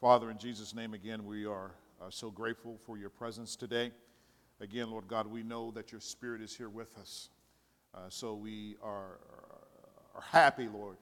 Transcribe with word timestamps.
Father, 0.00 0.30
in 0.30 0.38
Jesus' 0.38 0.74
name 0.74 0.94
again, 0.94 1.26
we 1.26 1.44
are 1.44 1.72
uh, 2.00 2.06
so 2.08 2.30
grateful 2.30 2.78
for 2.86 2.96
your 2.96 3.10
presence 3.10 3.54
today. 3.54 3.90
Again, 4.58 4.90
Lord 4.90 5.06
God, 5.06 5.26
we 5.26 5.42
know 5.42 5.70
that 5.72 5.92
your 5.92 6.00
Spirit 6.00 6.40
is 6.40 6.56
here 6.56 6.70
with 6.70 6.96
us. 6.96 7.28
Uh, 7.94 7.98
so 8.08 8.32
we 8.32 8.76
are, 8.82 9.18
are 10.14 10.22
happy, 10.22 10.68
Lord, 10.72 10.96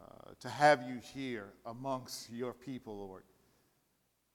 uh, 0.00 0.30
to 0.38 0.48
have 0.48 0.84
you 0.84 1.00
here 1.12 1.48
amongst 1.66 2.30
your 2.30 2.52
people, 2.52 2.98
Lord. 2.98 3.24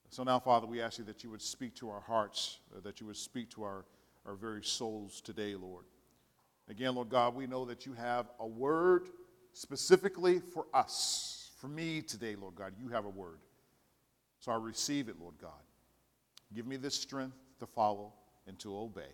So 0.09 0.23
now, 0.23 0.39
Father, 0.39 0.67
we 0.67 0.81
ask 0.81 0.97
you 0.97 1.05
that 1.05 1.23
you 1.23 1.29
would 1.29 1.41
speak 1.41 1.73
to 1.75 1.89
our 1.89 2.01
hearts, 2.01 2.59
uh, 2.75 2.81
that 2.81 2.99
you 2.99 3.07
would 3.07 3.15
speak 3.15 3.49
to 3.51 3.63
our, 3.63 3.85
our 4.25 4.35
very 4.35 4.63
souls 4.65 5.21
today, 5.21 5.55
Lord. 5.55 5.85
Again, 6.69 6.95
Lord 6.95 7.07
God, 7.07 7.33
we 7.33 7.47
know 7.47 7.63
that 7.63 7.85
you 7.85 7.93
have 7.93 8.25
a 8.41 8.45
word 8.45 9.07
specifically 9.53 10.41
for 10.41 10.65
us, 10.73 11.51
for 11.61 11.69
me 11.69 12.01
today, 12.01 12.35
Lord 12.35 12.55
God. 12.55 12.73
You 12.77 12.89
have 12.89 13.05
a 13.05 13.09
word. 13.09 13.39
So 14.39 14.51
I 14.51 14.55
receive 14.55 15.09
it, 15.09 15.15
Lord 15.19 15.35
God. 15.41 15.51
Give 16.53 16.67
me 16.67 16.77
this 16.77 16.95
strength 16.95 17.37
to 17.59 17.65
follow 17.65 18.13
and 18.47 18.57
to 18.59 18.77
obey. 18.77 19.13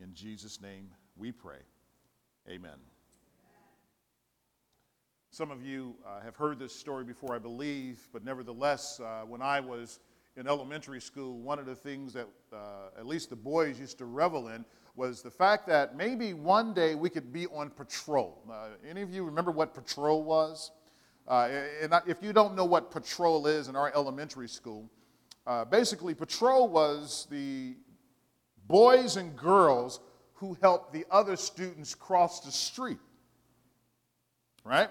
In 0.00 0.14
Jesus' 0.14 0.60
name 0.60 0.88
we 1.16 1.30
pray. 1.32 1.60
Amen. 2.48 2.78
Some 5.30 5.50
of 5.50 5.64
you 5.64 5.94
uh, 6.04 6.20
have 6.20 6.34
heard 6.34 6.58
this 6.58 6.74
story 6.74 7.04
before, 7.04 7.34
I 7.34 7.38
believe, 7.38 8.08
but 8.12 8.24
nevertheless, 8.24 8.98
uh, 8.98 9.22
when 9.26 9.40
I 9.40 9.60
was 9.60 10.00
in 10.36 10.48
elementary 10.48 11.00
school, 11.00 11.38
one 11.38 11.58
of 11.58 11.66
the 11.66 11.74
things 11.74 12.12
that 12.14 12.26
uh, 12.52 12.98
at 12.98 13.06
least 13.06 13.30
the 13.30 13.36
boys 13.36 13.78
used 13.78 13.98
to 13.98 14.06
revel 14.06 14.48
in 14.48 14.64
was 14.96 15.22
the 15.22 15.30
fact 15.30 15.68
that 15.68 15.96
maybe 15.96 16.34
one 16.34 16.74
day 16.74 16.94
we 16.94 17.08
could 17.08 17.32
be 17.32 17.46
on 17.48 17.70
patrol. 17.70 18.42
any 18.88 19.02
of 19.02 19.12
you 19.12 19.22
remember 19.22 19.50
what 19.50 19.72
patrol 19.72 20.24
was? 20.24 20.72
Uh, 21.30 21.48
and 21.80 21.94
if 22.08 22.24
you 22.24 22.32
don't 22.32 22.56
know 22.56 22.64
what 22.64 22.90
patrol 22.90 23.46
is 23.46 23.68
in 23.68 23.76
our 23.76 23.92
elementary 23.94 24.48
school, 24.48 24.90
uh, 25.46 25.64
basically, 25.64 26.12
patrol 26.12 26.68
was 26.68 27.28
the 27.30 27.76
boys 28.66 29.16
and 29.16 29.36
girls 29.36 30.00
who 30.34 30.56
helped 30.60 30.92
the 30.92 31.06
other 31.08 31.36
students 31.36 31.94
cross 31.94 32.40
the 32.40 32.50
street. 32.50 32.98
Right? 34.64 34.90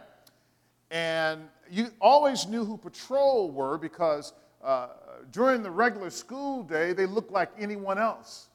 And 0.91 1.41
you 1.69 1.87
always 1.99 2.47
knew 2.47 2.63
who 2.63 2.77
patrol 2.77 3.51
were 3.51 3.77
because 3.77 4.31
uh, 4.63 4.87
during 5.31 5.61
the 5.61 5.69
regular 5.69 6.09
school 6.09 6.63
day, 6.63 6.93
they 6.93 7.05
looked 7.05 7.31
like 7.31 7.49
anyone 7.59 7.97
else. 7.97 8.47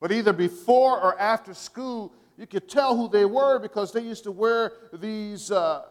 But 0.00 0.12
either 0.12 0.34
before 0.34 1.00
or 1.00 1.18
after 1.18 1.54
school, 1.54 2.12
you 2.36 2.46
could 2.46 2.68
tell 2.68 2.94
who 2.94 3.08
they 3.08 3.24
were 3.24 3.58
because 3.58 3.90
they 3.90 4.02
used 4.02 4.24
to 4.24 4.30
wear 4.30 4.72
these 4.92 5.50
uh, 5.50 5.84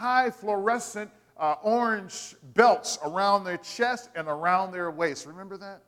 high 0.00 0.30
fluorescent 0.30 1.10
uh, 1.36 1.56
orange 1.62 2.34
belts 2.54 2.98
around 3.04 3.44
their 3.44 3.58
chest 3.58 4.08
and 4.16 4.28
around 4.28 4.72
their 4.72 4.90
waist. 4.90 5.26
Remember 5.26 5.58
that? 5.58 5.82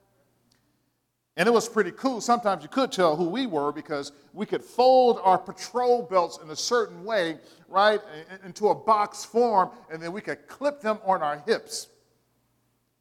And 1.38 1.48
it 1.48 1.50
was 1.50 1.66
pretty 1.66 1.92
cool. 1.92 2.20
Sometimes 2.20 2.62
you 2.62 2.68
could 2.68 2.92
tell 2.92 3.16
who 3.16 3.26
we 3.26 3.46
were 3.46 3.72
because 3.72 4.12
we 4.34 4.44
could 4.44 4.62
fold 4.62 5.18
our 5.22 5.38
patrol 5.38 6.02
belts 6.02 6.38
in 6.42 6.50
a 6.50 6.56
certain 6.56 7.04
way, 7.04 7.38
right, 7.68 8.00
into 8.44 8.68
a 8.68 8.74
box 8.74 9.24
form, 9.24 9.70
and 9.90 10.02
then 10.02 10.12
we 10.12 10.20
could 10.20 10.46
clip 10.46 10.82
them 10.82 10.98
on 11.06 11.22
our 11.22 11.42
hips. 11.46 11.88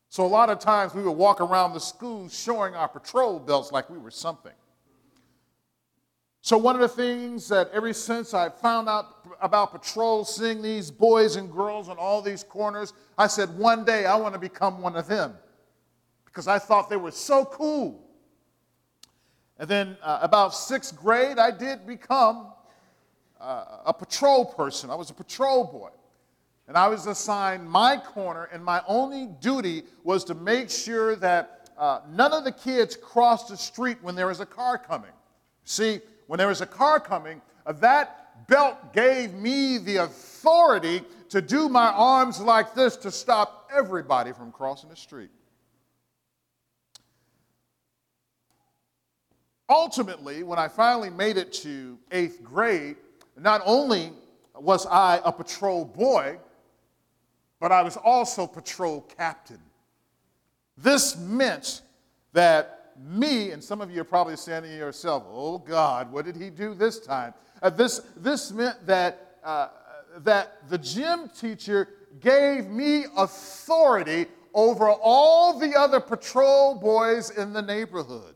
So 0.07 0.25
a 0.25 0.27
lot 0.27 0.49
of 0.49 0.59
times 0.59 0.93
we 0.93 1.03
would 1.03 1.11
walk 1.11 1.41
around 1.41 1.73
the 1.73 1.79
school 1.79 2.29
showing 2.29 2.73
our 2.73 2.87
patrol 2.87 3.37
belts 3.37 3.73
like 3.73 3.89
we 3.89 3.97
were 3.97 4.11
something. 4.11 4.53
So, 6.43 6.57
one 6.57 6.73
of 6.73 6.81
the 6.81 6.87
things 6.87 7.47
that 7.49 7.69
ever 7.71 7.93
since 7.93 8.33
I 8.33 8.49
found 8.49 8.89
out 8.89 9.27
about 9.41 9.71
patrol, 9.71 10.25
seeing 10.25 10.61
these 10.61 10.89
boys 10.89 11.35
and 11.35 11.51
girls 11.51 11.87
on 11.87 11.97
all 11.97 12.19
these 12.21 12.43
corners, 12.43 12.93
I 13.15 13.27
said, 13.27 13.55
one 13.57 13.85
day 13.85 14.05
I 14.05 14.15
want 14.15 14.33
to 14.33 14.39
become 14.39 14.81
one 14.81 14.95
of 14.95 15.07
them 15.07 15.35
because 16.25 16.47
I 16.47 16.57
thought 16.57 16.89
they 16.89 16.97
were 16.97 17.11
so 17.11 17.45
cool. 17.45 18.07
And 19.59 19.69
then, 19.69 19.97
uh, 20.01 20.19
about 20.23 20.55
sixth 20.55 20.95
grade, 20.95 21.37
I 21.37 21.51
did 21.51 21.85
become 21.85 22.51
uh, 23.39 23.65
a 23.85 23.93
patrol 23.93 24.45
person. 24.45 24.89
I 24.89 24.95
was 24.95 25.11
a 25.11 25.13
patrol 25.13 25.65
boy. 25.65 25.89
And 26.67 26.75
I 26.75 26.87
was 26.87 27.05
assigned 27.05 27.69
my 27.69 27.97
corner, 27.97 28.49
and 28.51 28.63
my 28.63 28.81
only 28.87 29.27
duty 29.41 29.83
was 30.03 30.23
to 30.25 30.33
make 30.33 30.71
sure 30.71 31.15
that 31.17 31.69
uh, 31.77 31.99
none 32.09 32.33
of 32.33 32.45
the 32.45 32.51
kids 32.51 32.95
crossed 32.95 33.49
the 33.49 33.57
street 33.57 33.97
when 34.01 34.15
there 34.15 34.27
was 34.27 34.39
a 34.39 34.45
car 34.45 34.79
coming. 34.79 35.11
See, 35.65 35.99
when 36.31 36.37
there 36.37 36.47
was 36.47 36.61
a 36.61 36.65
car 36.65 36.97
coming, 36.97 37.41
uh, 37.65 37.73
that 37.73 38.47
belt 38.47 38.93
gave 38.93 39.33
me 39.33 39.77
the 39.77 39.97
authority 39.97 41.03
to 41.27 41.41
do 41.41 41.67
my 41.67 41.87
arms 41.87 42.39
like 42.39 42.73
this 42.73 42.95
to 42.95 43.11
stop 43.11 43.69
everybody 43.75 44.31
from 44.31 44.49
crossing 44.49 44.89
the 44.89 44.95
street. 44.95 45.29
Ultimately, 49.67 50.43
when 50.43 50.57
I 50.57 50.69
finally 50.69 51.09
made 51.09 51.35
it 51.35 51.51
to 51.51 51.99
eighth 52.13 52.41
grade, 52.41 52.95
not 53.37 53.61
only 53.65 54.13
was 54.55 54.85
I 54.85 55.19
a 55.25 55.33
patrol 55.33 55.83
boy, 55.83 56.39
but 57.59 57.73
I 57.73 57.81
was 57.81 57.97
also 57.97 58.47
patrol 58.47 59.01
captain. 59.17 59.59
This 60.77 61.17
meant 61.17 61.81
that 62.31 62.80
me, 62.99 63.51
and 63.51 63.63
some 63.63 63.81
of 63.81 63.91
you 63.91 64.01
are 64.01 64.05
probably 64.05 64.35
saying 64.35 64.63
to 64.63 64.69
yourself, 64.69 65.23
oh 65.29 65.57
God, 65.57 66.11
what 66.11 66.25
did 66.25 66.35
he 66.35 66.49
do 66.49 66.73
this 66.73 66.99
time? 66.99 67.33
Uh, 67.61 67.69
this, 67.69 68.01
this 68.17 68.51
meant 68.51 68.85
that, 68.85 69.37
uh, 69.43 69.67
that 70.19 70.69
the 70.69 70.77
gym 70.77 71.29
teacher 71.29 71.89
gave 72.19 72.67
me 72.67 73.05
authority 73.17 74.25
over 74.53 74.89
all 74.89 75.57
the 75.57 75.75
other 75.75 75.99
patrol 75.99 76.75
boys 76.75 77.29
in 77.31 77.53
the 77.53 77.61
neighborhood. 77.61 78.35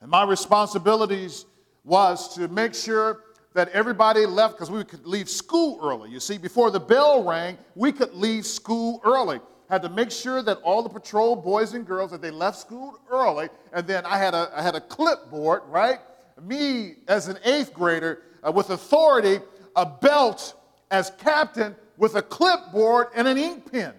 And 0.00 0.10
my 0.10 0.24
responsibilities 0.24 1.46
was 1.84 2.34
to 2.34 2.48
make 2.48 2.74
sure 2.74 3.22
that 3.54 3.68
everybody 3.70 4.26
left 4.26 4.54
because 4.54 4.70
we 4.70 4.84
could 4.84 5.06
leave 5.06 5.28
school 5.30 5.78
early. 5.82 6.10
You 6.10 6.20
see, 6.20 6.36
before 6.36 6.70
the 6.70 6.80
bell 6.80 7.24
rang, 7.24 7.56
we 7.74 7.90
could 7.90 8.12
leave 8.12 8.44
school 8.44 9.00
early 9.04 9.40
had 9.68 9.82
to 9.82 9.88
make 9.88 10.10
sure 10.10 10.42
that 10.42 10.58
all 10.62 10.82
the 10.82 10.88
patrol 10.88 11.34
boys 11.36 11.74
and 11.74 11.86
girls 11.86 12.10
that 12.12 12.22
they 12.22 12.30
left 12.30 12.58
school 12.58 12.98
early, 13.10 13.48
and 13.72 13.86
then 13.86 14.06
I 14.06 14.18
had 14.18 14.34
a, 14.34 14.50
I 14.54 14.62
had 14.62 14.74
a 14.74 14.80
clipboard, 14.80 15.62
right? 15.68 15.98
Me 16.40 16.96
as 17.08 17.28
an 17.28 17.38
eighth 17.44 17.72
grader 17.72 18.22
uh, 18.46 18.52
with 18.52 18.70
authority, 18.70 19.40
a 19.74 19.86
belt 19.86 20.54
as 20.90 21.10
captain 21.18 21.74
with 21.96 22.14
a 22.14 22.22
clipboard 22.22 23.08
and 23.14 23.26
an 23.26 23.38
ink 23.38 23.70
pen. 23.72 23.94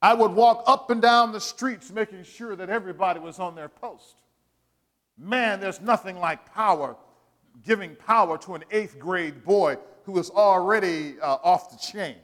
I 0.00 0.14
would 0.14 0.30
walk 0.30 0.62
up 0.66 0.90
and 0.90 1.02
down 1.02 1.32
the 1.32 1.40
streets 1.40 1.90
making 1.90 2.22
sure 2.22 2.54
that 2.54 2.70
everybody 2.70 3.18
was 3.18 3.40
on 3.40 3.56
their 3.56 3.68
post. 3.68 4.22
Man, 5.18 5.58
there's 5.58 5.80
nothing 5.80 6.18
like 6.20 6.54
power, 6.54 6.96
giving 7.66 7.96
power 7.96 8.38
to 8.38 8.54
an 8.54 8.62
eighth 8.70 8.98
grade 9.00 9.44
boy 9.44 9.76
who 10.04 10.16
is 10.18 10.30
already 10.30 11.16
uh, 11.20 11.38
off 11.42 11.70
the 11.70 11.76
chain. 11.76 12.14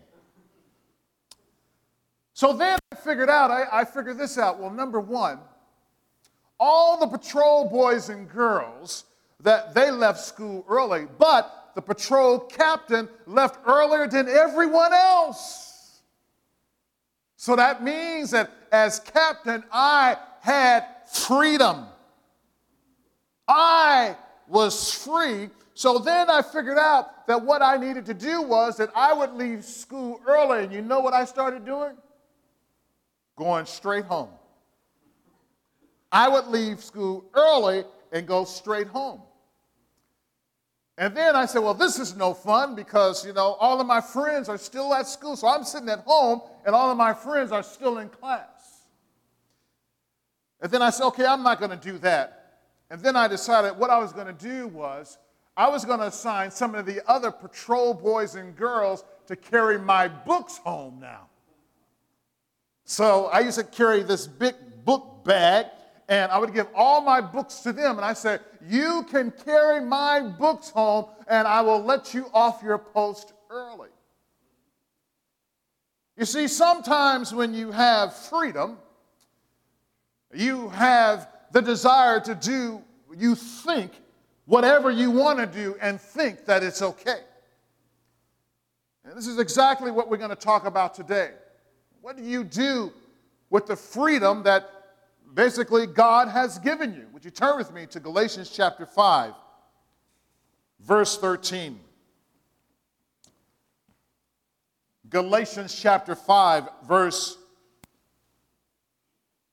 So 2.35 2.53
then 2.53 2.79
I 2.93 2.97
figured 2.97 3.31
out, 3.31 3.53
I, 3.53 3.65
I 3.73 3.85
figured 3.85 4.19
this 4.19 4.39
out. 4.39 4.59
Well, 4.59 4.71
number 4.71 5.01
one, 5.01 5.39
all 6.59 6.99
the 6.99 7.07
patrol 7.07 7.71
boys 7.71 8.09
and 8.09 8.29
girls 8.29 9.05
that 9.41 9.73
they 9.73 9.91
left 9.91 10.19
school 10.19 10.65
early, 10.69 11.07
but 11.19 11.71
the 11.77 11.83
patrol 11.83 12.41
captain 12.41 13.09
left 13.27 13.59
earlier 13.67 14.09
than 14.09 14.29
everyone 14.29 14.93
else. 14.93 16.01
So 17.37 17.55
that 17.55 17.85
means 17.85 18.33
that 18.33 18.51
as 18.73 18.99
captain, 18.99 19.63
I 19.71 20.17
had 20.41 20.87
freedom. 21.13 21.87
I 23.47 24.17
was 24.49 24.93
free. 24.93 25.51
So 25.75 25.99
then 25.99 26.31
I 26.31 26.43
figured 26.43 26.79
out 26.79 27.27
that 27.27 27.41
what 27.41 27.63
I 27.63 27.77
needed 27.77 28.07
to 28.07 28.15
do 28.15 28.43
was 28.43 28.77
that 28.79 28.91
I 28.95 29.13
would 29.13 29.35
leave 29.35 29.65
school 29.65 30.21
early. 30.27 30.65
And 30.65 30.73
you 30.73 30.83
know 30.83 31.01
what 31.01 31.15
I 31.15 31.25
started 31.25 31.65
doing? 31.65 31.93
Going 33.37 33.67
straight 33.67 34.05
home. 34.05 34.31
I 36.13 36.29
would 36.29 36.47
leave 36.47 36.83
school 36.83 37.25
early 37.35 37.85
and 38.13 38.27
go 38.27 38.45
straight 38.45 38.87
home. 38.87 39.21
And 40.97 41.17
then 41.17 41.35
I 41.35 41.47
said, 41.47 41.59
well, 41.59 41.75
this 41.75 41.99
is 41.99 42.17
no 42.17 42.33
fun 42.33 42.77
because, 42.77 43.27
you 43.27 43.33
know, 43.33 43.55
all 43.55 43.81
of 43.81 43.87
my 43.87 44.01
friends 44.01 44.49
are 44.49 44.59
still 44.59 44.95
at 44.95 45.09
school. 45.09 45.35
So 45.35 45.49
I'm 45.49 45.65
sitting 45.65 45.89
at 45.89 46.01
home 46.01 46.43
and 46.65 46.75
all 46.75 46.89
of 46.91 46.97
my 46.97 47.13
friends 47.13 47.51
are 47.51 47.65
still 47.65 47.99
in 47.99 48.09
class. 48.09 48.85
And 50.61 50.71
then 50.71 50.83
I 50.83 50.91
said, 50.91 51.07
okay, 51.09 51.27
I'm 51.27 51.43
not 51.43 51.59
going 51.59 51.73
to 51.73 51.77
do 51.77 51.99
that. 51.99 52.61
And 52.91 53.01
then 53.01 53.17
I 53.17 53.27
decided 53.27 53.77
what 53.77 53.91
I 53.91 53.99
was 53.99 54.13
going 54.13 54.29
to 54.29 54.33
do 54.33 54.69
was 54.69 55.19
I 55.57 55.69
was 55.69 55.85
going 55.85 55.99
to 55.99 56.07
assign 56.07 56.53
some 56.53 56.77
of 56.77 56.87
the 56.87 57.03
other 57.11 57.33
patrol 57.33 57.93
boys 57.93 58.37
and 58.37 58.55
girls 58.57 59.05
to 59.27 59.35
carry 59.35 59.79
my 59.79 60.07
books 60.07 60.59
home 60.59 60.99
now. 61.01 61.29
So 62.85 63.27
I 63.27 63.41
used 63.41 63.59
to 63.59 63.65
carry 63.65 64.03
this 64.03 64.27
big 64.27 64.55
book 64.85 65.25
bag, 65.25 65.67
and 66.09 66.31
I 66.31 66.39
would 66.39 66.53
give 66.53 66.67
all 66.75 67.01
my 67.01 67.21
books 67.21 67.61
to 67.61 67.73
them. 67.73 67.97
And 67.97 68.05
I 68.05 68.13
said, 68.13 68.41
You 68.69 69.07
can 69.11 69.31
carry 69.31 69.81
my 69.81 70.21
books 70.21 70.71
home, 70.71 71.07
and 71.27 71.49
I 71.49 71.63
will 71.63 71.83
let 71.83 72.13
you 72.13 72.27
off 72.35 72.63
your 72.63 72.79
post 72.79 73.33
early. 73.51 73.89
You 76.17 76.25
see, 76.25 76.47
sometimes 76.47 77.35
when 77.35 77.55
you 77.55 77.73
have 77.73 78.15
freedom, 78.15 78.79
you 80.33 80.69
have 80.69 81.29
the 81.53 81.63
desire 81.63 82.21
to 82.21 82.35
do, 82.35 82.83
you 83.17 83.35
think 83.35 83.93
whatever 84.45 84.91
you 84.91 85.11
want 85.11 85.39
to 85.39 85.47
do 85.47 85.77
and 85.81 86.01
think 86.01 86.45
that 86.47 86.63
it's 86.63 86.83
okay. 86.83 87.21
And 89.05 89.17
this 89.17 89.27
is 89.27 89.39
exactly 89.39 89.91
what 89.91 90.09
we're 90.09 90.17
going 90.17 90.31
to 90.31 90.37
talk 90.37 90.67
about 90.67 90.95
today. 90.95 91.31
What 92.05 92.19
do 92.19 92.23
you 92.23 92.45
do 92.45 92.93
with 93.49 93.65
the 93.65 93.77
freedom 93.77 94.43
that 94.43 94.69
basically 95.33 95.87
God 95.87 96.29
has 96.29 96.59
given 96.59 96.93
you? 96.93 97.07
Would 97.15 97.25
you 97.25 97.31
turn 97.31 97.57
with 97.57 97.73
me 97.73 97.87
to 97.87 97.99
Galatians 97.99 98.51
chapter 98.51 98.85
5, 98.85 99.33
verse 100.81 101.17
13? 101.17 101.81
Galatians 105.09 105.81
chapter 105.81 106.15
5, 106.15 106.69
verse 106.87 107.39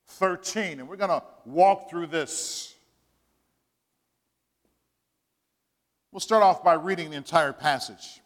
13. 0.07 0.81
And 0.81 0.89
we're 0.89 0.97
going 0.97 1.09
to 1.09 1.23
walk 1.45 1.89
through 1.89 2.07
this. 2.07 2.75
We'll 6.11 6.19
start 6.19 6.43
off 6.43 6.65
by 6.65 6.73
reading 6.73 7.11
the 7.11 7.15
entire 7.15 7.53
passage. 7.53 8.19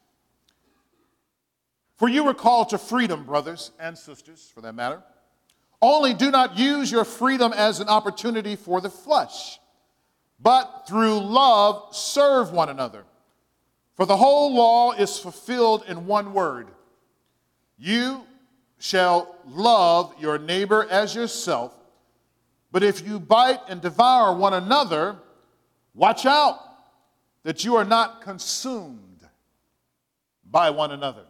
For 1.97 2.09
you 2.09 2.23
were 2.23 2.33
called 2.33 2.69
to 2.69 2.77
freedom, 2.77 3.23
brothers 3.23 3.71
and 3.79 3.97
sisters, 3.97 4.51
for 4.53 4.61
that 4.61 4.75
matter. 4.75 5.01
Only 5.81 6.13
do 6.13 6.31
not 6.31 6.57
use 6.57 6.91
your 6.91 7.05
freedom 7.05 7.53
as 7.53 7.79
an 7.79 7.87
opportunity 7.87 8.55
for 8.55 8.81
the 8.81 8.89
flesh, 8.89 9.59
but 10.39 10.85
through 10.87 11.19
love 11.19 11.95
serve 11.95 12.51
one 12.51 12.69
another. 12.69 13.05
For 13.95 14.05
the 14.05 14.17
whole 14.17 14.53
law 14.53 14.91
is 14.91 15.17
fulfilled 15.17 15.85
in 15.87 16.05
one 16.05 16.33
word 16.33 16.67
You 17.77 18.23
shall 18.77 19.35
love 19.47 20.13
your 20.19 20.37
neighbor 20.37 20.85
as 20.89 21.15
yourself. 21.15 21.73
But 22.71 22.83
if 22.83 23.05
you 23.05 23.19
bite 23.19 23.61
and 23.69 23.81
devour 23.81 24.35
one 24.35 24.53
another, 24.53 25.17
watch 25.93 26.25
out 26.25 26.59
that 27.43 27.63
you 27.63 27.75
are 27.75 27.85
not 27.85 28.21
consumed 28.21 29.21
by 30.49 30.69
one 30.71 30.91
another. 30.91 31.25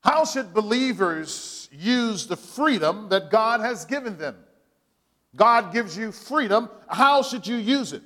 How 0.00 0.24
should 0.24 0.54
believers 0.54 1.68
use 1.70 2.26
the 2.26 2.36
freedom 2.36 3.08
that 3.10 3.30
God 3.30 3.60
has 3.60 3.84
given 3.84 4.16
them? 4.16 4.36
God 5.36 5.72
gives 5.72 5.96
you 5.96 6.10
freedom. 6.10 6.68
How 6.88 7.22
should 7.22 7.46
you 7.46 7.56
use 7.56 7.92
it? 7.92 8.02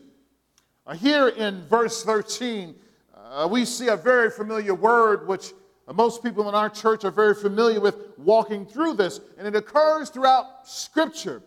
Uh, 0.87 0.94
here 0.94 1.29
in 1.29 1.67
verse 1.69 2.02
13, 2.05 2.75
uh, 3.17 3.49
we 3.50 3.64
see 3.64 3.88
a 3.88 3.96
very 3.96 4.31
familiar 4.31 4.75
word 4.75 5.26
which 5.26 5.52
uh, 5.88 5.93
most 5.93 6.23
people 6.23 6.49
in 6.49 6.55
our 6.55 6.69
church 6.69 7.05
are 7.05 7.11
very 7.11 7.35
familiar 7.35 7.81
with 7.81 7.97
walking 8.19 8.67
through 8.67 8.94
this, 8.94 9.20
and 9.38 9.47
it 9.47 9.56
occurs 9.56 10.11
throughout 10.11 10.69
Scripture. 10.69 11.43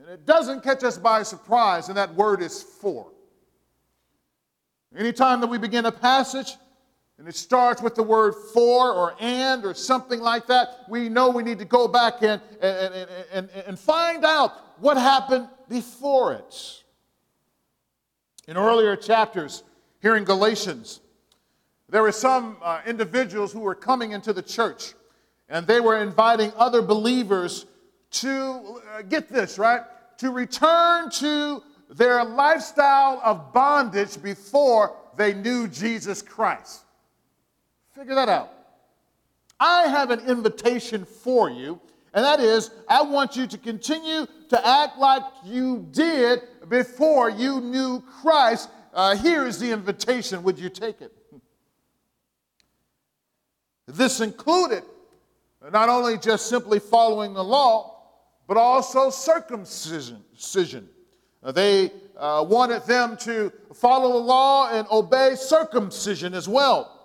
And 0.00 0.08
it 0.08 0.26
doesn't 0.26 0.64
catch 0.64 0.82
us 0.82 0.98
by 0.98 1.22
surprise, 1.22 1.88
and 1.88 1.96
that 1.96 2.12
word 2.14 2.42
is 2.42 2.62
for. 2.62 3.12
Anytime 4.96 5.40
that 5.42 5.48
we 5.48 5.58
begin 5.58 5.86
a 5.86 5.92
passage, 5.92 6.56
and 7.18 7.26
it 7.26 7.34
starts 7.34 7.80
with 7.80 7.94
the 7.94 8.02
word 8.02 8.34
for 8.52 8.92
or 8.92 9.14
and 9.20 9.64
or 9.64 9.72
something 9.72 10.20
like 10.20 10.46
that, 10.48 10.80
we 10.88 11.08
know 11.08 11.30
we 11.30 11.42
need 11.42 11.58
to 11.58 11.64
go 11.64 11.88
back 11.88 12.22
and, 12.22 12.40
and, 12.60 13.08
and, 13.32 13.48
and, 13.66 13.78
find 13.78 14.24
out 14.24 14.52
what 14.80 14.98
happened 14.98 15.48
before 15.68 16.34
it. 16.34 16.82
In 18.46 18.56
earlier 18.56 18.96
chapters, 18.96 19.64
here 20.00 20.16
in 20.16 20.24
Galatians, 20.24 21.00
there 21.88 22.02
were 22.02 22.12
some 22.12 22.58
uh, 22.62 22.80
individuals 22.86 23.52
who 23.52 23.60
were 23.60 23.74
coming 23.74 24.12
into 24.12 24.32
the 24.32 24.42
church, 24.42 24.92
and 25.48 25.66
they 25.66 25.80
were 25.80 25.98
inviting 25.98 26.52
other 26.56 26.82
believers 26.82 27.64
to, 28.10 28.80
uh, 28.94 29.02
get 29.02 29.28
this, 29.28 29.58
right? 29.58 29.82
To 30.18 30.30
return 30.30 31.10
to 31.12 31.62
their 31.90 32.24
lifestyle 32.24 33.20
of 33.24 33.52
bondage 33.52 34.20
before 34.22 34.96
they 35.16 35.32
knew 35.32 35.66
Jesus 35.68 36.20
Christ. 36.20 36.85
Figure 37.96 38.14
that 38.14 38.28
out. 38.28 38.52
I 39.58 39.86
have 39.86 40.10
an 40.10 40.20
invitation 40.28 41.06
for 41.06 41.48
you, 41.48 41.80
and 42.12 42.22
that 42.22 42.40
is 42.40 42.70
I 42.86 43.00
want 43.00 43.36
you 43.36 43.46
to 43.46 43.56
continue 43.56 44.26
to 44.50 44.66
act 44.68 44.98
like 44.98 45.22
you 45.46 45.86
did 45.92 46.42
before 46.68 47.30
you 47.30 47.62
knew 47.62 48.02
Christ. 48.20 48.68
Uh, 48.92 49.16
here 49.16 49.46
is 49.46 49.58
the 49.58 49.72
invitation. 49.72 50.42
Would 50.42 50.58
you 50.58 50.68
take 50.68 51.00
it? 51.00 51.10
This 53.86 54.20
included 54.20 54.82
not 55.72 55.88
only 55.88 56.18
just 56.18 56.48
simply 56.48 56.80
following 56.80 57.32
the 57.32 57.44
law, 57.44 58.02
but 58.46 58.58
also 58.58 59.08
circumcision. 59.08 60.22
Uh, 61.42 61.50
they 61.50 61.90
uh, 62.18 62.44
wanted 62.46 62.82
them 62.82 63.16
to 63.18 63.50
follow 63.72 64.12
the 64.12 64.24
law 64.26 64.70
and 64.70 64.86
obey 64.90 65.34
circumcision 65.34 66.34
as 66.34 66.46
well 66.46 66.95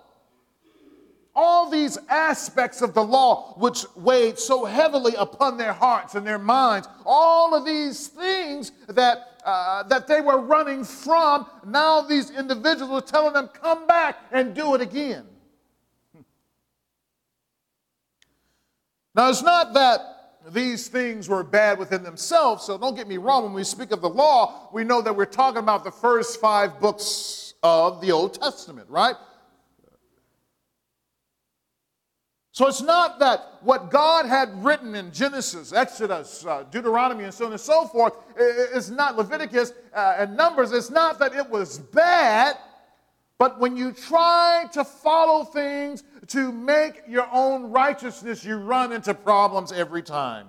all 1.34 1.70
these 1.70 1.98
aspects 2.08 2.82
of 2.82 2.92
the 2.94 3.02
law 3.02 3.54
which 3.56 3.84
weighed 3.96 4.38
so 4.38 4.64
heavily 4.64 5.14
upon 5.16 5.56
their 5.56 5.72
hearts 5.72 6.14
and 6.14 6.26
their 6.26 6.38
minds, 6.38 6.88
all 7.06 7.54
of 7.54 7.64
these 7.64 8.08
things 8.08 8.72
that, 8.88 9.40
uh, 9.44 9.82
that 9.84 10.06
they 10.06 10.20
were 10.20 10.38
running 10.38 10.84
from, 10.84 11.46
now 11.66 12.02
these 12.02 12.30
individuals 12.30 12.90
were 12.90 13.00
telling 13.00 13.32
them, 13.32 13.48
come 13.48 13.86
back 13.86 14.18
and 14.30 14.54
do 14.54 14.74
it 14.74 14.80
again. 14.80 15.24
Now, 19.14 19.28
it's 19.28 19.42
not 19.42 19.74
that 19.74 20.40
these 20.48 20.88
things 20.88 21.28
were 21.28 21.44
bad 21.44 21.78
within 21.78 22.02
themselves, 22.02 22.64
so 22.64 22.78
don't 22.78 22.94
get 22.94 23.06
me 23.06 23.18
wrong. 23.18 23.44
When 23.44 23.52
we 23.52 23.62
speak 23.62 23.90
of 23.90 24.00
the 24.00 24.08
law, 24.08 24.70
we 24.72 24.84
know 24.84 25.02
that 25.02 25.14
we're 25.14 25.26
talking 25.26 25.58
about 25.58 25.84
the 25.84 25.90
first 25.90 26.40
five 26.40 26.80
books 26.80 27.52
of 27.62 28.00
the 28.00 28.10
Old 28.10 28.40
Testament, 28.40 28.88
right? 28.88 29.14
So 32.54 32.68
it's 32.68 32.82
not 32.82 33.18
that 33.20 33.60
what 33.62 33.90
God 33.90 34.26
had 34.26 34.62
written 34.62 34.94
in 34.94 35.10
Genesis, 35.10 35.72
Exodus, 35.72 36.44
uh, 36.44 36.64
Deuteronomy, 36.70 37.24
and 37.24 37.32
so 37.32 37.46
on 37.46 37.52
and 37.52 37.60
so 37.60 37.86
forth, 37.86 38.12
is 38.36 38.90
not 38.90 39.16
Leviticus 39.16 39.72
uh, 39.94 40.16
and 40.18 40.36
Numbers. 40.36 40.70
It's 40.72 40.90
not 40.90 41.18
that 41.20 41.34
it 41.34 41.48
was 41.48 41.78
bad, 41.78 42.56
but 43.38 43.58
when 43.58 43.74
you 43.74 43.90
try 43.90 44.66
to 44.74 44.84
follow 44.84 45.44
things 45.44 46.04
to 46.26 46.52
make 46.52 47.02
your 47.08 47.26
own 47.32 47.70
righteousness, 47.70 48.44
you 48.44 48.56
run 48.56 48.92
into 48.92 49.14
problems 49.14 49.72
every 49.72 50.02
time. 50.02 50.48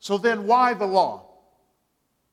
So 0.00 0.18
then, 0.18 0.48
why 0.48 0.74
the 0.74 0.86
law? 0.86 1.30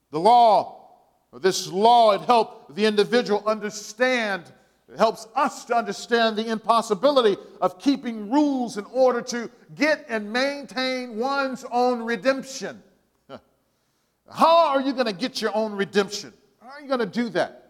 The 0.10 0.20
law, 0.20 0.98
this 1.32 1.68
law, 1.68 2.14
it 2.14 2.22
helped 2.22 2.76
the 2.76 2.86
individual 2.86 3.44
understand 3.46 4.52
it 4.92 4.98
helps 4.98 5.28
us 5.36 5.64
to 5.66 5.76
understand 5.76 6.38
the 6.38 6.48
impossibility 6.48 7.38
of 7.62 7.80
keeping 7.80 8.30
rules 8.30 8.78
in 8.78 8.84
order 8.86 9.22
to 9.22 9.50
get 9.74 10.06
and 10.10 10.32
maintain 10.32 11.16
one's 11.16 11.64
own 11.72 12.02
redemption. 12.02 12.84
How 14.30 14.68
are 14.68 14.82
you 14.82 14.92
going 14.92 15.06
to 15.06 15.14
get 15.14 15.42
your 15.42 15.56
own 15.56 15.72
redemption? 15.72 16.34
How 16.62 16.72
are 16.72 16.82
you 16.82 16.90
going 16.90 17.00
to 17.00 17.06
do 17.06 17.30
that? 17.30 17.70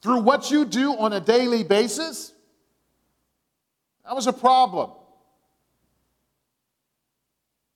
Through 0.00 0.20
what 0.20 0.48
you 0.48 0.64
do 0.64 0.96
on 0.96 1.12
a 1.12 1.20
daily 1.20 1.64
basis? 1.64 2.32
That 4.04 4.14
was 4.14 4.28
a 4.28 4.32
problem. 4.32 4.92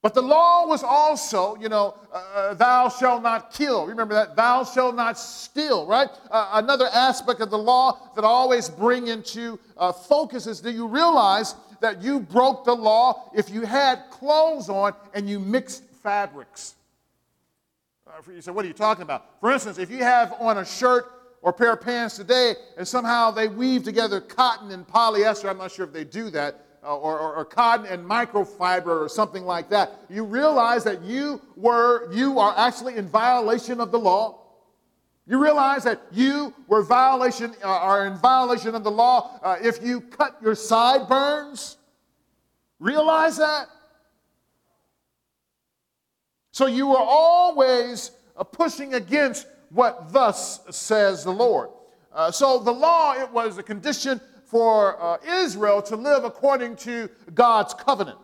But 0.02 0.14
the 0.14 0.23
law 0.23 0.66
was 0.66 0.82
also, 0.82 1.56
you 1.61 1.68
know, 1.68 1.94
uh, 2.12 2.16
uh, 2.35 2.54
thou 2.54 2.88
shalt 2.88 3.23
not 3.23 3.52
kill. 3.52 3.87
Remember 3.87 4.14
that? 4.14 4.35
Thou 4.35 4.64
shalt 4.64 4.97
not 4.97 5.16
steal, 5.16 5.87
right? 5.87 6.09
Uh, 6.28 6.50
another 6.54 6.88
aspect 6.92 7.40
of 7.40 7.50
the 7.50 7.59
law 7.59 8.11
that 8.16 8.25
I 8.25 8.28
always 8.28 8.68
bring 8.68 9.06
into 9.06 9.61
uh, 9.78 9.92
focus 9.92 10.49
is 10.49 10.61
do 10.61 10.73
you 10.73 10.88
realize 10.88 11.54
that 11.80 12.02
you 12.02 12.18
broke 12.18 12.64
the 12.64 12.75
law 12.75 13.30
if 13.32 13.49
you 13.49 13.62
had 13.62 14.02
clothes 14.11 14.68
on 14.68 14.92
and 15.14 15.30
you 15.30 15.38
mixed 15.38 15.85
fabrics? 16.02 16.75
Uh, 18.04 18.32
you 18.32 18.40
say, 18.40 18.50
what 18.50 18.64
are 18.64 18.68
you 18.68 18.75
talking 18.75 19.02
about? 19.02 19.40
For 19.40 19.52
instance, 19.52 19.78
if 19.78 19.88
you 19.88 19.99
have 19.99 20.35
on 20.40 20.59
a 20.59 20.64
shirt 20.64 21.12
or 21.42 21.52
pair 21.52 21.75
of 21.75 21.80
pants 21.80 22.16
today 22.16 22.54
and 22.76 22.87
somehow 22.87 23.30
they 23.30 23.47
weave 23.47 23.85
together 23.85 24.21
cotton 24.21 24.73
and 24.73 24.85
polyester, 24.85 25.49
I'm 25.49 25.59
not 25.59 25.71
sure 25.71 25.85
if 25.87 25.92
they 25.92 26.04
do 26.04 26.28
that, 26.30 26.66
or, 26.83 27.19
or, 27.19 27.35
or, 27.37 27.45
cotton 27.45 27.87
and 27.87 28.05
microfiber 28.05 29.05
or 29.05 29.09
something 29.09 29.45
like 29.45 29.69
that, 29.71 29.93
you 30.11 30.25
realize 30.25 30.83
that 30.85 31.03
you 31.03 31.41
were 31.57 32.12
you 32.12 32.39
are 32.41 32.55
actually 32.57 32.97
in 32.97 33.09
violation 33.09 33.81
of 33.81 33.93
the 33.93 33.99
law. 33.99 34.41
You 35.27 35.41
realize 35.41 35.85
that 35.85 36.01
you 36.11 36.53
were 36.67 36.83
violation 36.83 37.55
uh, 37.62 37.69
are 37.69 38.07
in 38.07 38.17
violation 38.17 38.75
of 38.75 38.83
the 38.83 38.91
law 38.91 39.39
uh, 39.43 39.57
if 39.62 39.83
you 39.83 40.01
cut 40.01 40.37
your 40.43 40.57
sideburns. 40.57 41.77
Realize 42.81 43.37
that. 43.37 43.69
So 46.51 46.67
you 46.67 46.89
were 46.89 46.99
always 46.99 48.11
uh, 48.37 48.43
pushing 48.43 48.95
against 48.95 49.47
what 49.71 50.12
thus 50.12 50.61
says 50.71 51.23
the 51.23 51.31
Lord. 51.31 51.71
Uh, 52.12 52.33
so 52.33 52.59
the 52.59 52.73
law 52.73 53.15
it 53.15 53.31
was 53.31 53.57
a 53.57 53.62
condition 53.62 54.21
for 54.52 55.02
uh, 55.02 55.16
Israel 55.26 55.80
to 55.80 55.97
live 55.97 56.25
according 56.25 56.76
to 56.76 57.09
God's 57.32 57.73
covenant. 57.73 58.18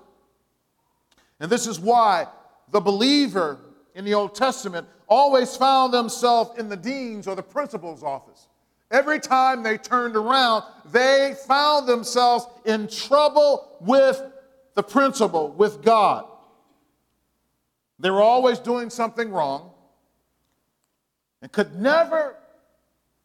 And 1.40 1.50
this 1.50 1.66
is 1.66 1.80
why 1.80 2.26
the 2.70 2.80
believer 2.80 3.58
in 3.94 4.04
the 4.04 4.12
Old 4.12 4.34
Testament 4.34 4.86
always 5.08 5.56
found 5.56 5.94
themselves 5.94 6.58
in 6.58 6.68
the 6.68 6.76
dean's 6.76 7.26
or 7.26 7.34
the 7.34 7.42
principal's 7.42 8.02
office. 8.02 8.48
Every 8.90 9.18
time 9.18 9.62
they 9.62 9.78
turned 9.78 10.16
around, 10.16 10.64
they 10.92 11.34
found 11.46 11.88
themselves 11.88 12.46
in 12.66 12.88
trouble 12.88 13.78
with 13.80 14.22
the 14.74 14.82
principal, 14.82 15.48
with 15.52 15.80
God. 15.82 16.26
They 18.00 18.10
were 18.10 18.20
always 18.20 18.58
doing 18.58 18.90
something 18.90 19.30
wrong 19.30 19.70
and 21.40 21.50
could 21.50 21.74
never 21.74 22.36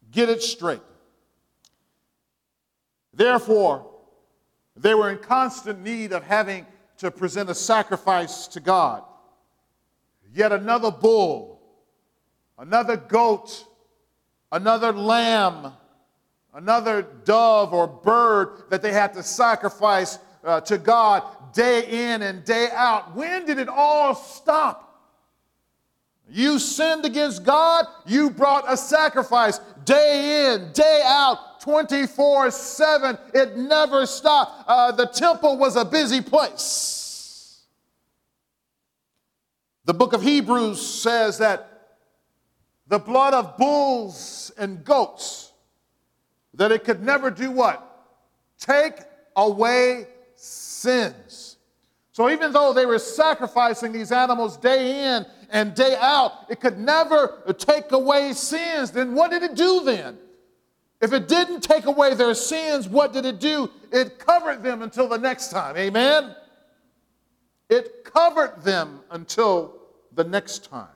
get 0.09 0.29
it 0.29 0.41
straight. 0.41 0.79
Therefore, 3.13 3.89
they 4.75 4.93
were 4.93 5.11
in 5.11 5.19
constant 5.19 5.81
need 5.81 6.13
of 6.13 6.23
having 6.23 6.65
to 6.97 7.11
present 7.11 7.49
a 7.49 7.55
sacrifice 7.55 8.47
to 8.47 8.59
God. 8.59 9.03
Yet 10.33 10.51
another 10.51 10.89
bull, 10.89 11.61
another 12.57 12.97
goat, 12.97 13.65
another 14.51 14.91
lamb, 14.91 15.73
another 16.53 17.03
dove 17.23 17.73
or 17.73 17.87
bird 17.87 18.63
that 18.69 18.81
they 18.81 18.91
had 18.91 19.13
to 19.13 19.23
sacrifice 19.23 20.17
uh, 20.43 20.61
to 20.61 20.77
God 20.77 21.23
day 21.53 22.13
in 22.13 22.21
and 22.23 22.43
day 22.43 22.69
out. 22.73 23.15
When 23.15 23.45
did 23.45 23.59
it 23.59 23.69
all 23.69 24.15
stop? 24.15 24.89
You 26.29 26.57
sinned 26.57 27.05
against 27.05 27.43
God, 27.43 27.85
you 28.07 28.29
brought 28.29 28.71
a 28.71 28.77
sacrifice 28.77 29.59
day 29.85 30.53
in, 30.53 30.71
day 30.71 31.01
out, 31.05 31.52
24 31.63 32.51
7. 32.51 33.17
It 33.33 33.55
never 33.55 34.05
stopped. 34.05 34.65
Uh, 34.67 34.91
the 34.91 35.05
temple 35.05 35.57
was 35.57 35.77
a 35.77 35.85
busy 35.85 36.19
place. 36.19 37.61
The 39.85 39.93
book 39.93 40.11
of 40.11 40.21
Hebrews 40.21 40.85
says 40.85 41.37
that 41.37 41.97
the 42.87 42.99
blood 42.99 43.33
of 43.33 43.55
bulls 43.55 44.51
and 44.57 44.83
goats, 44.83 45.53
that 46.53 46.73
it 46.73 46.83
could 46.83 47.01
never 47.01 47.31
do 47.31 47.49
what? 47.49 48.07
Take 48.59 48.95
away 49.37 50.07
sins. 50.35 51.55
So 52.11 52.29
even 52.29 52.51
though 52.51 52.73
they 52.73 52.85
were 52.85 52.99
sacrificing 52.99 53.93
these 53.93 54.11
animals 54.11 54.57
day 54.57 55.15
in 55.15 55.25
and 55.49 55.73
day 55.73 55.95
out, 55.97 56.45
it 56.49 56.59
could 56.59 56.77
never 56.77 57.41
take 57.57 57.89
away 57.93 58.33
sins. 58.33 58.91
Then 58.91 59.15
what 59.15 59.31
did 59.31 59.43
it 59.43 59.55
do 59.55 59.81
then? 59.85 60.17
If 61.03 61.11
it 61.11 61.27
didn't 61.27 61.59
take 61.59 61.85
away 61.85 62.13
their 62.13 62.33
sins, 62.33 62.87
what 62.87 63.11
did 63.11 63.25
it 63.25 63.41
do? 63.41 63.69
It 63.91 64.19
covered 64.19 64.63
them 64.63 64.81
until 64.81 65.09
the 65.09 65.17
next 65.17 65.49
time. 65.49 65.75
Amen? 65.75 66.33
It 67.69 68.05
covered 68.05 68.63
them 68.63 69.01
until 69.11 69.81
the 70.13 70.23
next 70.23 70.63
time. 70.69 70.87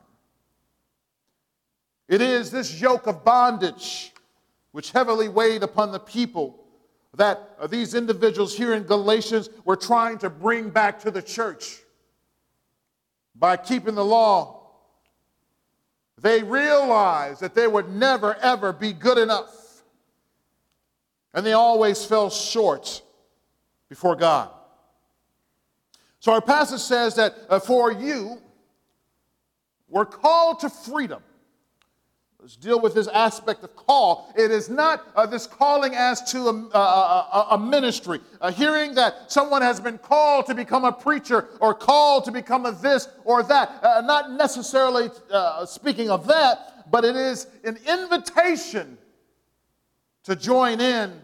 It 2.07 2.21
is 2.21 2.49
this 2.49 2.79
yoke 2.79 3.05
of 3.07 3.25
bondage 3.25 4.13
which 4.71 4.91
heavily 4.91 5.27
weighed 5.27 5.61
upon 5.61 5.91
the 5.91 5.99
people 5.99 6.63
that 7.15 7.69
these 7.69 7.93
individuals 7.93 8.55
here 8.55 8.75
in 8.75 8.83
Galatians 8.83 9.49
were 9.65 9.75
trying 9.75 10.19
to 10.19 10.29
bring 10.29 10.69
back 10.69 11.01
to 11.01 11.11
the 11.11 11.21
church 11.21 11.79
by 13.35 13.57
keeping 13.57 13.95
the 13.95 14.05
law. 14.05 14.69
They 16.21 16.43
realized 16.43 17.41
that 17.41 17.55
they 17.55 17.67
would 17.67 17.89
never, 17.89 18.35
ever 18.35 18.71
be 18.71 18.93
good 18.93 19.17
enough. 19.17 19.65
And 21.37 21.45
they 21.45 21.53
always 21.53 22.03
fell 22.03 22.31
short 22.31 23.03
before 23.89 24.15
God. 24.15 24.49
So 26.19 26.31
our 26.31 26.41
passage 26.41 26.79
says 26.79 27.13
that 27.17 27.35
uh, 27.47 27.59
for 27.59 27.91
you, 27.91 28.39
we're 29.87 30.07
called 30.07 30.61
to 30.61 30.69
freedom. 30.71 31.21
Let's 32.39 32.55
deal 32.55 32.81
with 32.81 32.95
this 32.95 33.07
aspect 33.07 33.63
of 33.63 33.75
call. 33.75 34.33
It 34.35 34.49
is 34.49 34.67
not 34.67 35.09
uh, 35.15 35.27
this 35.27 35.45
calling 35.45 35.93
as 35.93 36.23
to 36.31 36.39
a, 36.47 36.53
a, 36.73 36.79
a, 36.79 37.47
a 37.51 37.59
ministry, 37.59 38.19
a 38.41 38.51
hearing 38.51 38.95
that 38.95 39.31
someone 39.31 39.61
has 39.61 39.79
been 39.79 39.99
called 39.99 40.47
to 40.47 40.55
become 40.55 40.85
a 40.85 40.91
preacher 40.91 41.49
or 41.61 41.75
called 41.75 42.25
to 42.25 42.31
become 42.31 42.65
a 42.65 42.71
this 42.71 43.09
or 43.25 43.43
that. 43.43 43.83
Uh, 43.83 44.01
not 44.01 44.31
necessarily 44.31 45.11
uh, 45.31 45.67
speaking 45.67 46.09
of 46.09 46.25
that, 46.25 46.89
but 46.89 47.05
it 47.05 47.15
is 47.15 47.45
an 47.63 47.77
invitation 47.87 48.97
to 50.23 50.35
join 50.35 50.81
in 50.81 51.21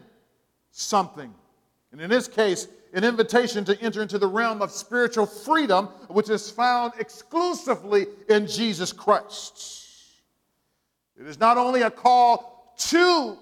something. 0.73 1.33
And 1.91 2.01
in 2.01 2.09
this 2.09 2.27
case, 2.27 2.67
an 2.93 3.03
invitation 3.03 3.63
to 3.65 3.79
enter 3.81 4.01
into 4.01 4.17
the 4.17 4.27
realm 4.27 4.61
of 4.61 4.71
spiritual 4.71 5.25
freedom, 5.25 5.85
which 6.09 6.29
is 6.29 6.51
found 6.51 6.93
exclusively 6.99 8.07
in 8.29 8.45
Jesus 8.47 8.91
Christ. 8.91 9.87
It 11.19 11.27
is 11.27 11.39
not 11.39 11.57
only 11.57 11.83
a 11.83 11.91
call 11.91 12.73
to 12.89 13.37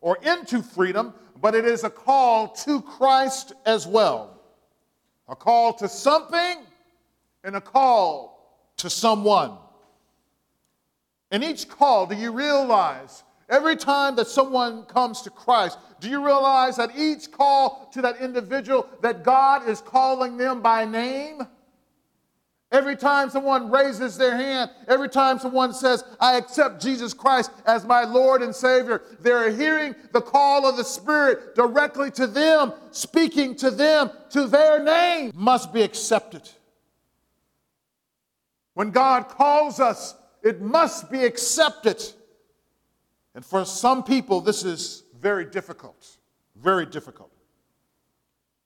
or 0.00 0.18
into 0.22 0.62
freedom, 0.62 1.12
but 1.40 1.54
it 1.54 1.64
is 1.64 1.84
a 1.84 1.90
call 1.90 2.48
to 2.48 2.80
Christ 2.80 3.52
as 3.66 3.86
well. 3.86 4.40
A 5.28 5.36
call 5.36 5.72
to 5.74 5.88
something 5.88 6.58
and 7.44 7.56
a 7.56 7.60
call 7.60 8.68
to 8.76 8.88
someone. 8.88 9.52
In 11.32 11.42
each 11.42 11.68
call, 11.68 12.06
do 12.06 12.14
you 12.14 12.30
realize 12.30 13.24
every 13.48 13.76
time 13.76 14.16
that 14.16 14.26
someone 14.26 14.84
comes 14.84 15.22
to 15.22 15.30
Christ, 15.30 15.78
do 16.02 16.10
you 16.10 16.24
realize 16.24 16.76
that 16.76 16.98
each 16.98 17.30
call 17.30 17.88
to 17.92 18.02
that 18.02 18.20
individual 18.20 18.88
that 19.02 19.22
God 19.22 19.68
is 19.68 19.80
calling 19.80 20.36
them 20.36 20.60
by 20.60 20.84
name? 20.84 21.46
Every 22.72 22.96
time 22.96 23.30
someone 23.30 23.70
raises 23.70 24.16
their 24.16 24.36
hand, 24.36 24.72
every 24.88 25.08
time 25.08 25.38
someone 25.38 25.72
says, 25.72 26.02
I 26.18 26.36
accept 26.38 26.82
Jesus 26.82 27.14
Christ 27.14 27.52
as 27.66 27.84
my 27.84 28.02
Lord 28.02 28.42
and 28.42 28.52
Savior, 28.52 29.02
they're 29.20 29.52
hearing 29.52 29.94
the 30.10 30.20
call 30.20 30.68
of 30.68 30.76
the 30.76 30.82
Spirit 30.82 31.54
directly 31.54 32.10
to 32.12 32.26
them, 32.26 32.72
speaking 32.90 33.54
to 33.56 33.70
them, 33.70 34.10
to 34.30 34.48
their 34.48 34.82
name, 34.82 35.30
must 35.36 35.72
be 35.72 35.82
accepted. 35.82 36.50
When 38.74 38.90
God 38.90 39.28
calls 39.28 39.78
us, 39.78 40.16
it 40.42 40.60
must 40.60 41.12
be 41.12 41.24
accepted. 41.24 42.02
And 43.36 43.44
for 43.44 43.64
some 43.64 44.02
people, 44.02 44.40
this 44.40 44.64
is 44.64 45.01
very 45.22 45.44
difficult. 45.44 46.18
Very 46.56 46.84
difficult. 46.84 47.30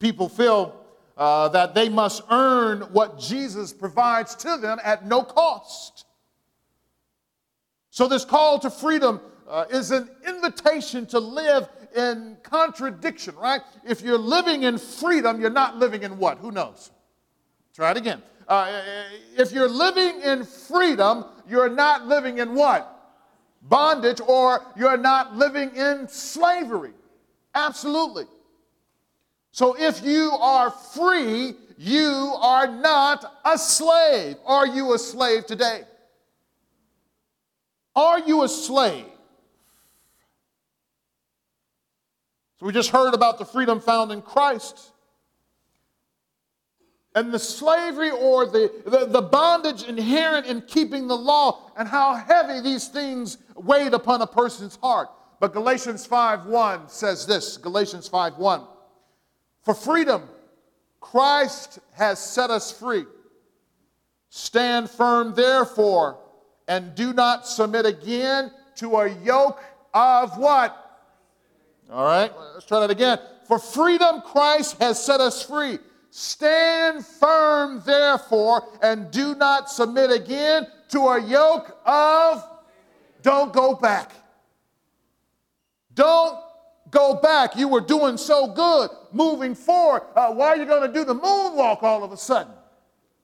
People 0.01 0.29
feel 0.29 0.75
uh, 1.17 1.49
that 1.51 1.75
they 1.75 1.89
must 1.89 2.23
earn 2.31 2.81
what 2.93 3.19
Jesus 3.19 3.73
provides 3.73 4.35
to 4.37 4.57
them 4.57 4.79
at 4.83 5.07
no 5.07 5.23
cost. 5.23 6.07
So, 7.91 8.09
this 8.09 8.25
call 8.25 8.59
to 8.61 8.71
freedom 8.71 9.21
uh, 9.49 9.67
is 9.71 9.91
an 9.91 10.11
invitation 10.27 11.07
to 11.07 11.21
live 11.21 11.69
in 11.95 12.37
contradiction, 12.43 13.35
right? 13.37 13.61
If 13.87 14.03
you're 14.03 14.19
living 14.19 14.65
in 14.65 14.77
freedom, 14.77 15.41
you're 15.41 15.51
not 15.51 15.77
living 15.77 16.03
in 16.03 16.19
what? 16.19 16.39
Who 16.39 16.51
knows? 16.51 16.91
Try 17.75 17.93
it 17.93 17.97
again. 17.97 18.23
Uh, 18.49 18.83
if 19.37 19.53
you're 19.53 19.69
living 19.69 20.21
in 20.23 20.45
freedom, 20.45 21.25
you're 21.49 21.69
not 21.69 22.07
living 22.07 22.39
in 22.39 22.55
what? 22.55 22.96
Bondage, 23.69 24.21
or 24.21 24.65
you're 24.77 24.97
not 24.97 25.37
living 25.37 25.75
in 25.75 26.09
slavery. 26.09 26.93
Absolutely. 27.55 28.25
So 29.51 29.75
if 29.79 30.05
you 30.05 30.31
are 30.33 30.71
free, 30.71 31.55
you 31.79 32.35
are 32.41 32.67
not 32.67 33.41
a 33.45 33.59
slave. 33.59 34.37
Are 34.45 34.67
you 34.67 34.95
a 34.95 34.99
slave 34.99 35.47
today? 35.47 35.83
Are 37.95 38.21
you 38.21 38.43
a 38.43 38.49
slave? 38.49 39.07
So 42.59 42.67
we 42.67 42.73
just 42.73 42.91
heard 42.91 43.15
about 43.15 43.39
the 43.39 43.45
freedom 43.45 43.81
found 43.81 44.13
in 44.13 44.23
Christ. 44.23 44.93
And 47.17 47.33
the 47.33 47.39
slavery 47.39 48.11
or 48.11 48.45
the, 48.45 48.71
the, 48.85 49.07
the, 49.07 49.23
bondage 49.23 49.85
inherent 49.85 50.47
in 50.47 50.61
keeping 50.61 51.09
the 51.09 51.17
law 51.17 51.71
and 51.75 51.89
how 51.89 52.15
heavy 52.15 52.61
these 52.61 52.89
things 52.89 53.39
weighed 53.57 53.95
upon 53.95 54.21
a 54.21 54.27
person's 54.27 54.77
heart. 54.77 55.09
But 55.41 55.55
Galatians 55.55 56.07
5:1 56.07 56.91
says 56.91 57.27
this, 57.27 57.57
Galatians 57.57 58.07
5:1. 58.07 58.67
For 59.63 59.73
freedom, 59.73 60.29
Christ 61.01 61.79
has 61.93 62.19
set 62.19 62.51
us 62.51 62.71
free. 62.71 63.07
Stand 64.29 64.91
firm, 64.91 65.35
therefore, 65.35 66.19
and 66.69 66.95
do 66.95 67.15
not 67.15 67.47
submit 67.47 67.87
again 67.87 68.53
to 68.77 68.95
a 68.97 69.09
yoke 69.09 69.65
of 69.95 70.37
what? 70.37 71.01
All 71.91 72.05
right, 72.05 72.31
let's 72.53 72.67
try 72.67 72.81
that 72.81 72.91
again. 72.91 73.19
For 73.49 73.59
freedom, 73.59 74.21
Christ 74.21 74.77
has 74.83 75.03
set 75.03 75.23
us 75.23 75.43
free. 75.43 75.79
Stand 76.19 77.05
firm, 77.05 77.83
therefore, 77.85 78.67
and 78.81 79.11
do 79.11 79.35
not 79.35 79.69
submit 79.69 80.11
again 80.11 80.67
to 80.89 81.01
a 81.09 81.21
yoke 81.21 81.77
of. 81.85 82.43
Don't 83.21 83.53
go 83.53 83.75
back. 83.75 84.13
Don't 85.93 86.39
go 86.91 87.17
back. 87.17 87.55
You 87.55 87.69
were 87.69 87.83
doing 87.83 88.17
so 88.17 88.47
good 88.47 88.89
moving 89.13 89.55
forward. 89.55 90.05
Uh, 90.17 90.33
why 90.33 90.47
are 90.47 90.57
you 90.57 90.65
going 90.65 90.91
to 90.91 90.99
do 90.99 91.05
the 91.05 91.15
moonwalk 91.15 91.83
all 91.83 92.03
of 92.03 92.13
a 92.13 92.17
sudden? 92.17 92.55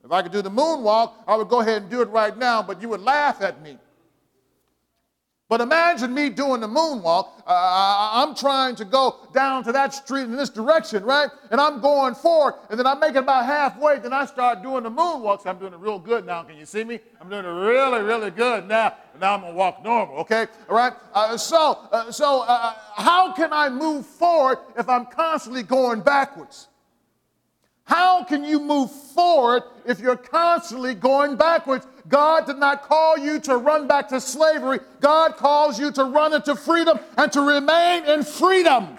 If 0.05 0.13
I 0.13 0.21
could 0.21 0.33
do 0.33 0.43
the 0.43 0.51
moonwalk, 0.51 1.15
I 1.27 1.35
would 1.37 1.49
go 1.49 1.61
ahead 1.61 1.81
and 1.81 1.91
do 1.91 2.03
it 2.03 2.11
right 2.11 2.37
now, 2.37 2.63
but 2.63 2.83
you 2.83 2.91
would 2.91 3.01
laugh 3.01 3.41
at 3.41 3.63
me. 3.63 3.79
But 5.53 5.61
imagine 5.61 6.15
me 6.15 6.31
doing 6.31 6.63
the 6.63 6.67
moonwalk. 6.67 7.43
Uh, 7.47 8.11
I'm 8.25 8.35
trying 8.35 8.75
to 8.77 8.87
go 8.87 9.17
down 9.35 9.63
to 9.65 9.73
that 9.73 9.93
street 9.93 10.23
in 10.23 10.35
this 10.35 10.49
direction, 10.49 11.05
right? 11.05 11.29
And 11.51 11.61
I'm 11.61 11.79
going 11.79 12.15
forward, 12.15 12.55
and 12.71 12.79
then 12.79 12.87
I 12.87 12.95
make 12.95 13.17
it 13.17 13.19
about 13.19 13.45
halfway. 13.45 13.99
Then 13.99 14.15
I 14.15 14.25
start 14.25 14.63
doing 14.63 14.85
the 14.85 14.91
moonwalk. 14.91 15.43
So 15.43 15.51
I'm 15.51 15.59
doing 15.59 15.75
it 15.75 15.79
real 15.79 15.99
good 15.99 16.25
now. 16.25 16.43
Can 16.43 16.57
you 16.57 16.65
see 16.65 16.85
me? 16.85 17.01
I'm 17.21 17.29
doing 17.29 17.45
it 17.45 17.49
really, 17.49 18.01
really 18.01 18.31
good 18.31 18.67
now. 18.67 18.95
Now 19.21 19.35
I'm 19.35 19.43
gonna 19.43 19.53
walk 19.53 19.85
normal, 19.85 20.17
okay? 20.21 20.47
All 20.71 20.77
right. 20.77 20.95
Uh, 21.13 21.37
so, 21.37 21.87
uh, 21.93 22.11
so 22.11 22.45
uh, 22.49 22.73
how 22.97 23.35
can 23.35 23.53
I 23.53 23.69
move 23.69 24.07
forward 24.07 24.57
if 24.79 24.89
I'm 24.89 25.05
constantly 25.05 25.65
going 25.65 26.01
backwards? 26.01 26.69
How 27.85 28.25
can 28.25 28.43
you 28.43 28.59
move 28.59 28.91
forward 28.91 29.65
if 29.85 30.01
you're 30.01 30.17
constantly 30.17 30.95
going 30.95 31.37
backwards? 31.37 31.87
God 32.09 32.47
did 32.47 32.59
not 32.59 32.83
call 32.83 33.17
you 33.19 33.39
to 33.41 33.57
run 33.57 33.87
back 33.87 34.09
to 34.09 34.21
slavery. 34.21 34.81
God 35.01 35.37
calls 35.37 35.79
you 35.79 35.93
to 35.93 36.05
run 36.05 36.35
into 36.35 36.55
freedom 36.57 36.99
and 37.17 37.33
to 37.33 37.41
remain 37.41 38.05
in 38.05 38.23
freedom. 38.23 38.99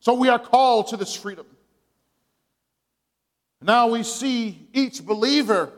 So 0.00 0.14
we 0.14 0.28
are 0.28 0.38
called 0.38 0.88
to 0.88 0.96
this 0.96 1.14
freedom. 1.14 1.46
Now 3.62 3.88
we 3.88 4.02
see 4.02 4.68
each 4.74 5.04
believer, 5.04 5.72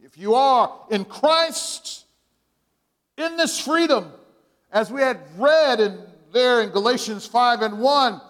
if 0.00 0.16
you 0.16 0.34
are 0.34 0.72
in 0.90 1.04
Christ, 1.04 2.04
in 3.16 3.36
this 3.36 3.58
freedom, 3.58 4.12
as 4.70 4.92
we 4.92 5.00
had 5.00 5.18
read 5.36 5.80
in 5.80 5.98
there 6.32 6.60
in 6.60 6.70
Galatians 6.70 7.26
5 7.26 7.62
and 7.62 7.80
1 7.80 8.20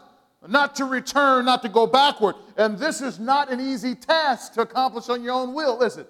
not 0.48 0.74
to 0.76 0.86
return, 0.86 1.44
not 1.44 1.62
to 1.62 1.68
go 1.68 1.86
backward. 1.86 2.34
And 2.56 2.78
this 2.78 3.00
is 3.00 3.18
not 3.18 3.52
an 3.52 3.60
easy 3.60 3.94
task 3.94 4.54
to 4.54 4.62
accomplish 4.62 5.08
on 5.08 5.22
your 5.22 5.34
own 5.34 5.52
will, 5.52 5.82
is 5.82 5.98
it? 5.98 6.08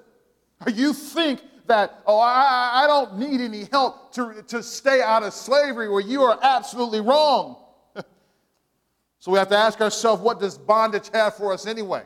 You 0.72 0.92
think 0.92 1.40
that, 1.66 2.02
oh, 2.06 2.18
I, 2.18 2.84
I 2.84 2.86
don't 2.86 3.18
need 3.18 3.40
any 3.40 3.64
help 3.64 4.12
to, 4.14 4.42
to 4.48 4.62
stay 4.62 5.02
out 5.02 5.22
of 5.22 5.32
slavery, 5.32 5.88
where 5.88 6.00
you 6.00 6.22
are 6.22 6.38
absolutely 6.42 7.00
wrong. 7.00 7.56
so 9.18 9.32
we 9.32 9.38
have 9.38 9.48
to 9.48 9.56
ask 9.56 9.80
ourselves, 9.80 10.22
what 10.22 10.40
does 10.40 10.56
bondage 10.56 11.10
have 11.12 11.34
for 11.34 11.52
us 11.52 11.66
anyway? 11.66 12.02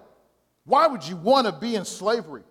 Why 0.65 0.87
would 0.87 1.07
you 1.07 1.17
want 1.17 1.47
to 1.47 1.53
be 1.53 1.77
in 1.77 1.85
slavery? 1.85 2.43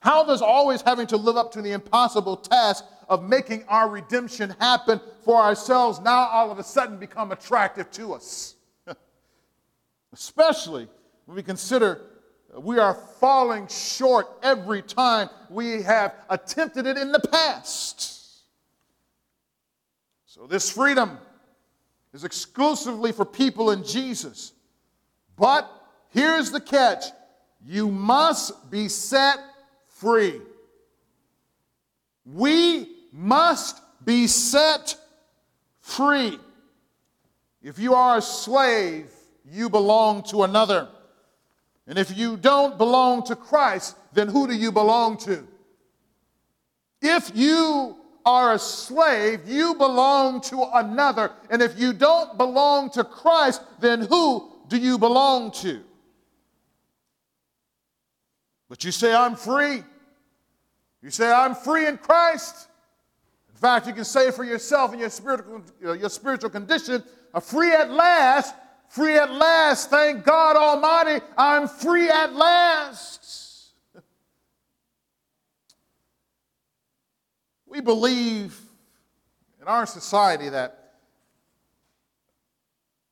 How 0.00 0.24
does 0.24 0.42
always 0.42 0.82
having 0.82 1.06
to 1.08 1.16
live 1.16 1.36
up 1.36 1.52
to 1.52 1.62
the 1.62 1.72
impossible 1.72 2.36
task 2.36 2.84
of 3.08 3.28
making 3.28 3.64
our 3.68 3.88
redemption 3.88 4.54
happen 4.58 5.00
for 5.24 5.40
ourselves 5.40 6.00
now 6.00 6.26
all 6.28 6.50
of 6.50 6.58
a 6.58 6.64
sudden 6.64 6.96
become 6.96 7.32
attractive 7.32 7.90
to 7.92 8.14
us? 8.14 8.56
Especially 10.12 10.88
when 11.26 11.36
we 11.36 11.42
consider 11.42 12.02
uh, 12.54 12.60
we 12.60 12.78
are 12.78 12.94
falling 12.94 13.66
short 13.68 14.28
every 14.42 14.82
time 14.82 15.28
we 15.48 15.82
have 15.82 16.14
attempted 16.28 16.86
it 16.86 16.96
in 16.98 17.12
the 17.12 17.20
past. 17.20 18.42
So, 20.26 20.46
this 20.46 20.70
freedom 20.70 21.18
is 22.12 22.24
exclusively 22.24 23.12
for 23.12 23.24
people 23.24 23.70
in 23.70 23.84
Jesus. 23.84 24.52
But 25.36 25.70
here's 26.10 26.50
the 26.50 26.60
catch 26.60 27.04
you 27.64 27.88
must 27.88 28.70
be 28.70 28.88
set 28.88 29.38
free. 29.86 30.40
We 32.24 32.88
must 33.12 33.80
be 34.04 34.26
set 34.26 34.96
free. 35.80 36.38
If 37.62 37.78
you 37.78 37.94
are 37.94 38.18
a 38.18 38.22
slave, 38.22 39.10
you 39.52 39.68
belong 39.68 40.22
to 40.24 40.44
another. 40.44 40.88
And 41.86 41.98
if 41.98 42.16
you 42.16 42.36
don't 42.36 42.78
belong 42.78 43.24
to 43.24 43.36
Christ, 43.36 43.96
then 44.12 44.28
who 44.28 44.46
do 44.46 44.54
you 44.54 44.72
belong 44.72 45.18
to? 45.18 45.46
If 47.00 47.32
you 47.34 47.96
are 48.24 48.54
a 48.54 48.58
slave, 48.58 49.40
you 49.46 49.74
belong 49.74 50.40
to 50.42 50.64
another. 50.74 51.32
And 51.50 51.60
if 51.60 51.78
you 51.78 51.92
don't 51.92 52.38
belong 52.38 52.90
to 52.90 53.04
Christ, 53.04 53.62
then 53.80 54.02
who 54.02 54.50
do 54.68 54.76
you 54.76 54.96
belong 54.96 55.50
to? 55.62 55.82
But 58.68 58.84
you 58.84 58.92
say, 58.92 59.12
I'm 59.12 59.36
free. 59.36 59.82
You 61.02 61.10
say, 61.10 61.30
I'm 61.30 61.54
free 61.54 61.86
in 61.86 61.98
Christ. 61.98 62.68
In 63.50 63.56
fact, 63.56 63.86
you 63.86 63.92
can 63.92 64.04
say 64.04 64.30
for 64.30 64.44
yourself 64.44 64.94
in 64.94 65.00
your 65.00 65.10
spiritual, 65.10 65.62
uh, 65.84 65.92
your 65.92 66.08
spiritual 66.08 66.48
condition, 66.48 67.02
I'm 67.34 67.42
free 67.42 67.72
at 67.72 67.90
last, 67.90 68.54
free 68.92 69.16
at 69.16 69.32
last. 69.32 69.88
Thank 69.88 70.22
God 70.22 70.54
Almighty, 70.54 71.24
I'm 71.36 71.66
free 71.66 72.10
at 72.10 72.34
last. 72.34 73.70
we 77.66 77.80
believe 77.80 78.54
in 79.62 79.66
our 79.66 79.86
society 79.86 80.50
that 80.50 80.92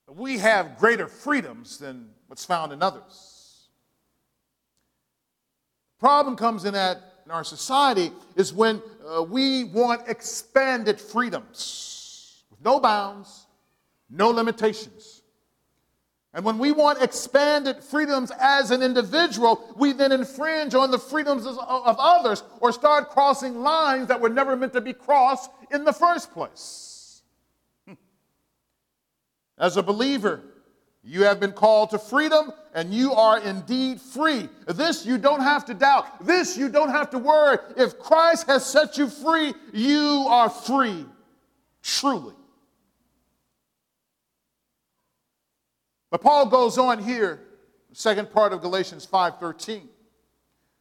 we 0.06 0.36
have 0.36 0.76
greater 0.76 1.08
freedoms 1.08 1.78
than 1.78 2.10
what's 2.26 2.44
found 2.44 2.72
in 2.72 2.82
others. 2.82 3.68
The 5.96 6.00
problem 6.00 6.36
comes 6.36 6.66
in 6.66 6.74
that 6.74 7.00
in 7.24 7.30
our 7.30 7.44
society 7.44 8.12
is 8.36 8.52
when 8.52 8.82
uh, 9.08 9.22
we 9.22 9.64
want 9.64 10.08
expanded 10.08 11.00
freedoms 11.00 12.42
with 12.50 12.60
no 12.62 12.80
bounds, 12.80 13.46
no 14.10 14.28
limitations. 14.28 15.19
And 16.32 16.44
when 16.44 16.58
we 16.58 16.70
want 16.70 17.02
expanded 17.02 17.82
freedoms 17.82 18.30
as 18.38 18.70
an 18.70 18.82
individual, 18.82 19.74
we 19.76 19.92
then 19.92 20.12
infringe 20.12 20.74
on 20.74 20.92
the 20.92 20.98
freedoms 20.98 21.44
of, 21.44 21.58
others 21.58 22.44
or 22.60 22.70
start 22.72 23.10
crossing 23.10 23.62
lines 23.62 24.06
that 24.08 24.20
were 24.20 24.28
never 24.28 24.56
meant 24.56 24.72
to 24.74 24.80
be 24.80 24.92
crossed 24.92 25.50
in 25.72 25.84
the 25.84 25.92
first 25.92 26.32
place. 26.32 27.22
Hmm. 27.86 27.94
As 29.58 29.76
a 29.76 29.82
believer, 29.82 30.40
you 31.02 31.24
have 31.24 31.40
been 31.40 31.52
called 31.52 31.90
to 31.90 31.98
freedom, 31.98 32.52
and 32.74 32.94
you 32.94 33.12
are 33.12 33.40
indeed 33.40 34.00
free. 34.00 34.48
This 34.68 35.04
you 35.04 35.18
don't 35.18 35.40
have 35.40 35.64
to 35.64 35.74
doubt. 35.74 36.24
This 36.24 36.56
you 36.56 36.68
don't 36.68 36.90
have 36.90 37.10
to 37.10 37.18
worry. 37.18 37.58
If 37.76 37.98
Christ 37.98 38.46
has 38.46 38.64
set 38.64 38.98
you 38.98 39.08
free, 39.08 39.54
you 39.72 40.26
are 40.28 40.48
free, 40.50 41.06
truly. 41.82 42.34
But 46.10 46.22
Paul 46.22 46.46
goes 46.46 46.76
on 46.76 46.98
here, 46.98 47.40
second 47.92 48.30
part 48.32 48.52
of 48.52 48.60
Galatians 48.60 49.06
5:13. 49.06 49.88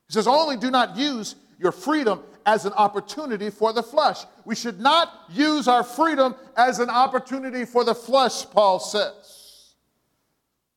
He 0.07 0.13
says, 0.13 0.27
"Only 0.27 0.57
do 0.57 0.71
not 0.71 0.95
use 0.95 1.35
your 1.59 1.71
freedom 1.71 2.23
as 2.45 2.65
an 2.65 2.73
opportunity 2.73 3.49
for 3.49 3.73
the 3.73 3.83
flesh. 3.83 4.25
We 4.43 4.55
should 4.55 4.79
not 4.79 5.13
use 5.29 5.67
our 5.67 5.83
freedom 5.83 6.35
as 6.55 6.79
an 6.79 6.89
opportunity 6.89 7.65
for 7.65 7.83
the 7.83 7.93
flesh," 7.93 8.49
Paul 8.49 8.79
says. 8.79 9.75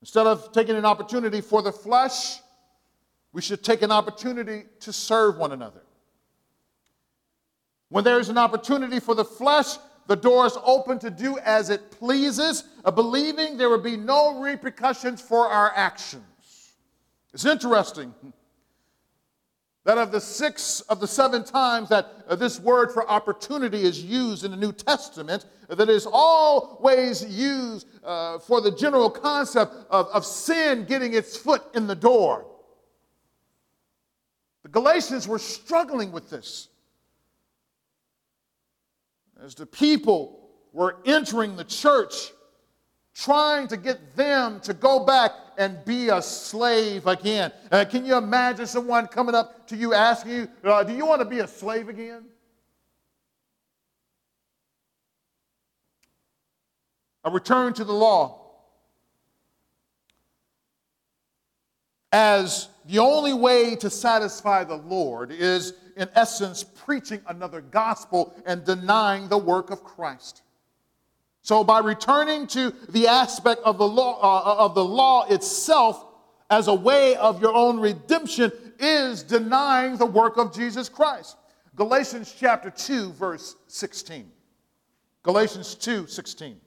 Instead 0.00 0.26
of 0.26 0.52
taking 0.52 0.76
an 0.76 0.84
opportunity 0.84 1.40
for 1.40 1.62
the 1.62 1.72
flesh, 1.72 2.42
we 3.32 3.40
should 3.40 3.64
take 3.64 3.80
an 3.82 3.92
opportunity 3.92 4.68
to 4.80 4.92
serve 4.92 5.38
one 5.38 5.52
another. 5.52 5.82
When 7.88 8.04
there 8.04 8.18
is 8.18 8.28
an 8.28 8.36
opportunity 8.36 9.00
for 9.00 9.14
the 9.14 9.24
flesh, 9.24 9.78
the 10.12 10.16
door 10.16 10.44
is 10.44 10.58
open 10.62 10.98
to 10.98 11.08
do 11.08 11.38
as 11.38 11.70
it 11.70 11.90
pleases, 11.90 12.64
believing 12.94 13.56
there 13.56 13.70
will 13.70 13.80
be 13.80 13.96
no 13.96 14.42
repercussions 14.42 15.22
for 15.22 15.48
our 15.48 15.72
actions. 15.74 16.74
It's 17.32 17.46
interesting 17.46 18.14
that 19.84 19.96
of 19.96 20.12
the 20.12 20.20
six 20.20 20.82
of 20.82 21.00
the 21.00 21.06
seven 21.08 21.42
times 21.42 21.88
that 21.88 22.24
uh, 22.28 22.36
this 22.36 22.60
word 22.60 22.92
for 22.92 23.08
opportunity 23.08 23.84
is 23.84 24.04
used 24.04 24.44
in 24.44 24.50
the 24.50 24.56
New 24.56 24.72
Testament, 24.72 25.46
that 25.68 25.88
is 25.88 26.06
always 26.06 27.24
used 27.24 27.86
uh, 28.04 28.38
for 28.38 28.60
the 28.60 28.70
general 28.70 29.08
concept 29.08 29.72
of, 29.88 30.08
of 30.08 30.26
sin 30.26 30.84
getting 30.84 31.14
its 31.14 31.38
foot 31.38 31.62
in 31.74 31.86
the 31.86 31.96
door. 31.96 32.44
The 34.62 34.68
Galatians 34.68 35.26
were 35.26 35.38
struggling 35.38 36.12
with 36.12 36.28
this. 36.28 36.68
As 39.42 39.56
the 39.56 39.66
people 39.66 40.50
were 40.72 40.98
entering 41.04 41.56
the 41.56 41.64
church, 41.64 42.30
trying 43.12 43.66
to 43.68 43.76
get 43.76 44.14
them 44.14 44.60
to 44.60 44.72
go 44.72 45.04
back 45.04 45.32
and 45.58 45.84
be 45.84 46.10
a 46.10 46.22
slave 46.22 47.08
again. 47.08 47.50
Uh, 47.72 47.84
can 47.84 48.04
you 48.04 48.16
imagine 48.16 48.66
someone 48.66 49.08
coming 49.08 49.34
up 49.34 49.66
to 49.66 49.76
you 49.76 49.94
asking 49.94 50.32
you, 50.32 50.48
uh, 50.62 50.84
Do 50.84 50.94
you 50.94 51.04
want 51.04 51.20
to 51.22 51.24
be 51.24 51.40
a 51.40 51.48
slave 51.48 51.88
again? 51.88 52.24
A 57.24 57.30
return 57.30 57.72
to 57.74 57.84
the 57.84 57.92
law. 57.92 58.41
As 62.12 62.68
the 62.86 62.98
only 62.98 63.32
way 63.32 63.74
to 63.76 63.88
satisfy 63.88 64.64
the 64.64 64.76
Lord 64.76 65.32
is, 65.32 65.74
in 65.96 66.08
essence, 66.14 66.62
preaching 66.62 67.20
another 67.26 67.60
gospel 67.60 68.34
and 68.44 68.64
denying 68.64 69.28
the 69.28 69.38
work 69.38 69.70
of 69.70 69.82
Christ. 69.82 70.42
So, 71.42 71.64
by 71.64 71.80
returning 71.80 72.46
to 72.48 72.70
the 72.90 73.08
aspect 73.08 73.62
of 73.64 73.78
the 73.78 73.88
law, 73.88 74.20
uh, 74.20 74.64
of 74.64 74.74
the 74.74 74.84
law 74.84 75.26
itself 75.28 76.06
as 76.50 76.68
a 76.68 76.74
way 76.74 77.16
of 77.16 77.40
your 77.40 77.54
own 77.54 77.80
redemption, 77.80 78.52
is 78.78 79.22
denying 79.22 79.96
the 79.96 80.06
work 80.06 80.36
of 80.36 80.54
Jesus 80.54 80.88
Christ. 80.88 81.36
Galatians 81.76 82.34
chapter 82.38 82.68
2, 82.68 83.12
verse 83.12 83.56
16. 83.68 84.30
Galatians 85.22 85.74
2, 85.76 86.06
16. 86.06 86.60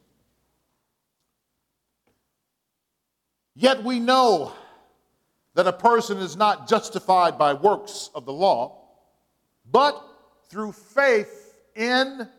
Yet 3.53 3.83
we 3.83 3.99
know 3.99 4.53
that 5.55 5.67
a 5.67 5.73
person 5.73 6.17
is 6.19 6.35
not 6.35 6.67
justified 6.67 7.37
by 7.37 7.53
works 7.53 8.11
of 8.13 8.25
the 8.25 8.33
law, 8.33 8.81
but 9.71 10.01
through 10.49 10.71
faith 10.71 11.55
in 11.75 12.29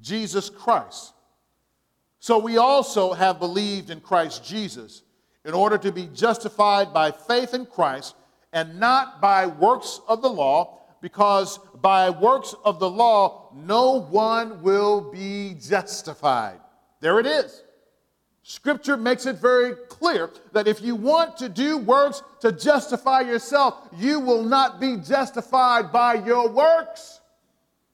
Jesus 0.00 0.50
Christ. 0.50 1.14
So 2.20 2.38
we 2.38 2.58
also 2.58 3.12
have 3.12 3.38
believed 3.38 3.90
in 3.90 4.00
Christ 4.00 4.44
Jesus 4.44 5.02
in 5.44 5.52
order 5.52 5.76
to 5.78 5.90
be 5.90 6.08
justified 6.14 6.92
by 6.94 7.10
faith 7.10 7.54
in 7.54 7.66
Christ 7.66 8.14
and 8.52 8.78
not 8.78 9.20
by 9.20 9.46
works 9.46 10.00
of 10.06 10.22
the 10.22 10.30
law, 10.30 10.82
because 11.00 11.58
by 11.82 12.08
works 12.08 12.54
of 12.64 12.78
the 12.78 12.88
law 12.88 13.50
no 13.54 14.00
one 14.00 14.62
will 14.62 15.10
be 15.10 15.56
justified. 15.60 16.60
There 17.00 17.18
it 17.18 17.26
is. 17.26 17.63
Scripture 18.46 18.98
makes 18.98 19.24
it 19.24 19.36
very 19.36 19.74
clear 19.88 20.30
that 20.52 20.68
if 20.68 20.82
you 20.82 20.94
want 20.94 21.38
to 21.38 21.48
do 21.48 21.78
works 21.78 22.22
to 22.40 22.52
justify 22.52 23.22
yourself, 23.22 23.88
you 23.96 24.20
will 24.20 24.42
not 24.42 24.78
be 24.78 24.98
justified 24.98 25.90
by 25.90 26.12
your 26.12 26.50
works. 26.50 27.20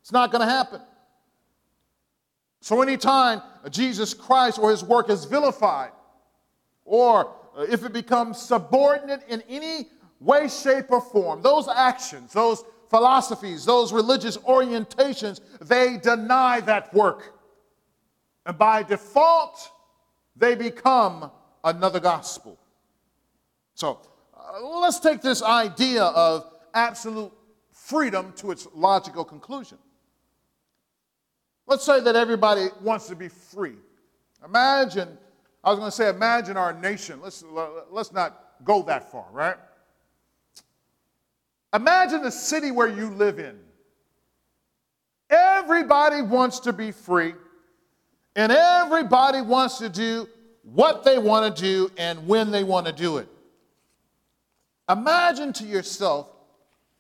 It's 0.01 0.11
not 0.11 0.33
going 0.33 0.41
to 0.41 0.53
happen. 0.53 0.81
So, 2.61 2.83
anytime 2.83 3.43
Jesus 3.71 4.13
Christ 4.13 4.59
or 4.59 4.73
his 4.73 4.83
work 4.83 5.09
is 5.09 5.25
vilified, 5.25 5.93
or 6.85 7.33
uh, 7.57 7.63
if 7.71 7.85
it 7.85 7.93
becomes 7.93 8.43
subordinate 8.43 9.23
in 9.29 9.43
any 9.49 9.87
way, 10.19 10.49
shape, 10.49 10.87
or 10.91 11.01
form, 11.01 11.43
those 11.43 11.69
actions, 11.69 12.33
those 12.33 12.65
philosophies, 12.89 13.65
those 13.65 13.93
religious 13.93 14.37
orientations, 14.39 15.41
they 15.61 15.97
deny 15.97 16.59
that 16.63 16.93
work. 16.93 17.35
And 18.47 18.59
by 18.59 18.83
default, 18.83 19.71
they 20.41 20.55
become 20.57 21.31
another 21.63 22.01
gospel. 22.01 22.59
So 23.75 24.01
uh, 24.35 24.81
let's 24.81 24.99
take 24.99 25.21
this 25.21 25.43
idea 25.43 26.03
of 26.03 26.51
absolute 26.75 27.31
freedom 27.71 28.33
to 28.37 28.51
its 28.51 28.67
logical 28.75 29.25
conclusion. 29.25 29.79
Let's 31.67 31.85
say 31.85 32.01
that 32.01 32.17
everybody 32.17 32.69
wants 32.81 33.07
to 33.09 33.15
be 33.15 33.29
free. 33.29 33.77
Imagine, 34.45 35.17
I 35.63 35.71
was 35.71 35.79
going 35.79 35.91
to 35.91 35.97
say, 35.97 36.09
imagine 36.09 36.57
our 36.57 36.73
nation. 36.73 37.21
Let's, 37.23 37.45
let's 37.91 38.13
not 38.13 38.57
go 38.65 38.83
that 38.85 39.13
far, 39.13 39.27
right? 39.31 39.57
Imagine 41.75 42.23
the 42.23 42.33
city 42.33 42.71
where 42.71 42.89
you 42.89 43.11
live 43.11 43.39
in. 43.39 43.59
Everybody 45.29 46.23
wants 46.23 46.61
to 46.61 46.73
be 46.73 46.91
free. 46.91 47.35
And 48.37 48.53
everybody 48.53 49.41
wants 49.41 49.79
to 49.79 49.89
do 49.89 50.29
what 50.63 51.05
they 51.05 51.19
want 51.19 51.55
to 51.55 51.63
do 51.63 51.91
and 51.97 52.27
when 52.27 52.51
they 52.51 52.65
want 52.65 52.87
to 52.87 52.93
do 52.93 53.19
it. 53.19 53.29
Imagine 54.89 55.53
to 55.55 55.65
yourself 55.65 56.29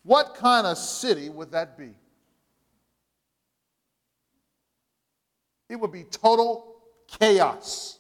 what 0.03 0.35
kind 0.35 0.66
of 0.66 0.79
city 0.79 1.29
would 1.29 1.53
that 1.53 1.77
be? 1.77 1.90
It 5.69 5.77
would 5.77 5.93
be 5.93 6.05
total 6.05 6.77
chaos, 7.07 7.99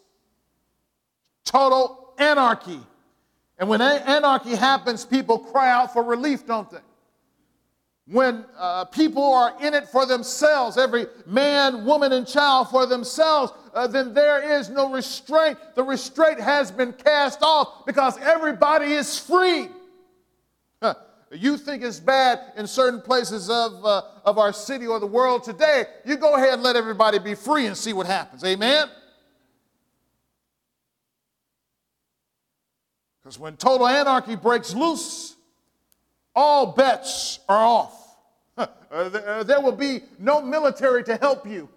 total 1.44 2.14
anarchy. 2.18 2.80
And 3.58 3.68
when 3.68 3.80
anarchy 3.80 4.56
happens, 4.56 5.04
people 5.04 5.38
cry 5.38 5.70
out 5.70 5.92
for 5.92 6.02
relief, 6.02 6.46
don't 6.46 6.68
they? 6.70 6.78
When 8.10 8.44
uh, 8.58 8.86
people 8.86 9.32
are 9.32 9.54
in 9.60 9.72
it 9.72 9.88
for 9.88 10.04
themselves, 10.04 10.76
every 10.76 11.06
man, 11.26 11.84
woman, 11.84 12.12
and 12.12 12.26
child 12.26 12.68
for 12.68 12.84
themselves, 12.84 13.52
uh, 13.72 13.86
then 13.86 14.12
there 14.12 14.58
is 14.58 14.68
no 14.68 14.90
restraint. 14.92 15.56
The 15.76 15.84
restraint 15.84 16.40
has 16.40 16.72
been 16.72 16.92
cast 16.92 17.40
off 17.42 17.86
because 17.86 18.18
everybody 18.18 18.92
is 18.92 19.18
free. 19.18 19.68
You 21.32 21.56
think 21.56 21.84
it's 21.84 22.00
bad 22.00 22.40
in 22.56 22.66
certain 22.66 23.00
places 23.00 23.48
of, 23.48 23.84
uh, 23.84 24.02
of 24.24 24.38
our 24.38 24.52
city 24.52 24.88
or 24.88 24.98
the 24.98 25.06
world 25.06 25.44
today. 25.44 25.84
You 26.04 26.16
go 26.16 26.34
ahead 26.34 26.54
and 26.54 26.62
let 26.62 26.74
everybody 26.74 27.20
be 27.20 27.36
free 27.36 27.66
and 27.66 27.76
see 27.76 27.92
what 27.92 28.06
happens. 28.06 28.42
Amen? 28.42 28.88
Because 33.22 33.38
when 33.38 33.56
total 33.56 33.86
anarchy 33.86 34.34
breaks 34.34 34.74
loose, 34.74 35.36
all 36.40 36.72
bets 36.72 37.40
are 37.48 37.64
off. 37.64 37.96
Uh, 38.92 38.94
uh, 38.94 39.42
there 39.44 39.60
will 39.60 39.70
be 39.70 40.00
no 40.18 40.42
military 40.42 41.04
to 41.04 41.16
help 41.18 41.46
you. 41.46 41.68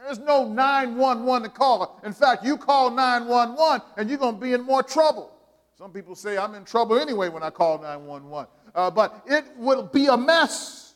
There's 0.00 0.20
no 0.20 0.46
911 0.46 1.42
to 1.42 1.48
call. 1.48 2.00
In 2.04 2.12
fact, 2.12 2.44
you 2.44 2.56
call 2.56 2.92
911 2.92 3.84
and 3.96 4.08
you're 4.08 4.16
going 4.16 4.36
to 4.36 4.40
be 4.40 4.52
in 4.52 4.62
more 4.62 4.84
trouble. 4.84 5.32
Some 5.76 5.90
people 5.90 6.14
say 6.14 6.38
I'm 6.38 6.54
in 6.54 6.64
trouble 6.64 7.00
anyway 7.00 7.30
when 7.30 7.42
I 7.42 7.50
call 7.50 7.78
911. 7.78 8.48
Uh, 8.76 8.92
but 8.92 9.24
it 9.26 9.44
will 9.56 9.82
be 9.82 10.06
a 10.06 10.16
mess. 10.16 10.94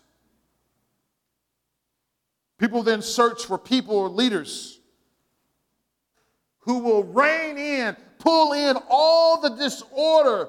People 2.56 2.85
then 2.85 3.02
search 3.02 3.46
for 3.46 3.59
people 3.59 3.96
or 3.96 4.09
leaders 4.09 4.78
who 6.61 6.78
will 6.78 7.02
rein 7.02 7.59
in, 7.59 7.96
pull 8.20 8.52
in 8.52 8.76
all 8.88 9.40
the 9.40 9.50
disorder 9.56 10.48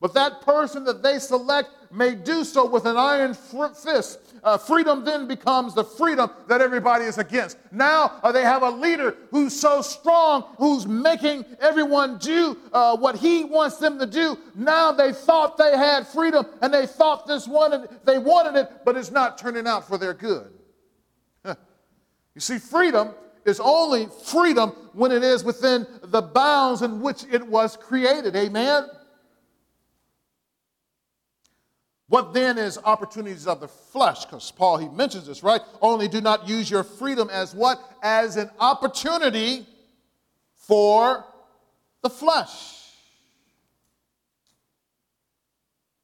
but 0.00 0.14
that 0.14 0.40
person 0.40 0.84
that 0.84 1.02
they 1.02 1.18
select 1.18 1.68
may 1.92 2.14
do 2.14 2.44
so 2.44 2.66
with 2.66 2.86
an 2.86 2.96
iron 2.96 3.34
fist. 3.34 4.20
Uh, 4.42 4.56
freedom 4.56 5.04
then 5.04 5.26
becomes 5.26 5.74
the 5.74 5.84
freedom 5.84 6.30
that 6.46 6.62
everybody 6.62 7.04
is 7.04 7.18
against. 7.18 7.58
Now 7.70 8.12
uh, 8.22 8.32
they 8.32 8.42
have 8.42 8.62
a 8.62 8.70
leader 8.70 9.16
who's 9.30 9.58
so 9.58 9.82
strong, 9.82 10.54
who's 10.56 10.86
making 10.86 11.44
everyone 11.60 12.16
do 12.18 12.56
uh, 12.72 12.96
what 12.96 13.16
he 13.16 13.44
wants 13.44 13.76
them 13.76 13.98
to 13.98 14.06
do. 14.06 14.38
Now 14.54 14.92
they 14.92 15.12
thought 15.12 15.58
they 15.58 15.76
had 15.76 16.06
freedom 16.06 16.46
and 16.62 16.72
they 16.72 16.86
thought 16.86 17.26
this 17.26 17.46
wanted, 17.46 17.90
they 18.04 18.18
wanted 18.18 18.58
it, 18.58 18.70
but 18.84 18.96
it's 18.96 19.10
not 19.10 19.36
turning 19.36 19.66
out 19.66 19.86
for 19.86 19.98
their 19.98 20.14
good. 20.14 20.50
you 21.44 22.40
see, 22.40 22.58
freedom 22.58 23.10
is 23.44 23.60
only 23.60 24.06
freedom 24.24 24.70
when 24.92 25.12
it 25.12 25.22
is 25.22 25.44
within 25.44 25.86
the 26.04 26.22
bounds 26.22 26.82
in 26.82 27.00
which 27.00 27.24
it 27.30 27.46
was 27.46 27.76
created. 27.76 28.36
Amen. 28.36 28.86
What 32.10 32.34
then 32.34 32.58
is 32.58 32.76
opportunities 32.84 33.46
of 33.46 33.60
the 33.60 33.68
flesh? 33.68 34.24
Because 34.24 34.50
Paul, 34.50 34.78
he 34.78 34.88
mentions 34.88 35.28
this, 35.28 35.44
right? 35.44 35.60
Only 35.80 36.08
do 36.08 36.20
not 36.20 36.48
use 36.48 36.68
your 36.68 36.82
freedom 36.82 37.30
as 37.30 37.54
what? 37.54 37.80
As 38.02 38.36
an 38.36 38.50
opportunity 38.58 39.64
for 40.56 41.24
the 42.02 42.10
flesh. 42.10 42.88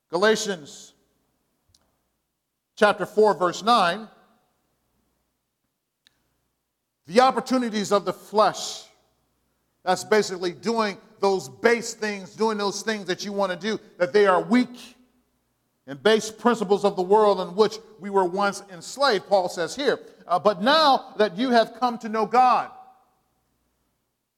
Galatians 0.09 0.93
chapter 2.77 3.05
4, 3.05 3.35
verse 3.35 3.65
9. 3.65 4.07
The 7.09 7.21
opportunities 7.21 7.91
of 7.91 8.05
the 8.05 8.13
flesh. 8.13 8.85
That's 9.83 10.05
basically 10.05 10.53
doing 10.53 10.99
those 11.19 11.49
base 11.49 11.95
things, 11.95 12.37
doing 12.37 12.59
those 12.59 12.83
things 12.83 13.07
that 13.07 13.25
you 13.25 13.33
want 13.33 13.51
to 13.51 13.59
do, 13.59 13.81
that 13.99 14.13
they 14.13 14.29
are 14.29 14.41
weak 14.41 14.97
and 15.87 16.03
base 16.03 16.31
principles 16.31 16.85
of 16.85 16.97
the 16.97 17.03
world 17.03 17.41
in 17.41 17.55
which 17.55 17.79
we 18.01 18.11
were 18.11 18.25
once 18.25 18.63
enslaved, 18.73 19.27
Paul 19.29 19.49
says 19.49 19.77
here. 19.77 20.01
Uh, 20.27 20.39
but 20.39 20.61
now 20.61 21.15
that 21.19 21.37
you 21.37 21.51
have 21.51 21.75
come 21.79 21.99
to 21.99 22.09
know 22.09 22.27
God, 22.27 22.71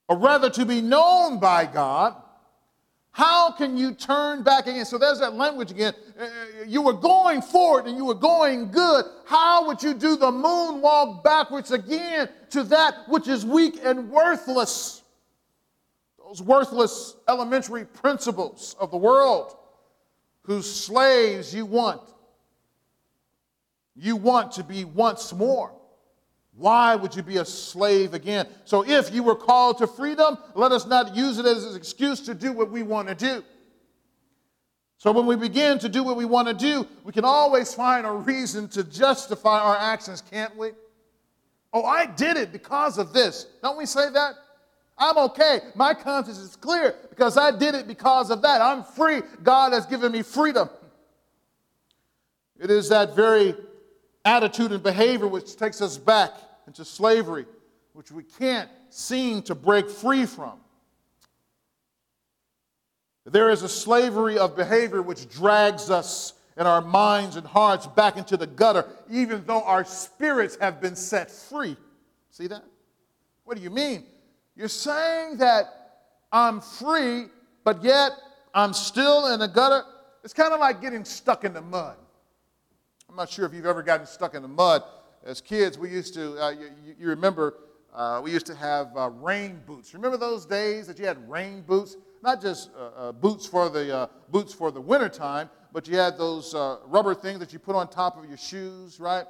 or 0.08 0.18
rather 0.18 0.50
to 0.50 0.66
be 0.66 0.80
known 0.80 1.38
by 1.40 1.66
God, 1.66 2.14
how 3.18 3.50
can 3.50 3.76
you 3.76 3.94
turn 3.94 4.42
back 4.42 4.66
again? 4.66 4.84
So 4.84 4.96
there's 4.96 5.18
that 5.18 5.34
language 5.34 5.70
again. 5.70 5.92
Uh, 6.18 6.24
uh, 6.24 6.28
you 6.66 6.82
were 6.82 6.92
going 6.92 7.42
forward 7.42 7.87
and 7.87 7.96
you 7.96 8.04
were 8.04 8.14
going 8.14 8.70
good. 8.70 9.06
How 9.26 9.66
would 9.66 9.82
you 9.82 9.92
do 9.92 10.16
the 10.16 10.30
moonwalk 10.30 11.24
backwards 11.24 11.72
again 11.72 12.28
to 12.50 12.62
that 12.64 13.08
which 13.08 13.26
is 13.26 13.44
weak 13.44 13.80
and 13.82 14.08
worthless? 14.08 15.02
Those 16.18 16.42
worthless 16.42 17.16
elementary 17.28 17.87
principles 17.87 18.76
of 18.78 18.90
the 18.90 18.98
world 18.98 19.58
whose 20.48 20.68
slaves 20.68 21.54
you 21.54 21.66
want. 21.66 22.00
You 23.94 24.16
want 24.16 24.52
to 24.52 24.64
be 24.64 24.84
once 24.84 25.32
more 25.32 25.72
Why 26.58 26.96
would 26.96 27.14
you 27.14 27.22
be 27.22 27.37
a 27.37 27.44
slave 27.44 28.14
again? 28.14 28.48
So 28.64 28.84
if 28.84 29.14
you 29.14 29.22
were 29.22 29.37
called 29.37 29.78
to 29.78 29.87
freedom, 29.87 30.37
let 30.54 30.72
us 30.72 30.87
not 30.87 31.14
use 31.14 31.38
it 31.38 31.46
as 31.46 31.64
an 31.64 31.76
excuse 31.76 32.18
to 32.22 32.34
do 32.34 32.52
what 32.52 32.68
we 32.68 32.82
want 32.82 33.06
to 33.06 33.14
do. 33.14 33.44
So 34.96 35.12
when 35.12 35.26
we 35.26 35.37
begin 35.37 35.78
to 35.78 35.88
do 35.88 36.02
what 36.02 36.16
we 36.16 36.24
want 36.24 36.48
to 36.48 36.54
do, 36.54 36.84
we 37.04 37.12
can 37.12 37.24
always 37.24 37.72
find 37.72 38.04
a 38.04 38.11
reason 38.11 38.66
to 38.70 38.82
justify 38.82 39.61
our 39.61 39.76
actions, 39.76 40.20
can't 40.20 40.56
we? 40.56 40.70
Oh, 41.72 41.84
I 41.84 42.06
did 42.06 42.37
it 42.37 42.50
because 42.50 42.98
of 42.98 43.12
this. 43.12 43.46
Don't 43.62 43.78
we 43.78 43.87
say 43.87 44.11
that? 44.11 44.34
I'm 44.98 45.16
okay. 45.18 45.61
My 45.74 45.94
conscience 45.94 46.38
is 46.38 46.56
clear 46.56 46.94
because 47.11 47.37
I 47.37 47.56
did 47.56 47.74
it 47.74 47.87
because 47.87 48.30
of 48.30 48.42
that. 48.42 48.61
I'm 48.61 48.82
free. 48.82 49.22
God 49.42 49.72
has 49.72 49.87
given 49.87 50.12
me 50.12 50.22
freedom. 50.22 50.68
It 52.58 52.70
is 52.70 52.88
that 52.88 53.14
very 53.14 53.54
attitude 54.24 54.72
and 54.72 54.82
behavior 54.82 55.28
which 55.28 55.56
takes 55.56 55.80
us 55.80 55.96
back 55.96 56.32
into 56.66 56.84
slavery, 56.84 57.46
which 57.92 58.11
we 58.11 58.24
can't 58.24 58.68
seem 58.90 59.42
to 59.42 59.54
break 59.54 59.88
free 59.88 60.26
from. 60.26 60.58
There 63.24 63.50
is 63.50 63.62
a 63.62 63.68
slavery 63.68 64.38
of 64.38 64.56
behavior 64.56 65.02
which 65.02 65.28
drags 65.28 65.90
us 65.90 66.32
and 66.56 66.66
our 66.66 66.80
minds 66.80 67.37
and 67.37 67.46
hearts 67.46 67.87
back 67.87 68.16
into 68.16 68.37
the 68.37 68.46
gutter, 68.46 68.87
even 69.11 69.44
though 69.46 69.62
our 69.62 69.84
spirits 69.84 70.56
have 70.61 70.80
been 70.80 70.96
set 70.96 71.30
free. 71.30 71.76
See 72.30 72.48
that? 72.48 72.64
What 73.44 73.56
do 73.56 73.62
you 73.62 73.70
mean? 73.70 74.04
You're 74.59 74.66
saying 74.66 75.37
that 75.37 75.66
I'm 76.33 76.61
free, 76.61 77.27
but 77.62 77.85
yet 77.85 78.11
I'm 78.53 78.73
still 78.73 79.33
in 79.33 79.38
the 79.38 79.47
gutter. 79.47 79.85
It's 80.25 80.33
kind 80.33 80.53
of 80.53 80.59
like 80.59 80.83
getting 80.83 81.05
stuck 81.05 81.44
in 81.44 81.53
the 81.53 81.62
mud. 81.62 81.97
I'm 83.09 83.14
not 83.14 83.31
sure 83.31 83.47
if 83.47 83.55
you've 83.55 83.66
ever 83.66 83.85
gotten 83.85 84.05
stuck 84.05 84.35
in 84.35 84.42
the 84.42 84.49
mud. 84.49 84.83
As 85.25 85.40
kids, 85.40 85.79
we 85.79 85.90
used 85.90 86.12
to, 86.14 86.42
uh, 86.42 86.51
you, 86.51 86.71
you, 86.99 87.07
remember, 87.07 87.55
uh, 87.94 88.21
we 88.23 88.33
used 88.33 88.47
to 88.47 88.55
have 88.57 88.88
uh, 88.97 89.11
rain 89.11 89.61
boots. 89.64 89.94
Remember 89.94 90.16
those 90.16 90.44
days 90.44 90.88
that 90.88 90.99
you 90.99 91.07
had 91.07 91.31
rain 91.31 91.62
boots? 91.62 91.97
Not 92.25 92.42
just 92.42 92.71
uh, 92.77 93.01
uh, 93.01 93.12
boots 93.12 93.47
for 93.47 93.68
the 93.68 93.97
uh, 93.97 94.07
boots 94.33 94.53
for 94.53 94.73
the 94.73 94.81
wintertime, 94.81 95.51
but 95.73 95.87
you 95.87 95.97
had 95.97 96.18
those 96.18 96.53
rubber 96.87 97.14
things 97.14 97.38
that 97.38 97.53
you 97.53 97.61
put 97.61 97.77
on 97.77 97.87
top 97.88 98.21
of 98.21 98.29
your 98.29 98.37
shoes, 98.37 98.99
right? 98.99 99.25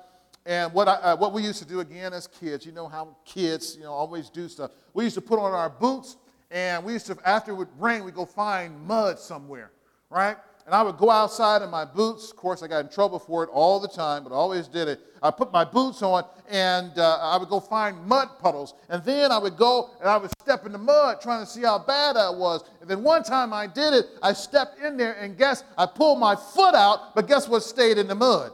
And 0.49 0.73
what, 0.73 0.89
I, 0.89 1.13
what 1.13 1.35
we 1.35 1.43
used 1.43 1.59
to 1.59 1.69
do 1.69 1.81
again 1.81 2.15
as 2.15 2.27
kids, 2.27 2.65
you 2.65 2.73
know 2.73 2.89
how 2.89 3.15
kids, 3.25 3.77
you 3.77 3.83
know, 3.83 3.93
always 3.93 4.31
do 4.31 4.49
stuff. 4.49 4.71
We 4.95 5.05
used 5.05 5.15
to 5.17 5.21
put 5.21 5.39
on 5.39 5.53
our 5.53 5.69
boots, 5.69 6.17
and 6.51 6.83
we 6.85 6.95
used 6.95 7.07
to, 7.07 7.19
after 7.25 7.53
it 7.53 7.55
would 7.55 7.69
rain, 7.79 8.03
we'd 8.03 8.15
go 8.15 8.25
find 8.25 8.81
mud 8.87 9.19
somewhere, 9.19 9.73
right? 10.09 10.39
and 10.69 10.75
I 10.75 10.83
would 10.83 10.99
go 10.99 11.09
outside 11.09 11.63
in 11.63 11.71
my 11.71 11.87
boots. 11.87 12.31
Of 12.31 12.37
course, 12.37 12.63
I 12.63 12.67
got 12.67 12.85
in 12.85 12.91
trouble 12.91 13.19
for 13.19 13.43
it 13.43 13.49
all 13.51 13.81
the 13.81 13.89
time, 13.89 14.23
but 14.23 14.33
I 14.33 14.35
always 14.35 14.69
did 14.69 14.87
it. 14.87 15.01
I 15.23 15.31
put 15.31 15.51
my 15.51 15.65
boots 15.65 16.03
on, 16.03 16.25
and 16.47 16.93
uh, 16.99 17.19
I 17.23 17.39
would 17.39 17.49
go 17.49 17.59
find 17.59 18.05
mud 18.05 18.29
puddles. 18.39 18.75
And 18.91 19.03
then 19.03 19.33
I 19.33 19.39
would 19.39 19.57
go 19.57 19.89
and 19.99 20.11
I 20.11 20.19
would 20.19 20.31
step 20.43 20.67
in 20.67 20.73
the 20.73 20.79
mud 20.79 21.23
trying 21.23 21.43
to 21.43 21.51
see 21.51 21.63
how 21.63 21.79
bad 21.79 22.19
I 22.19 22.29
was. 22.29 22.69
And 22.83 22.91
then 22.91 23.03
one 23.03 23.23
time 23.23 23.55
I 23.55 23.67
did 23.67 23.95
it, 23.95 24.09
I 24.23 24.35
stepped 24.35 24.79
in 24.81 24.99
there, 24.99 25.15
and 25.15 25.39
guess, 25.39 25.65
I 25.79 25.87
pulled 25.87 26.19
my 26.19 26.37
foot 26.37 26.75
out, 26.75 27.15
but 27.15 27.27
guess 27.27 27.49
what 27.49 27.63
stayed 27.63 27.97
in 27.97 28.07
the 28.07 28.15
mud? 28.15 28.53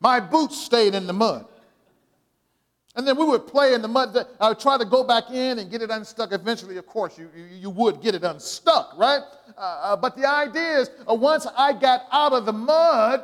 My 0.00 0.20
boots 0.20 0.60
stayed 0.60 0.94
in 0.94 1.06
the 1.06 1.12
mud. 1.12 1.46
And 2.96 3.06
then 3.06 3.18
we 3.18 3.26
would 3.26 3.46
play 3.46 3.74
in 3.74 3.82
the 3.82 3.88
mud. 3.88 4.16
I 4.40 4.48
would 4.48 4.58
try 4.58 4.78
to 4.78 4.84
go 4.86 5.04
back 5.04 5.30
in 5.30 5.58
and 5.58 5.70
get 5.70 5.82
it 5.82 5.90
unstuck. 5.90 6.32
Eventually, 6.32 6.78
of 6.78 6.86
course, 6.86 7.18
you, 7.18 7.28
you, 7.36 7.44
you 7.44 7.70
would 7.70 8.00
get 8.00 8.14
it 8.14 8.24
unstuck, 8.24 8.94
right? 8.96 9.20
Uh, 9.56 9.60
uh, 9.60 9.96
but 9.96 10.16
the 10.16 10.26
idea 10.26 10.80
is 10.80 10.90
uh, 11.08 11.14
once 11.14 11.46
I 11.56 11.74
got 11.74 12.04
out 12.10 12.32
of 12.32 12.46
the 12.46 12.54
mud, 12.54 13.22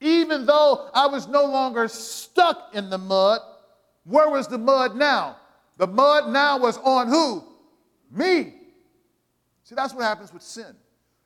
even 0.00 0.44
though 0.44 0.90
I 0.92 1.06
was 1.06 1.28
no 1.28 1.44
longer 1.44 1.86
stuck 1.86 2.70
in 2.74 2.90
the 2.90 2.98
mud, 2.98 3.40
where 4.02 4.28
was 4.28 4.48
the 4.48 4.58
mud 4.58 4.96
now? 4.96 5.36
The 5.76 5.86
mud 5.86 6.32
now 6.32 6.58
was 6.58 6.76
on 6.78 7.08
who? 7.08 7.44
Me. 8.10 8.54
See, 9.62 9.74
that's 9.74 9.94
what 9.94 10.02
happens 10.02 10.32
with 10.32 10.42
sin. 10.42 10.74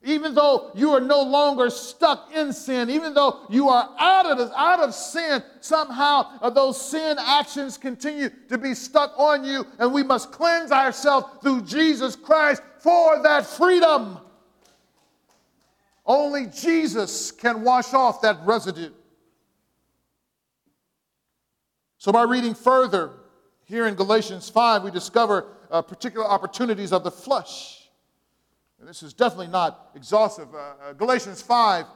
Even 0.05 0.33
though 0.33 0.71
you 0.75 0.91
are 0.91 1.01
no 1.01 1.23
longer 1.23 1.71
stuck 1.71 2.33
in 2.33 2.53
sin, 2.53 2.89
even 2.89 3.15
though 3.15 3.41
you 3.51 3.69
are 3.69 3.91
out 3.99 4.27
of, 4.27 4.53
out 4.55 4.79
of 4.79 4.95
sin, 4.95 5.43
somehow 5.61 6.39
uh, 6.41 6.49
those 6.49 6.81
sin 6.81 7.17
actions 7.19 7.77
continue 7.77 8.31
to 8.49 8.57
be 8.57 8.75
stuck 8.75 9.13
on 9.19 9.45
you, 9.45 9.67
and 9.81 9.93
we 9.93 10.05
must 10.05 10.31
cleanse 10.31 10.71
ourselves 10.71 11.27
through 11.43 11.63
Jesus 11.63 12.15
Christ 12.15 12.63
for 12.79 13.21
that 13.25 13.45
freedom. 13.45 14.19
Only 16.07 16.47
Jesus 16.47 17.33
can 17.33 17.63
wash 17.63 17.93
off 17.93 18.23
that 18.23 18.39
residue. 18.45 18.93
So, 21.99 22.13
by 22.13 22.23
reading 22.23 22.55
further 22.55 23.11
here 23.65 23.89
in 23.89 23.97
Galatians 23.97 24.49
5, 24.49 24.85
we 24.85 24.93
discover 24.93 25.57
uh, 25.73 25.83
particular 25.83 26.25
opportunities 26.25 26.93
of 26.93 27.03
the 27.03 27.11
flesh 27.11 27.78
and 28.79 28.89
this 28.89 29.03
is 29.03 29.13
definitely 29.13 29.49
not 29.49 29.91
exhaustive. 29.95 30.55
Uh, 30.55 30.59
uh, 30.59 30.93
Galatians 30.93 31.43
5, 31.43 31.87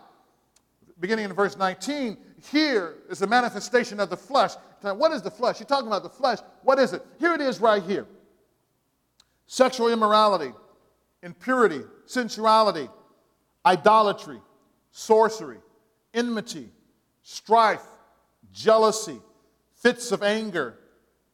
beginning 1.01 1.27
in 1.27 1.33
verse 1.33 1.57
19, 1.57 2.17
here 2.51 2.97
is 3.09 3.23
a 3.23 3.27
manifestation 3.27 4.01
of 4.01 4.11
the 4.11 4.17
flesh. 4.17 4.53
Now, 4.83 4.95
what 4.95 5.13
is 5.13 5.23
the 5.23 5.31
flesh? 5.31 5.61
You're 5.61 5.69
talking 5.69 5.87
about 5.87 6.03
the 6.03 6.11
flesh. 6.11 6.39
What 6.63 6.79
is 6.79 6.93
it? 6.93 7.05
Here 7.19 7.35
it 7.35 7.41
is 7.41 7.61
right 7.61 7.83
here 7.83 8.07
sexual 9.47 9.89
immorality, 9.89 10.53
impurity, 11.23 11.83
sensuality, 12.07 12.89
idolatry, 13.67 14.41
sorcery, 14.91 15.59
enmity, 16.15 16.71
strife, 17.23 17.85
jealousy, 18.53 19.21
fits 19.75 20.11
of 20.11 20.23
anger, 20.23 20.79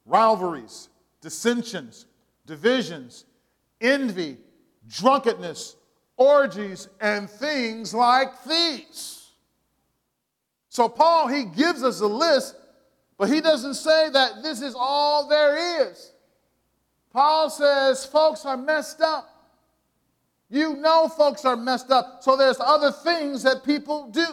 rivalries, 0.05 0.89
dissensions, 1.21 2.05
divisions, 2.45 3.25
envy 3.79 4.37
drunkenness, 4.89 5.75
orgies, 6.17 6.89
and 6.99 7.29
things 7.29 7.93
like 7.93 8.43
these. 8.43 9.27
So, 10.69 10.89
Paul, 10.89 11.27
he 11.27 11.45
gives 11.45 11.83
us 11.83 12.01
a 12.01 12.07
list, 12.07 12.55
but 13.17 13.29
he 13.29 13.41
doesn't 13.41 13.75
say 13.75 14.09
that 14.09 14.43
this 14.43 14.61
is 14.61 14.75
all 14.77 15.27
there 15.27 15.89
is. 15.89 16.13
Paul 17.11 17.49
says 17.49 18.05
folks 18.05 18.45
are 18.45 18.57
messed 18.57 19.01
up. 19.01 19.27
You 20.49 20.75
know, 20.75 21.07
folks 21.07 21.45
are 21.45 21.55
messed 21.55 21.91
up, 21.91 22.19
so 22.21 22.35
there's 22.35 22.59
other 22.59 22.91
things 22.91 23.43
that 23.43 23.63
people 23.63 24.09
do. 24.09 24.25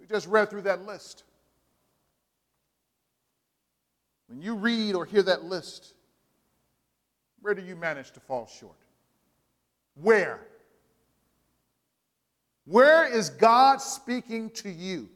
We 0.00 0.06
just 0.06 0.26
read 0.26 0.48
through 0.48 0.62
that 0.62 0.86
list. 0.86 1.24
When 4.28 4.40
you 4.40 4.54
read 4.54 4.94
or 4.94 5.04
hear 5.04 5.22
that 5.22 5.44
list, 5.44 5.94
where 7.40 7.54
do 7.54 7.62
you 7.62 7.76
manage 7.76 8.10
to 8.12 8.20
fall 8.20 8.46
short? 8.46 8.76
Where? 9.94 10.40
Where 12.64 13.06
is 13.06 13.30
God 13.30 13.80
speaking 13.80 14.50
to 14.50 14.70
you? 14.70 15.08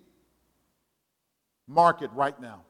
Mark 1.68 2.02
it 2.02 2.10
right 2.12 2.38
now. 2.40 2.62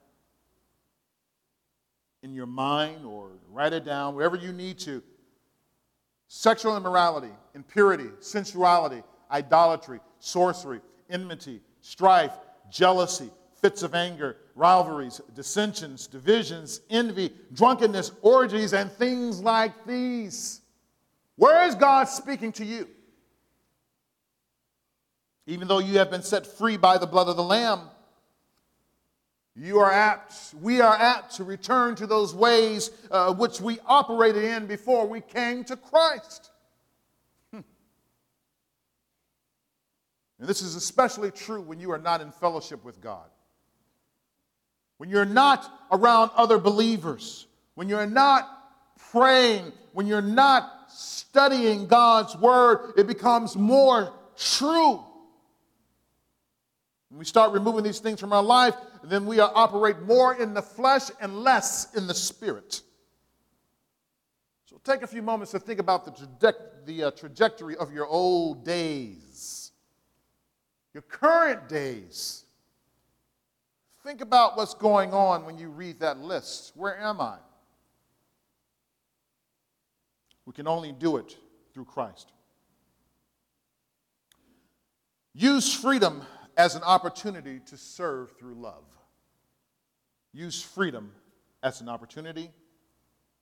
In 2.22 2.34
your 2.34 2.46
mind 2.46 3.04
or 3.04 3.30
write 3.50 3.72
it 3.72 3.84
down, 3.84 4.14
wherever 4.14 4.36
you 4.36 4.52
need 4.52 4.78
to. 4.80 5.02
Sexual 6.28 6.76
immorality, 6.76 7.32
impurity, 7.54 8.08
sensuality, 8.20 9.02
idolatry, 9.30 10.00
sorcery, 10.18 10.80
enmity, 11.10 11.60
strife, 11.80 12.32
jealousy, 12.70 13.30
fits 13.62 13.84
of 13.84 13.94
anger, 13.94 14.36
rivalries, 14.56 15.20
dissensions, 15.34 16.08
divisions, 16.08 16.80
envy, 16.90 17.32
drunkenness, 17.52 18.10
orgies, 18.20 18.74
and 18.74 18.90
things 18.90 19.40
like 19.40 19.86
these. 19.86 20.60
Where 21.36 21.66
is 21.66 21.76
God 21.76 22.04
speaking 22.04 22.52
to 22.52 22.64
you? 22.64 22.88
Even 25.46 25.68
though 25.68 25.78
you 25.78 25.98
have 25.98 26.10
been 26.10 26.22
set 26.22 26.46
free 26.46 26.76
by 26.76 26.98
the 26.98 27.06
blood 27.06 27.28
of 27.28 27.36
the 27.36 27.42
Lamb, 27.42 27.82
you 29.54 29.78
are 29.78 29.92
apt, 29.92 30.54
we 30.60 30.80
are 30.80 30.94
apt 30.94 31.36
to 31.36 31.44
return 31.44 31.94
to 31.96 32.06
those 32.06 32.34
ways 32.34 32.90
uh, 33.10 33.32
which 33.32 33.60
we 33.60 33.78
operated 33.86 34.44
in 34.44 34.66
before 34.66 35.06
we 35.06 35.20
came 35.20 35.62
to 35.64 35.76
Christ. 35.76 36.50
Hmm. 37.52 37.60
And 40.40 40.48
this 40.48 40.62
is 40.62 40.74
especially 40.74 41.30
true 41.30 41.60
when 41.60 41.78
you 41.78 41.92
are 41.92 41.98
not 41.98 42.20
in 42.20 42.32
fellowship 42.32 42.82
with 42.84 43.00
God 43.00 43.28
when 45.02 45.10
you're 45.10 45.24
not 45.24 45.88
around 45.90 46.30
other 46.36 46.58
believers, 46.58 47.48
when 47.74 47.88
you're 47.88 48.06
not 48.06 48.48
praying, 49.10 49.72
when 49.94 50.06
you're 50.06 50.22
not 50.22 50.92
studying 50.92 51.88
God's 51.88 52.36
word, 52.36 52.92
it 52.96 53.08
becomes 53.08 53.56
more 53.56 54.14
true. 54.36 55.02
When 57.08 57.18
we 57.18 57.24
start 57.24 57.50
removing 57.50 57.82
these 57.82 57.98
things 57.98 58.20
from 58.20 58.32
our 58.32 58.44
life, 58.44 58.76
then 59.02 59.26
we 59.26 59.40
operate 59.40 60.00
more 60.02 60.36
in 60.36 60.54
the 60.54 60.62
flesh 60.62 61.10
and 61.20 61.42
less 61.42 61.92
in 61.96 62.06
the 62.06 62.14
spirit. 62.14 62.82
So 64.66 64.80
take 64.84 65.02
a 65.02 65.08
few 65.08 65.20
moments 65.20 65.50
to 65.50 65.58
think 65.58 65.80
about 65.80 66.04
the, 66.04 66.12
traje- 66.12 66.86
the 66.86 67.02
uh, 67.02 67.10
trajectory 67.10 67.76
of 67.76 67.92
your 67.92 68.06
old 68.06 68.64
days. 68.64 69.72
your 70.94 71.02
current 71.02 71.68
days. 71.68 72.41
Think 74.04 74.20
about 74.20 74.56
what's 74.56 74.74
going 74.74 75.12
on 75.12 75.44
when 75.44 75.58
you 75.58 75.68
read 75.68 76.00
that 76.00 76.18
list. 76.18 76.72
Where 76.74 76.98
am 76.98 77.20
I? 77.20 77.36
We 80.44 80.52
can 80.52 80.66
only 80.66 80.90
do 80.90 81.18
it 81.18 81.36
through 81.72 81.84
Christ. 81.84 82.32
Use 85.34 85.72
freedom 85.72 86.22
as 86.56 86.74
an 86.74 86.82
opportunity 86.82 87.60
to 87.66 87.76
serve 87.76 88.32
through 88.38 88.54
love. 88.54 88.84
Use 90.32 90.60
freedom 90.60 91.12
as 91.62 91.80
an 91.80 91.88
opportunity 91.88 92.50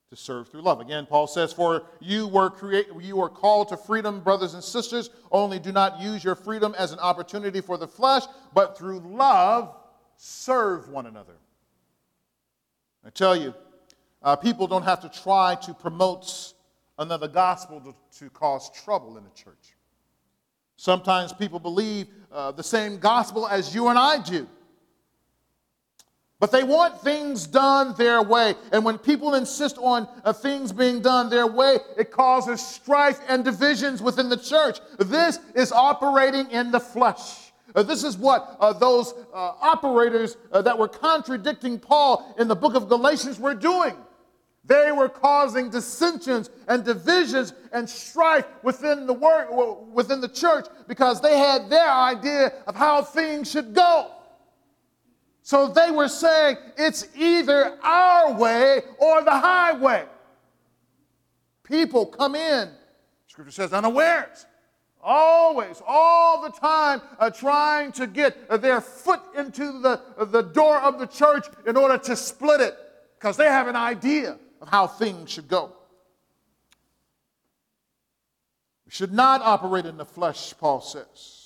to 0.09 0.15
serve 0.15 0.49
through 0.49 0.61
love. 0.61 0.79
Again, 0.79 1.07
Paul 1.07 1.25
says, 1.25 1.51
For 1.51 1.83
you 1.99 2.27
were, 2.27 2.49
create, 2.49 2.87
you 3.01 3.15
were 3.15 3.29
called 3.29 3.69
to 3.69 3.77
freedom, 3.77 4.21
brothers 4.21 4.53
and 4.53 4.63
sisters, 4.63 5.09
only 5.31 5.57
do 5.57 5.71
not 5.71 5.99
use 5.99 6.23
your 6.23 6.35
freedom 6.35 6.75
as 6.77 6.91
an 6.91 6.99
opportunity 6.99 7.61
for 7.61 7.77
the 7.77 7.87
flesh, 7.87 8.23
but 8.53 8.77
through 8.77 8.99
love 8.99 9.75
serve 10.23 10.87
one 10.89 11.07
another. 11.07 11.33
I 13.03 13.09
tell 13.09 13.35
you, 13.35 13.55
uh, 14.21 14.35
people 14.35 14.67
don't 14.67 14.83
have 14.83 15.01
to 15.01 15.09
try 15.09 15.55
to 15.63 15.73
promote 15.73 16.53
another 16.99 17.27
gospel 17.27 17.81
to, 17.81 18.19
to 18.19 18.29
cause 18.29 18.69
trouble 18.69 19.17
in 19.17 19.23
the 19.23 19.31
church. 19.31 19.75
Sometimes 20.77 21.33
people 21.33 21.57
believe 21.57 22.05
uh, 22.31 22.51
the 22.51 22.61
same 22.61 22.99
gospel 22.99 23.47
as 23.47 23.73
you 23.73 23.87
and 23.87 23.97
I 23.97 24.21
do. 24.21 24.47
But 26.39 26.51
they 26.51 26.63
want 26.63 27.01
things 27.01 27.47
done 27.47 27.95
their 27.97 28.21
way. 28.21 28.53
And 28.71 28.85
when 28.85 28.99
people 28.99 29.33
insist 29.33 29.79
on 29.79 30.07
uh, 30.23 30.33
things 30.33 30.71
being 30.71 31.01
done 31.01 31.31
their 31.31 31.47
way, 31.47 31.79
it 31.97 32.11
causes 32.11 32.61
strife 32.61 33.19
and 33.27 33.43
divisions 33.43 34.03
within 34.03 34.29
the 34.29 34.37
church. 34.37 34.79
This 34.99 35.39
is 35.55 35.71
operating 35.71 36.51
in 36.51 36.69
the 36.69 36.79
flesh. 36.79 37.40
Uh, 37.75 37.83
this 37.83 38.03
is 38.03 38.17
what 38.17 38.57
uh, 38.59 38.73
those 38.73 39.13
uh, 39.33 39.53
operators 39.61 40.37
uh, 40.51 40.61
that 40.61 40.77
were 40.77 40.87
contradicting 40.87 41.79
Paul 41.79 42.35
in 42.37 42.47
the 42.47 42.55
book 42.55 42.75
of 42.75 42.89
Galatians 42.89 43.39
were 43.39 43.55
doing. 43.55 43.95
They 44.63 44.91
were 44.91 45.09
causing 45.09 45.69
dissensions 45.69 46.49
and 46.67 46.83
divisions 46.83 47.53
and 47.73 47.89
strife 47.89 48.45
within 48.61 49.07
the 49.07 49.13
work, 49.13 49.49
within 49.91 50.21
the 50.21 50.29
church 50.29 50.67
because 50.87 51.19
they 51.19 51.37
had 51.37 51.69
their 51.69 51.89
idea 51.89 52.53
of 52.67 52.75
how 52.75 53.01
things 53.01 53.49
should 53.49 53.73
go. 53.73 54.11
So 55.41 55.67
they 55.67 55.89
were 55.89 56.07
saying 56.07 56.57
it's 56.77 57.07
either 57.15 57.77
our 57.81 58.33
way 58.33 58.81
or 58.99 59.23
the 59.23 59.31
highway. 59.31 60.05
People 61.63 62.05
come 62.05 62.35
in, 62.35 62.69
scripture 63.27 63.51
says, 63.51 63.73
unawares, 63.73 64.45
always, 65.03 65.81
all 65.85 66.41
the 66.41 66.49
time, 66.49 67.01
uh, 67.19 67.29
trying 67.29 67.91
to 67.93 68.07
get 68.07 68.61
their 68.61 68.81
foot 68.81 69.21
into 69.37 69.79
the, 69.79 70.01
the 70.25 70.41
door 70.41 70.79
of 70.79 70.99
the 70.99 71.07
church 71.07 71.45
in 71.65 71.77
order 71.77 71.97
to 71.97 72.15
split 72.15 72.61
it 72.61 72.75
because 73.17 73.37
they 73.37 73.45
have 73.45 73.67
an 73.67 73.75
idea 73.75 74.37
of 74.61 74.69
how 74.69 74.87
things 74.87 75.31
should 75.31 75.47
go. 75.47 75.73
We 78.85 78.91
should 78.91 79.13
not 79.13 79.41
operate 79.41 79.85
in 79.85 79.97
the 79.97 80.05
flesh, 80.05 80.53
Paul 80.59 80.81
says. 80.81 81.41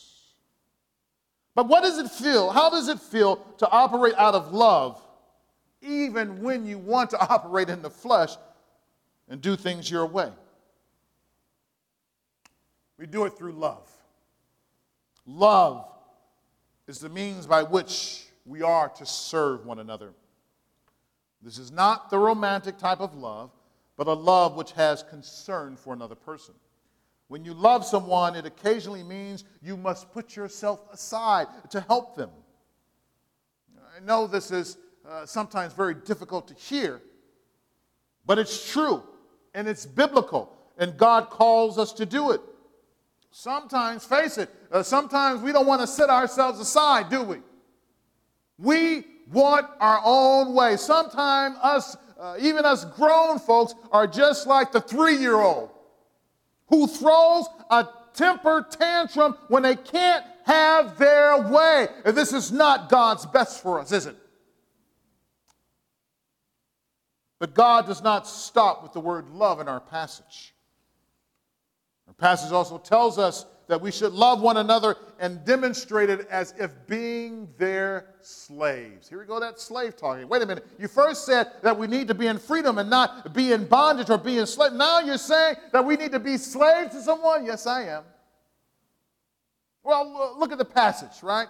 But 1.54 1.68
what 1.68 1.84
does 1.84 1.98
it 1.98 2.12
feel? 2.12 2.50
How 2.50 2.70
does 2.70 2.90
it 2.90 3.00
feel 3.00 3.38
to 3.58 3.70
operate 3.70 4.14
out 4.18 4.36
of 4.36 4.54
love, 4.54 5.02
even 5.82 6.42
when 6.42 6.66
you 6.66 6.78
want 6.78 7.12
to 7.12 7.20
operate 7.30 7.70
in 7.70 7.82
the 7.82 7.90
flesh 7.90 8.36
and 9.30 9.42
do 9.42 9.56
things 9.56 9.90
your 9.90 10.06
way? 10.06 10.32
We 12.98 13.08
do 13.08 13.26
it 13.26 13.38
through 13.38 13.54
love. 13.54 13.90
Love 15.26 15.86
is 16.88 17.00
the 17.00 17.10
means 17.10 17.48
by 17.48 17.64
which 17.64 18.26
we 18.46 18.62
are 18.62 18.90
to 18.90 19.06
serve 19.06 19.66
one 19.66 19.80
another. 19.80 20.14
This 21.42 21.58
is 21.58 21.72
not 21.72 22.10
the 22.10 22.18
romantic 22.18 22.78
type 22.78 23.00
of 23.00 23.16
love, 23.16 23.52
but 23.98 24.08
a 24.08 24.14
love 24.14 24.56
which 24.56 24.72
has 24.74 25.04
concern 25.04 25.76
for 25.76 25.94
another 25.94 26.16
person. 26.16 26.54
When 27.28 27.44
you 27.44 27.54
love 27.54 27.86
someone, 27.86 28.36
it 28.36 28.46
occasionally 28.46 29.04
means 29.04 29.46
you 29.62 29.78
must 29.78 30.12
put 30.12 30.36
yourself 30.36 30.82
aside 30.92 31.48
to 31.72 31.82
help 31.82 32.16
them. 32.16 32.30
I 33.96 34.00
know 34.04 34.28
this 34.28 34.52
is 34.52 34.78
uh, 35.08 35.26
sometimes 35.26 35.74
very 35.74 35.96
difficult 35.96 36.48
to 36.50 36.54
hear, 36.54 37.02
but 38.26 38.38
it's 38.38 38.72
true 38.72 39.04
and 39.54 39.68
it's 39.68 39.86
biblical, 39.86 40.52
and 40.78 40.98
God 40.98 41.30
calls 41.30 41.78
us 41.78 41.94
to 41.94 42.06
do 42.06 42.32
it. 42.32 42.42
Sometimes, 43.38 44.06
face 44.06 44.38
it, 44.38 44.50
uh, 44.72 44.82
sometimes 44.82 45.42
we 45.42 45.52
don't 45.52 45.68
want 45.68 45.82
to 45.82 45.88
set 45.88 46.10
ourselves 46.10 46.58
aside, 46.58 47.10
do 47.10 47.22
we? 47.22 47.40
We 48.58 49.04
want 49.30 49.68
our 49.82 50.00
own 50.06 50.54
way. 50.54 50.78
Sometimes 50.78 51.58
us, 51.62 51.98
uh, 52.18 52.38
even 52.40 52.64
us 52.64 52.86
grown 52.86 53.38
folks, 53.40 53.76
are 53.92 54.08
just 54.08 54.48
like 54.48 54.72
the 54.72 54.80
three 54.80 55.18
year 55.18 55.36
old 55.36 55.70
who 56.68 56.88
throws 56.88 57.48
a 57.70 57.86
temper 58.14 58.66
tantrum 58.72 59.36
when 59.50 59.64
they 59.64 59.76
can't 59.76 60.26
have 60.46 60.98
their 60.98 61.38
way. 61.38 61.90
This 62.06 62.32
is 62.32 62.54
not 62.54 62.88
God's 62.88 63.26
best 63.26 63.62
for 63.62 63.82
us, 63.82 63.92
is 63.92 64.06
it? 64.06 64.16
But 67.40 67.54
God 67.54 67.86
does 67.86 68.02
not 68.02 68.28
stop 68.28 68.82
with 68.82 68.94
the 68.94 69.02
word 69.02 69.28
love 69.30 69.60
in 69.60 69.68
our 69.68 69.82
passage. 69.82 70.55
Our 72.20 72.30
passage 72.30 72.52
also 72.52 72.78
tells 72.78 73.18
us 73.18 73.46
that 73.68 73.82
we 73.82 73.92
should 73.92 74.14
love 74.14 74.42
one 74.42 74.58
another 74.58 74.96
and 75.20 75.44
demonstrate 75.44 76.10
it 76.10 76.28
as 76.30 76.54
if 76.60 76.72
being 76.88 77.48
their 77.58 78.14
slaves. 78.22 79.10
Here 79.10 79.20
we 79.20 79.26
go, 79.26 79.40
that 79.40 79.60
slave 79.60 79.98
talking. 79.98 80.28
Wait 80.28 80.42
a 80.42 80.46
minute. 80.46 80.68
You 80.78 80.88
first 80.88 81.26
said 81.26 81.52
that 81.64 81.78
we 81.78 81.88
need 81.88 82.08
to 82.08 82.14
be 82.14 82.28
in 82.28 82.38
freedom 82.38 82.78
and 82.78 82.90
not 82.90 83.34
be 83.34 83.54
in 83.54 83.66
bondage 83.66 84.10
or 84.10 84.18
be 84.18 84.38
enslaved. 84.38 84.76
Now 84.76 85.00
you're 85.00 85.18
saying 85.18 85.56
that 85.72 85.84
we 85.84 85.96
need 85.96 86.12
to 86.12 86.20
be 86.20 86.38
slaves 86.38 86.94
to 86.94 87.02
someone? 87.02 87.46
Yes, 87.46 87.66
I 87.66 87.84
am. 87.84 88.04
Well, 89.84 90.36
look 90.38 90.52
at 90.52 90.58
the 90.58 90.66
passage, 90.66 91.24
right? 91.24 91.48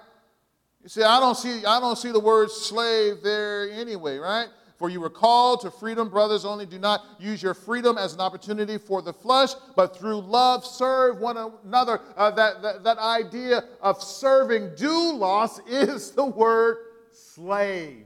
You 0.84 0.90
see, 0.90 1.04
I 1.04 1.20
don't 1.20 1.36
see, 1.36 1.66
I 1.66 1.80
don't 1.80 1.98
see 1.98 2.12
the 2.12 2.20
word 2.20 2.52
slave 2.52 3.18
there 3.24 3.70
anyway, 3.72 4.18
right? 4.18 4.48
For 4.78 4.90
you 4.90 5.00
were 5.00 5.10
called 5.10 5.62
to 5.62 5.72
freedom, 5.72 6.10
brothers, 6.10 6.44
only 6.44 6.66
do 6.66 6.78
not 6.78 7.06
use 7.18 7.42
your 7.42 7.54
freedom 7.54 7.98
as 7.98 8.14
an 8.14 8.20
opportunity 8.20 8.78
for 8.78 9.02
the 9.02 9.14
flesh, 9.14 9.52
but 9.76 9.98
through 9.98 10.20
love 10.20 10.66
serve 10.66 11.20
one 11.20 11.38
another. 11.38 12.02
Uh, 12.18 12.32
that, 12.32 12.62
that, 12.62 12.84
that 12.84 12.98
idea 12.98 13.64
of 13.82 14.04
serving 14.04 14.72
doulos 14.72 15.62
is 15.68 16.12
the 16.12 16.26
word 16.26 16.78
slave, 17.12 18.06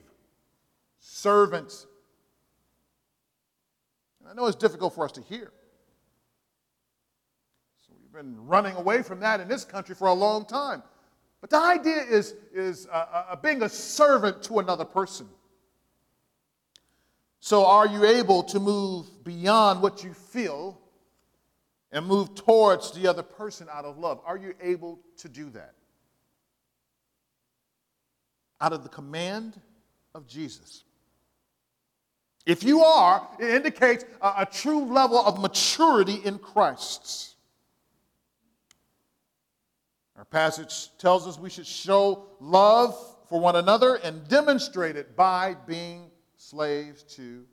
servant. 1.00 1.88
I 4.30 4.36
know 4.36 4.46
it's 4.46 4.56
difficult 4.56 4.94
for 4.94 5.06
us 5.06 5.12
to 5.14 5.22
hear. 5.22 5.52
So 7.88 7.94
we've 8.00 8.14
been 8.14 8.46
running 8.46 8.76
away 8.76 9.02
from 9.02 9.20
that 9.22 9.40
in 9.40 9.48
this 9.48 9.66
country 9.66 9.96
for 9.96 10.08
a 10.08 10.14
long 10.14 10.46
time. 10.46 10.84
But 11.42 11.50
the 11.50 11.58
idea 11.58 12.04
is, 12.04 12.36
is 12.54 12.88
uh, 12.92 13.26
uh, 13.32 13.36
being 13.38 13.64
a 13.64 13.70
servant 13.70 14.44
to 14.44 14.60
another 14.60 14.86
person. 14.86 15.28
So, 17.40 17.66
are 17.66 17.88
you 17.88 18.06
able 18.06 18.44
to 18.44 18.60
move 18.60 19.24
beyond 19.24 19.82
what 19.82 20.04
you 20.04 20.14
feel 20.14 20.80
and 21.92 22.06
move 22.06 22.36
towards 22.36 22.92
the 22.92 23.08
other 23.08 23.24
person 23.24 23.68
out 23.72 23.86
of 23.86 23.98
love? 23.98 24.20
Are 24.26 24.38
you 24.38 24.54
able 24.62 25.00
to 25.18 25.30
do 25.30 25.50
that? 25.52 25.74
Out 28.60 28.74
of 28.74 28.84
the 28.84 28.90
command 28.90 29.60
of 30.14 30.28
Jesus. 30.28 30.84
If 32.46 32.64
you 32.64 32.82
are, 32.82 33.28
it 33.40 33.50
indicates 33.50 34.04
a, 34.22 34.34
a 34.40 34.48
true 34.52 34.86
level 34.86 35.20
of 35.20 35.40
maturity 35.40 36.16
in 36.26 36.40
Christ. 36.40 37.36
Our 40.18 40.26
passage 40.26 40.90
tells 40.98 41.26
us 41.26 41.40
we 41.40 41.50
should 41.50 41.68
show 41.68 42.26
love 42.42 42.98
for 43.30 43.40
one 43.40 43.56
another 43.56 43.96
and 43.96 44.28
demonstrate 44.28 44.98
it 44.98 45.16
by 45.16 45.56
being 45.66 46.09
slaves 46.40 47.04
to 47.04 47.44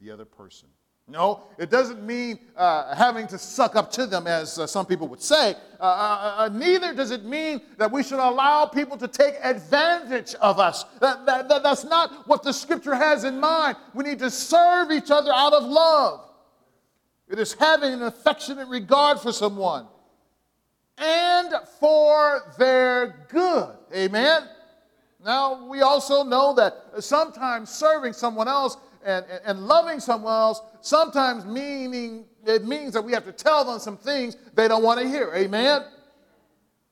the 0.00 0.10
other 0.10 0.26
person. 0.26 0.68
No, 1.06 1.42
it 1.58 1.70
doesn't 1.70 2.02
mean 2.02 2.38
uh, 2.56 2.94
having 2.94 3.26
to 3.26 3.38
suck 3.38 3.74
up 3.74 3.90
to 3.92 4.06
them, 4.06 4.26
as 4.26 4.58
uh, 4.58 4.66
some 4.66 4.86
people 4.86 5.06
would 5.08 5.20
say. 5.20 5.54
Uh, 5.78 5.82
uh, 5.82 6.34
uh, 6.38 6.48
neither 6.52 6.94
does 6.94 7.10
it 7.10 7.24
mean 7.24 7.60
that 7.76 7.90
we 7.90 8.02
should 8.02 8.18
allow 8.18 8.64
people 8.64 8.96
to 8.96 9.08
take 9.08 9.34
advantage 9.42 10.34
of 10.36 10.58
us. 10.58 10.84
That, 11.00 11.26
that, 11.26 11.48
that, 11.48 11.62
that's 11.62 11.84
not 11.84 12.26
what 12.26 12.42
the 12.42 12.52
scripture 12.52 12.94
has 12.94 13.24
in 13.24 13.38
mind. 13.38 13.76
We 13.92 14.04
need 14.04 14.18
to 14.20 14.30
serve 14.30 14.90
each 14.90 15.10
other 15.10 15.30
out 15.32 15.52
of 15.52 15.64
love. 15.64 16.20
It 17.28 17.38
is 17.38 17.52
having 17.54 17.92
an 17.92 18.02
affectionate 18.02 18.68
regard 18.68 19.20
for 19.20 19.32
someone 19.32 19.86
and 20.96 21.52
for 21.80 22.54
their 22.58 23.26
good. 23.28 23.76
Amen? 23.94 24.48
Now, 25.24 25.66
we 25.66 25.80
also 25.80 26.22
know 26.22 26.54
that 26.54 27.02
sometimes 27.02 27.70
serving 27.70 28.12
someone 28.12 28.46
else 28.46 28.76
and, 29.04 29.24
and, 29.44 29.66
loving 29.66 29.98
someone 30.00 30.32
else 30.32 30.60
sometimes 30.82 31.44
meaning 31.46 32.26
it 32.46 32.64
means 32.64 32.92
that 32.92 33.02
we 33.02 33.12
have 33.12 33.24
to 33.24 33.32
tell 33.32 33.64
them 33.64 33.78
some 33.78 33.96
things 33.96 34.36
they 34.54 34.68
don't 34.68 34.82
want 34.82 35.00
to 35.00 35.08
hear. 35.08 35.32
Amen? 35.34 35.82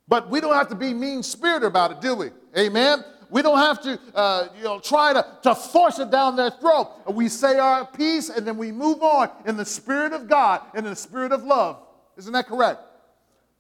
But 0.08 0.30
we 0.30 0.40
don't 0.40 0.54
have 0.54 0.68
to 0.68 0.74
be 0.74 0.94
mean 0.94 1.22
spirited 1.22 1.66
about 1.66 1.92
it, 1.92 2.00
do 2.00 2.14
we? 2.14 2.30
Amen. 2.56 3.04
We 3.30 3.40
don't 3.40 3.58
have 3.58 3.82
to, 3.82 3.98
uh, 4.14 4.48
you 4.56 4.64
know, 4.64 4.78
try 4.78 5.12
to, 5.12 5.26
to 5.42 5.54
force 5.54 5.98
it 5.98 6.10
down 6.10 6.36
their 6.36 6.50
throat. 6.50 6.90
We 7.10 7.28
say 7.28 7.58
our 7.58 7.86
piece 7.86 8.28
and 8.28 8.46
then 8.46 8.56
we 8.56 8.72
move 8.72 9.02
on 9.02 9.30
in 9.46 9.56
the 9.56 9.64
spirit 9.64 10.12
of 10.12 10.28
God 10.28 10.62
and 10.74 10.86
in 10.86 10.92
the 10.92 10.96
spirit 10.96 11.32
of 11.32 11.44
love. 11.44 11.78
Isn't 12.16 12.32
that 12.32 12.46
correct? 12.46 12.80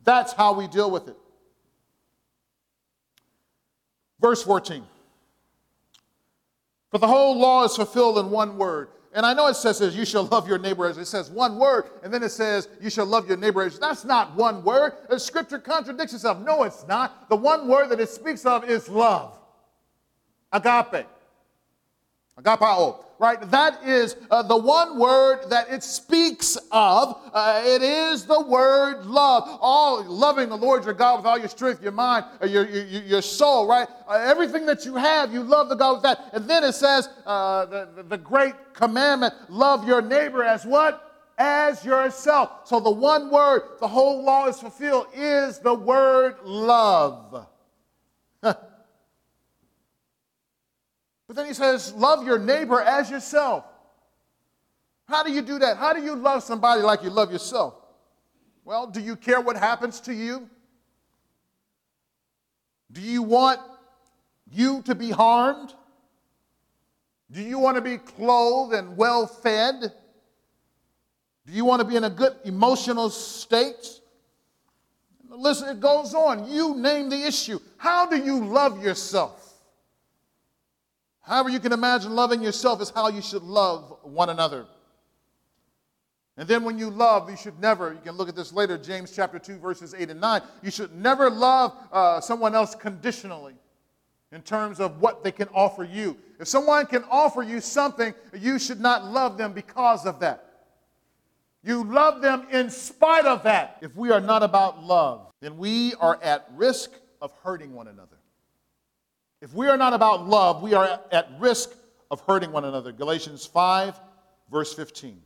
That's 0.04 0.32
how 0.32 0.54
we 0.54 0.66
deal 0.66 0.90
with 0.90 1.08
it. 1.08 1.16
Verse 4.22 4.42
14. 4.44 4.84
For 6.92 6.98
the 6.98 7.08
whole 7.08 7.38
law 7.38 7.64
is 7.64 7.74
fulfilled 7.74 8.18
in 8.18 8.30
one 8.30 8.56
word. 8.56 8.88
And 9.14 9.26
I 9.26 9.34
know 9.34 9.48
it 9.48 9.54
says, 9.54 9.80
you 9.94 10.06
shall 10.06 10.24
love 10.24 10.48
your 10.48 10.58
neighbor 10.58 10.86
as 10.86 10.96
it 10.96 11.04
says 11.04 11.30
one 11.30 11.58
word, 11.58 11.84
and 12.02 12.14
then 12.14 12.22
it 12.22 12.30
says 12.30 12.68
you 12.80 12.88
shall 12.88 13.04
love 13.04 13.28
your 13.28 13.36
neighbor 13.36 13.62
as 13.62 13.78
that's 13.78 14.06
not 14.06 14.34
one 14.36 14.64
word. 14.64 14.94
The 15.10 15.20
scripture 15.20 15.58
contradicts 15.58 16.14
itself. 16.14 16.38
No, 16.38 16.62
it's 16.62 16.86
not. 16.86 17.28
The 17.28 17.36
one 17.36 17.68
word 17.68 17.90
that 17.90 18.00
it 18.00 18.08
speaks 18.08 18.46
of 18.46 18.64
is 18.64 18.88
love. 18.88 19.38
Agape. 20.50 21.06
Agapao, 22.40 23.04
right? 23.18 23.38
That 23.50 23.84
is 23.84 24.16
uh, 24.30 24.42
the 24.42 24.56
one 24.56 24.98
word 24.98 25.50
that 25.50 25.70
it 25.70 25.82
speaks 25.82 26.56
of. 26.70 27.20
Uh, 27.32 27.62
it 27.64 27.82
is 27.82 28.24
the 28.24 28.40
word 28.40 29.04
love. 29.04 29.58
All 29.60 30.02
loving 30.02 30.48
the 30.48 30.56
Lord 30.56 30.84
your 30.84 30.94
God 30.94 31.18
with 31.18 31.26
all 31.26 31.38
your 31.38 31.48
strength, 31.48 31.82
your 31.82 31.92
mind, 31.92 32.24
uh, 32.42 32.46
your, 32.46 32.66
your, 32.66 33.02
your 33.02 33.22
soul, 33.22 33.66
right? 33.66 33.86
Uh, 34.08 34.14
everything 34.14 34.64
that 34.64 34.86
you 34.86 34.96
have, 34.96 35.32
you 35.32 35.42
love 35.42 35.68
the 35.68 35.74
God 35.74 35.92
with 35.94 36.02
that. 36.04 36.30
And 36.32 36.48
then 36.48 36.64
it 36.64 36.72
says 36.72 37.10
uh, 37.26 37.66
the, 37.66 37.88
the, 37.96 38.02
the 38.02 38.18
great 38.18 38.54
commandment 38.72 39.34
love 39.50 39.86
your 39.86 40.00
neighbor 40.00 40.42
as 40.42 40.64
what? 40.64 41.10
As 41.36 41.84
yourself. 41.84 42.66
So 42.66 42.80
the 42.80 42.90
one 42.90 43.30
word, 43.30 43.62
the 43.78 43.88
whole 43.88 44.24
law 44.24 44.48
is 44.48 44.58
fulfilled, 44.58 45.08
is 45.14 45.58
the 45.58 45.74
word 45.74 46.36
love. 46.44 47.46
But 51.32 51.36
then 51.36 51.46
he 51.46 51.54
says, 51.54 51.94
Love 51.94 52.26
your 52.26 52.38
neighbor 52.38 52.78
as 52.78 53.08
yourself. 53.08 53.64
How 55.08 55.22
do 55.22 55.32
you 55.32 55.40
do 55.40 55.58
that? 55.60 55.78
How 55.78 55.94
do 55.94 56.02
you 56.02 56.14
love 56.14 56.42
somebody 56.42 56.82
like 56.82 57.02
you 57.02 57.08
love 57.08 57.32
yourself? 57.32 57.72
Well, 58.66 58.86
do 58.86 59.00
you 59.00 59.16
care 59.16 59.40
what 59.40 59.56
happens 59.56 59.98
to 60.02 60.12
you? 60.12 60.46
Do 62.92 63.00
you 63.00 63.22
want 63.22 63.60
you 64.50 64.82
to 64.82 64.94
be 64.94 65.08
harmed? 65.08 65.72
Do 67.30 67.40
you 67.40 67.58
want 67.58 67.78
to 67.78 67.80
be 67.80 67.96
clothed 67.96 68.74
and 68.74 68.94
well 68.94 69.26
fed? 69.26 69.90
Do 71.46 71.52
you 71.54 71.64
want 71.64 71.80
to 71.80 71.88
be 71.88 71.96
in 71.96 72.04
a 72.04 72.10
good 72.10 72.36
emotional 72.44 73.08
state? 73.08 74.00
Listen, 75.30 75.70
it 75.70 75.80
goes 75.80 76.12
on. 76.12 76.52
You 76.52 76.76
name 76.76 77.08
the 77.08 77.24
issue. 77.24 77.58
How 77.78 78.04
do 78.04 78.18
you 78.18 78.44
love 78.44 78.84
yourself? 78.84 79.41
However, 81.22 81.48
you 81.48 81.60
can 81.60 81.72
imagine 81.72 82.14
loving 82.14 82.42
yourself 82.42 82.82
is 82.82 82.90
how 82.90 83.08
you 83.08 83.22
should 83.22 83.42
love 83.42 83.96
one 84.02 84.28
another. 84.28 84.66
And 86.36 86.48
then 86.48 86.64
when 86.64 86.78
you 86.78 86.90
love, 86.90 87.30
you 87.30 87.36
should 87.36 87.60
never, 87.60 87.92
you 87.92 88.00
can 88.00 88.16
look 88.16 88.28
at 88.28 88.34
this 88.34 88.52
later, 88.52 88.78
James 88.78 89.14
chapter 89.14 89.38
2, 89.38 89.58
verses 89.58 89.94
8 89.96 90.10
and 90.10 90.20
9. 90.20 90.40
You 90.62 90.70
should 90.70 90.94
never 90.94 91.30
love 91.30 91.76
uh, 91.92 92.20
someone 92.20 92.54
else 92.54 92.74
conditionally 92.74 93.54
in 94.32 94.40
terms 94.42 94.80
of 94.80 95.00
what 95.00 95.22
they 95.22 95.30
can 95.30 95.48
offer 95.54 95.84
you. 95.84 96.16
If 96.40 96.48
someone 96.48 96.86
can 96.86 97.04
offer 97.10 97.42
you 97.42 97.60
something, 97.60 98.14
you 98.36 98.58
should 98.58 98.80
not 98.80 99.04
love 99.04 99.36
them 99.36 99.52
because 99.52 100.06
of 100.06 100.20
that. 100.20 100.48
You 101.62 101.84
love 101.84 102.22
them 102.22 102.46
in 102.50 102.70
spite 102.70 103.26
of 103.26 103.44
that. 103.44 103.78
If 103.82 103.94
we 103.94 104.10
are 104.10 104.20
not 104.20 104.42
about 104.42 104.82
love, 104.82 105.30
then 105.40 105.58
we 105.58 105.94
are 105.94 106.18
at 106.22 106.48
risk 106.54 106.90
of 107.20 107.30
hurting 107.44 107.72
one 107.72 107.86
another. 107.86 108.16
If 109.42 109.52
we 109.54 109.66
are 109.66 109.76
not 109.76 109.92
about 109.92 110.28
love, 110.28 110.62
we 110.62 110.72
are 110.72 111.00
at 111.10 111.28
risk 111.40 111.74
of 112.12 112.20
hurting 112.20 112.52
one 112.52 112.64
another. 112.64 112.92
Galatians 112.92 113.44
5, 113.44 114.00
verse 114.52 114.72
15. 114.72 115.20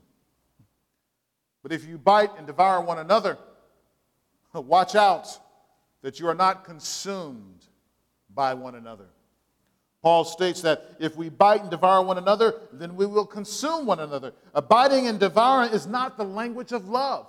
But 1.62 1.71
if 1.71 1.85
you 1.85 1.99
bite 1.99 2.31
and 2.39 2.47
devour 2.47 2.81
one 2.81 2.99
another, 2.99 3.37
watch 4.55 4.95
out 4.95 5.29
that 6.01 6.19
you 6.19 6.29
are 6.29 6.35
not 6.35 6.64
consumed 6.64 7.67
by 8.35 8.55
one 8.55 8.75
another. 8.75 9.05
Paul 10.01 10.25
states 10.25 10.62
that 10.62 10.97
if 10.99 11.14
we 11.14 11.29
bite 11.29 11.61
and 11.61 11.71
devour 11.71 12.03
one 12.03 12.17
another, 12.17 12.55
then 12.73 12.97
we 12.97 13.05
will 13.05 13.27
consume 13.27 13.85
one 13.85 14.01
another. 14.01 14.33
Abiding 14.55 15.09
and 15.09 15.21
devouring 15.21 15.73
is 15.73 15.87
not 15.87 16.17
the 16.17 16.25
language 16.25 16.73
of 16.73 16.89
love. 16.89 17.27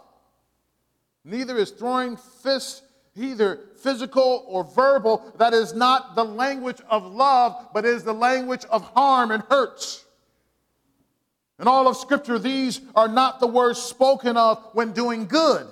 Neither 1.25 1.57
is 1.57 1.71
throwing 1.71 2.15
fists 2.15 2.81
either 3.17 3.59
physical 3.77 4.45
or 4.47 4.63
verbal, 4.63 5.23
that 5.37 5.53
is 5.53 5.73
not 5.73 6.15
the 6.15 6.23
language 6.23 6.81
of 6.89 7.05
love, 7.05 7.69
but 7.73 7.85
is 7.85 8.03
the 8.03 8.13
language 8.13 8.65
of 8.65 8.83
harm 8.93 9.31
and 9.31 9.43
hurts. 9.49 10.05
In 11.59 11.67
all 11.67 11.87
of 11.87 11.97
Scripture, 11.97 12.37
these 12.37 12.81
are 12.95 13.07
not 13.07 13.39
the 13.39 13.47
words 13.47 13.81
spoken 13.81 14.37
of 14.37 14.63
when 14.73 14.91
doing 14.93 15.25
good. 15.25 15.67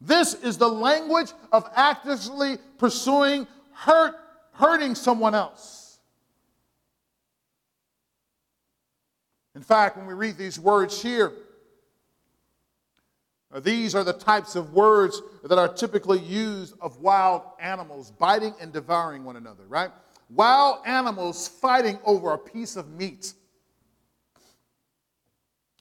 This 0.00 0.34
is 0.34 0.58
the 0.58 0.68
language 0.68 1.32
of 1.52 1.70
actively 1.76 2.58
pursuing 2.78 3.46
hurt, 3.72 4.16
hurting 4.52 4.96
someone 4.96 5.34
else. 5.34 6.00
In 9.54 9.62
fact, 9.62 9.96
when 9.96 10.06
we 10.06 10.14
read 10.14 10.36
these 10.36 10.58
words 10.58 11.00
here, 11.00 11.32
these 13.60 13.94
are 13.94 14.02
the 14.02 14.14
types 14.14 14.56
of 14.56 14.72
words 14.72 15.20
that 15.44 15.58
are 15.58 15.68
typically 15.68 16.18
used 16.20 16.74
of 16.80 16.98
wild 16.98 17.42
animals 17.60 18.10
biting 18.10 18.54
and 18.60 18.72
devouring 18.72 19.24
one 19.24 19.36
another, 19.36 19.64
right? 19.68 19.90
Wild 20.30 20.78
animals 20.86 21.48
fighting 21.48 21.98
over 22.04 22.32
a 22.32 22.38
piece 22.38 22.76
of 22.76 22.90
meat. 22.90 23.34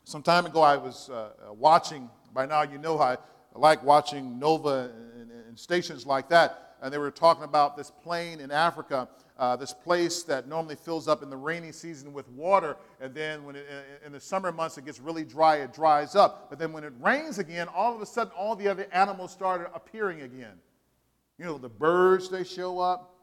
Some 0.03 0.22
time 0.22 0.45
ago, 0.45 0.61
I 0.61 0.76
was 0.76 1.09
uh, 1.09 1.32
uh 1.49 1.53
watching, 1.53 2.09
by 2.34 2.45
now 2.45 2.63
you 2.63 2.78
know 2.78 2.99
I 2.99 3.17
like 3.55 3.82
watching 3.84 4.38
Nova 4.38 4.91
and, 5.15 5.32
and 5.32 5.57
stations 5.57 6.05
like 6.05 6.28
that, 6.30 6.76
and 6.82 6.93
they 6.93 6.97
were 6.97 7.11
talking 7.11 7.45
about 7.45 7.78
this 7.78 7.89
plain 7.89 8.41
in 8.41 8.51
Africa 8.51 9.07
uh, 9.41 9.55
this 9.55 9.73
place 9.73 10.21
that 10.21 10.47
normally 10.47 10.75
fills 10.75 11.07
up 11.07 11.23
in 11.23 11.29
the 11.31 11.35
rainy 11.35 11.71
season 11.71 12.13
with 12.13 12.29
water, 12.29 12.77
and 12.99 13.11
then 13.11 13.43
when 13.43 13.55
it, 13.55 13.65
in 14.05 14.11
the 14.11 14.19
summer 14.19 14.51
months 14.51 14.77
it 14.77 14.85
gets 14.85 14.99
really 14.99 15.23
dry, 15.23 15.57
it 15.57 15.73
dries 15.73 16.15
up. 16.15 16.47
But 16.47 16.59
then 16.59 16.71
when 16.71 16.83
it 16.83 16.93
rains 16.99 17.39
again, 17.39 17.67
all 17.67 17.95
of 17.95 18.01
a 18.01 18.05
sudden 18.05 18.31
all 18.37 18.55
the 18.55 18.67
other 18.67 18.87
animals 18.93 19.31
started 19.31 19.67
appearing 19.73 20.21
again. 20.21 20.53
You 21.39 21.45
know, 21.45 21.57
the 21.57 21.69
birds 21.69 22.29
they 22.29 22.43
show 22.43 22.79
up, 22.79 23.15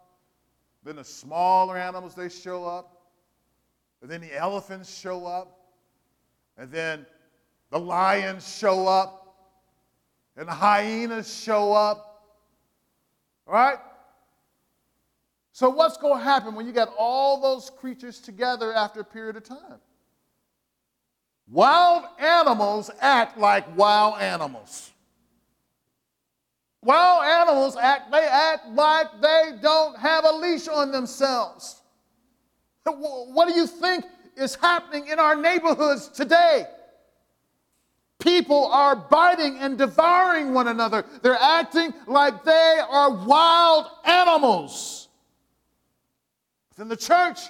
then 0.83 0.97
the 0.97 1.05
smaller 1.05 1.77
animals 1.77 2.17
they 2.17 2.29
show 2.29 2.65
up, 2.65 3.01
and 4.03 4.11
then 4.11 4.21
the 4.21 4.37
elephants 4.37 4.93
show 4.93 5.25
up, 5.25 5.69
and 6.57 6.69
then 6.73 7.07
the 7.71 7.79
lions 7.79 8.59
show 8.59 8.89
up, 8.89 9.37
and 10.37 10.49
the 10.49 10.53
hyenas 10.53 11.33
show 11.33 11.73
up. 11.73 12.25
All 13.47 13.55
right? 13.55 13.79
So, 15.59 15.69
what's 15.69 15.97
going 15.97 16.21
to 16.21 16.25
happen 16.25 16.55
when 16.55 16.67
you 16.69 16.73
get 16.73 16.89
all 16.97 17.41
those 17.41 17.69
creatures 17.69 18.21
together 18.21 18.73
after 18.73 19.01
a 19.01 19.05
period 19.05 19.35
of 19.35 19.43
time? 19.43 19.81
Wild 21.51 22.05
animals 22.21 22.93
act 23.01 23.37
like 23.37 23.77
wild 23.77 24.21
animals. 24.21 24.93
Wild 26.81 27.25
animals 27.25 27.77
act, 27.77 28.13
they 28.13 28.25
act 28.25 28.69
like 28.69 29.09
they 29.21 29.55
don't 29.61 29.99
have 29.99 30.25
a 30.25 30.31
leash 30.31 30.69
on 30.69 30.93
themselves. 30.93 31.83
What 32.85 33.49
do 33.49 33.55
you 33.55 33.67
think 33.67 34.05
is 34.37 34.55
happening 34.55 35.09
in 35.09 35.19
our 35.19 35.35
neighborhoods 35.35 36.07
today? 36.07 36.67
People 38.21 38.67
are 38.67 38.95
biting 38.95 39.59
and 39.59 39.77
devouring 39.77 40.55
one 40.55 40.69
another. 40.69 41.05
They're 41.21 41.35
acting 41.35 41.93
like 42.07 42.45
they 42.45 42.79
are 42.89 43.11
wild 43.11 43.87
animals. 44.05 45.08
In 46.79 46.89
the 46.89 46.97
church, 46.97 47.41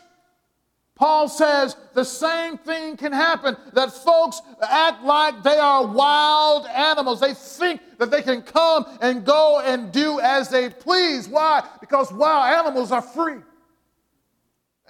Paul 0.94 1.28
says 1.28 1.76
the 1.94 2.04
same 2.04 2.58
thing 2.58 2.96
can 2.96 3.12
happen 3.12 3.56
that 3.72 3.92
folks 3.92 4.40
act 4.60 5.04
like 5.04 5.44
they 5.44 5.58
are 5.58 5.86
wild 5.86 6.66
animals. 6.66 7.20
They 7.20 7.34
think 7.34 7.80
that 7.98 8.10
they 8.10 8.22
can 8.22 8.42
come 8.42 8.84
and 9.00 9.24
go 9.24 9.60
and 9.60 9.92
do 9.92 10.18
as 10.18 10.48
they 10.48 10.70
please. 10.70 11.28
Why? 11.28 11.62
Because 11.80 12.12
wild 12.12 12.66
animals 12.66 12.90
are 12.90 13.02
free. 13.02 13.36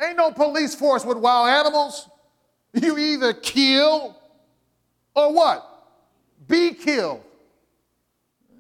Ain't 0.01 0.17
no 0.17 0.31
police 0.31 0.75
force 0.75 1.05
with 1.05 1.19
wild 1.19 1.49
animals. 1.49 2.09
You 2.73 2.97
either 2.97 3.33
kill 3.33 4.17
or 5.15 5.33
what? 5.33 5.67
Be 6.47 6.73
killed. 6.73 7.23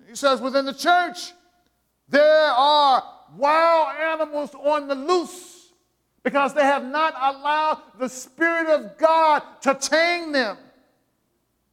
He 0.08 0.16
says 0.16 0.40
within 0.40 0.64
the 0.64 0.74
church, 0.74 1.32
there 2.08 2.50
are 2.50 3.02
wild 3.36 3.96
animals 3.96 4.54
on 4.54 4.88
the 4.88 4.94
loose 4.94 5.57
because 6.22 6.54
they 6.54 6.62
have 6.62 6.84
not 6.84 7.14
allowed 7.14 7.82
the 7.98 8.08
Spirit 8.08 8.68
of 8.68 8.98
God 8.98 9.42
to 9.62 9.74
tame 9.74 10.32
them. 10.32 10.56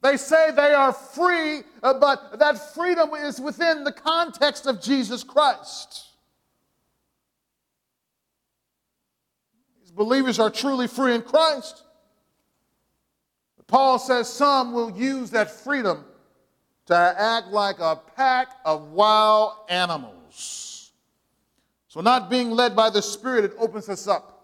They 0.01 0.17
say 0.17 0.51
they 0.51 0.73
are 0.73 0.93
free, 0.93 1.61
uh, 1.81 1.95
but 1.95 2.37
that 2.37 2.73
freedom 2.75 3.09
is 3.15 3.39
within 3.39 3.83
the 3.83 3.91
context 3.91 4.67
of 4.67 4.81
Jesus 4.81 5.23
Christ. 5.23 6.05
These 9.81 9.91
believers 9.91 10.39
are 10.39 10.51
truly 10.51 10.87
free 10.87 11.15
in 11.15 11.23
Christ. 11.23 11.83
Paul 13.67 13.97
says 13.97 14.31
some 14.31 14.73
will 14.73 14.91
use 14.91 15.31
that 15.31 15.49
freedom 15.49 16.05
to 16.85 16.95
act 16.95 17.47
like 17.47 17.79
a 17.79 17.99
pack 18.15 18.49
of 18.63 18.91
wild 18.91 19.53
animals. 19.69 20.91
So, 21.87 22.01
not 22.01 22.29
being 22.29 22.51
led 22.51 22.75
by 22.75 22.91
the 22.91 23.01
Spirit, 23.01 23.45
it 23.45 23.53
opens 23.57 23.89
us 23.89 24.07
up 24.07 24.34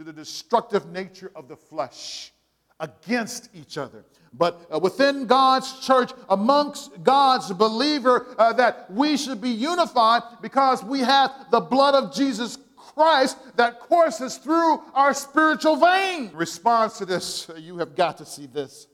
to 0.00 0.04
the 0.04 0.12
destructive 0.14 0.90
nature 0.92 1.30
of 1.36 1.46
the 1.46 1.56
flesh 1.56 2.32
against 2.80 3.54
each 3.54 3.76
other. 3.76 4.02
But 4.32 4.66
uh, 4.74 4.78
within 4.78 5.26
God's 5.26 5.86
church, 5.86 6.12
amongst 6.30 7.02
God's 7.02 7.52
believer, 7.52 8.34
uh, 8.38 8.54
that 8.54 8.90
we 8.90 9.18
should 9.18 9.42
be 9.42 9.50
unified 9.50 10.22
because 10.40 10.82
we 10.82 11.00
have 11.00 11.30
the 11.50 11.60
blood 11.60 11.94
of 11.94 12.14
Jesus 12.14 12.56
Christ 12.78 13.36
that 13.58 13.78
courses 13.78 14.38
through 14.38 14.80
our 14.94 15.12
spiritual 15.12 15.76
vein. 15.76 16.30
In 16.30 16.36
response 16.36 16.96
to 16.96 17.04
this, 17.04 17.50
uh, 17.50 17.56
you 17.56 17.76
have 17.76 17.94
got 17.94 18.16
to 18.18 18.24
see 18.24 18.46
this. 18.46 18.86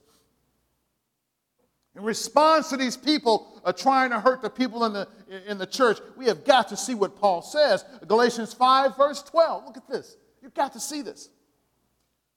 In 1.94 2.02
response 2.02 2.68
to 2.70 2.76
these 2.76 2.96
people 2.96 3.60
uh, 3.64 3.72
trying 3.72 4.10
to 4.10 4.18
hurt 4.18 4.42
the 4.42 4.50
people 4.50 4.84
in 4.86 4.92
the, 4.92 5.08
in 5.46 5.56
the 5.56 5.66
church, 5.66 5.98
we 6.16 6.26
have 6.26 6.44
got 6.44 6.66
to 6.70 6.76
see 6.76 6.96
what 6.96 7.16
Paul 7.16 7.42
says. 7.42 7.84
Galatians 8.08 8.52
5, 8.52 8.96
verse 8.96 9.22
12. 9.22 9.66
Look 9.66 9.76
at 9.76 9.86
this. 9.86 10.16
You've 10.46 10.54
got 10.54 10.74
to 10.74 10.80
see 10.80 11.02
this. 11.02 11.28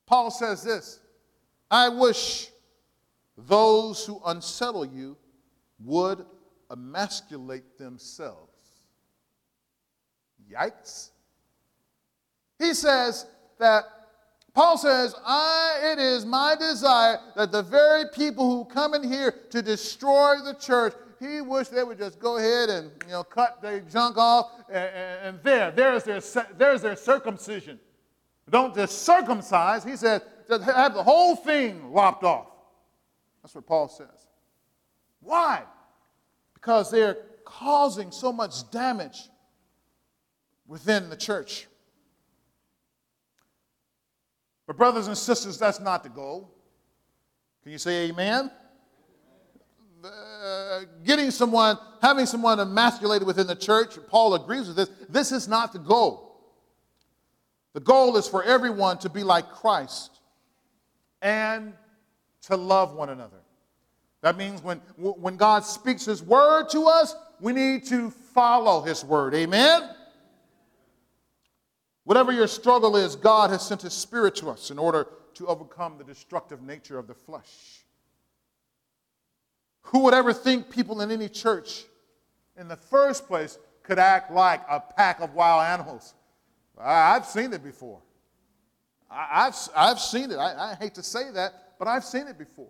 Paul 0.07 0.31
says 0.31 0.63
this 0.63 0.99
I 1.69 1.89
wish 1.89 2.49
those 3.37 4.03
who 4.03 4.19
unsettle 4.25 4.83
you 4.83 5.15
would 5.79 6.25
emasculate 6.71 7.77
themselves. 7.77 8.57
Yikes. 10.51 11.11
He 12.57 12.73
says 12.73 13.27
that, 13.59 13.83
Paul 14.55 14.79
says, 14.79 15.13
I, 15.23 15.93
it 15.93 15.99
is 15.99 16.25
my 16.25 16.55
desire 16.59 17.19
that 17.35 17.51
the 17.51 17.61
very 17.61 18.05
people 18.11 18.49
who 18.49 18.65
come 18.65 18.95
in 18.95 19.03
here 19.03 19.31
to 19.51 19.61
destroy 19.61 20.37
the 20.43 20.55
church, 20.55 20.95
he 21.19 21.41
wished 21.41 21.71
they 21.71 21.83
would 21.83 21.99
just 21.99 22.19
go 22.19 22.37
ahead 22.37 22.69
and 22.69 22.89
you 23.05 23.11
know, 23.11 23.23
cut 23.23 23.61
their 23.61 23.81
junk 23.81 24.17
off, 24.17 24.49
and, 24.67 24.89
and 25.23 25.39
there, 25.43 25.69
there's 25.69 26.03
their, 26.03 26.21
there's 26.57 26.81
their 26.81 26.95
circumcision. 26.95 27.79
Don't 28.49 28.73
just 28.73 29.03
circumcise, 29.03 29.83
he 29.83 29.95
said, 29.95 30.21
just 30.47 30.63
have 30.63 30.93
the 30.93 31.03
whole 31.03 31.35
thing 31.35 31.93
lopped 31.93 32.23
off. 32.23 32.47
That's 33.41 33.55
what 33.55 33.67
Paul 33.67 33.87
says. 33.87 34.27
Why? 35.21 35.63
Because 36.53 36.89
they're 36.89 37.17
causing 37.45 38.11
so 38.11 38.31
much 38.31 38.69
damage 38.71 39.29
within 40.67 41.09
the 41.09 41.15
church. 41.15 41.67
But, 44.67 44.77
brothers 44.77 45.07
and 45.07 45.17
sisters, 45.17 45.57
that's 45.57 45.79
not 45.79 46.03
the 46.03 46.09
goal. 46.09 46.53
Can 47.63 47.71
you 47.71 47.79
say 47.79 48.09
amen? 48.09 48.51
Uh, 50.03 50.81
getting 51.03 51.31
someone, 51.31 51.77
having 52.01 52.25
someone 52.25 52.59
emasculated 52.59 53.27
within 53.27 53.47
the 53.47 53.55
church, 53.55 53.97
Paul 54.07 54.35
agrees 54.35 54.67
with 54.67 54.77
this. 54.77 54.89
This 55.09 55.31
is 55.31 55.47
not 55.47 55.73
the 55.73 55.79
goal. 55.79 56.28
The 57.73 57.79
goal 57.79 58.17
is 58.17 58.27
for 58.27 58.43
everyone 58.43 58.97
to 58.99 59.09
be 59.09 59.23
like 59.23 59.49
Christ 59.49 60.19
and 61.21 61.73
to 62.43 62.55
love 62.55 62.93
one 62.95 63.09
another. 63.09 63.37
That 64.21 64.37
means 64.37 64.61
when, 64.61 64.79
when 64.97 65.37
God 65.37 65.63
speaks 65.63 66.05
His 66.05 66.21
word 66.21 66.69
to 66.71 66.85
us, 66.85 67.15
we 67.39 67.53
need 67.53 67.85
to 67.85 68.09
follow 68.09 68.81
His 68.81 69.03
word. 69.03 69.33
Amen? 69.33 69.89
Whatever 72.03 72.31
your 72.31 72.47
struggle 72.47 72.97
is, 72.97 73.15
God 73.15 73.49
has 73.51 73.65
sent 73.65 73.81
His 73.83 73.93
Spirit 73.93 74.35
to 74.37 74.49
us 74.49 74.71
in 74.71 74.79
order 74.79 75.07
to 75.35 75.47
overcome 75.47 75.97
the 75.97 76.03
destructive 76.03 76.61
nature 76.61 76.97
of 76.97 77.07
the 77.07 77.13
flesh. 77.13 77.85
Who 79.83 79.99
would 79.99 80.13
ever 80.13 80.33
think 80.33 80.69
people 80.69 81.01
in 81.01 81.11
any 81.11 81.29
church 81.29 81.85
in 82.57 82.67
the 82.67 82.75
first 82.75 83.27
place 83.27 83.57
could 83.83 83.99
act 83.99 84.31
like 84.31 84.61
a 84.69 84.79
pack 84.79 85.21
of 85.21 85.33
wild 85.33 85.63
animals? 85.63 86.13
I've 86.79 87.25
seen 87.25 87.51
it 87.53 87.63
before. 87.63 87.99
I've, 89.11 89.55
I've 89.75 89.99
seen 89.99 90.31
it. 90.31 90.35
I, 90.35 90.71
I 90.71 90.75
hate 90.75 90.95
to 90.95 91.03
say 91.03 91.31
that, 91.31 91.73
but 91.77 91.87
I've 91.87 92.05
seen 92.05 92.27
it 92.27 92.37
before. 92.37 92.69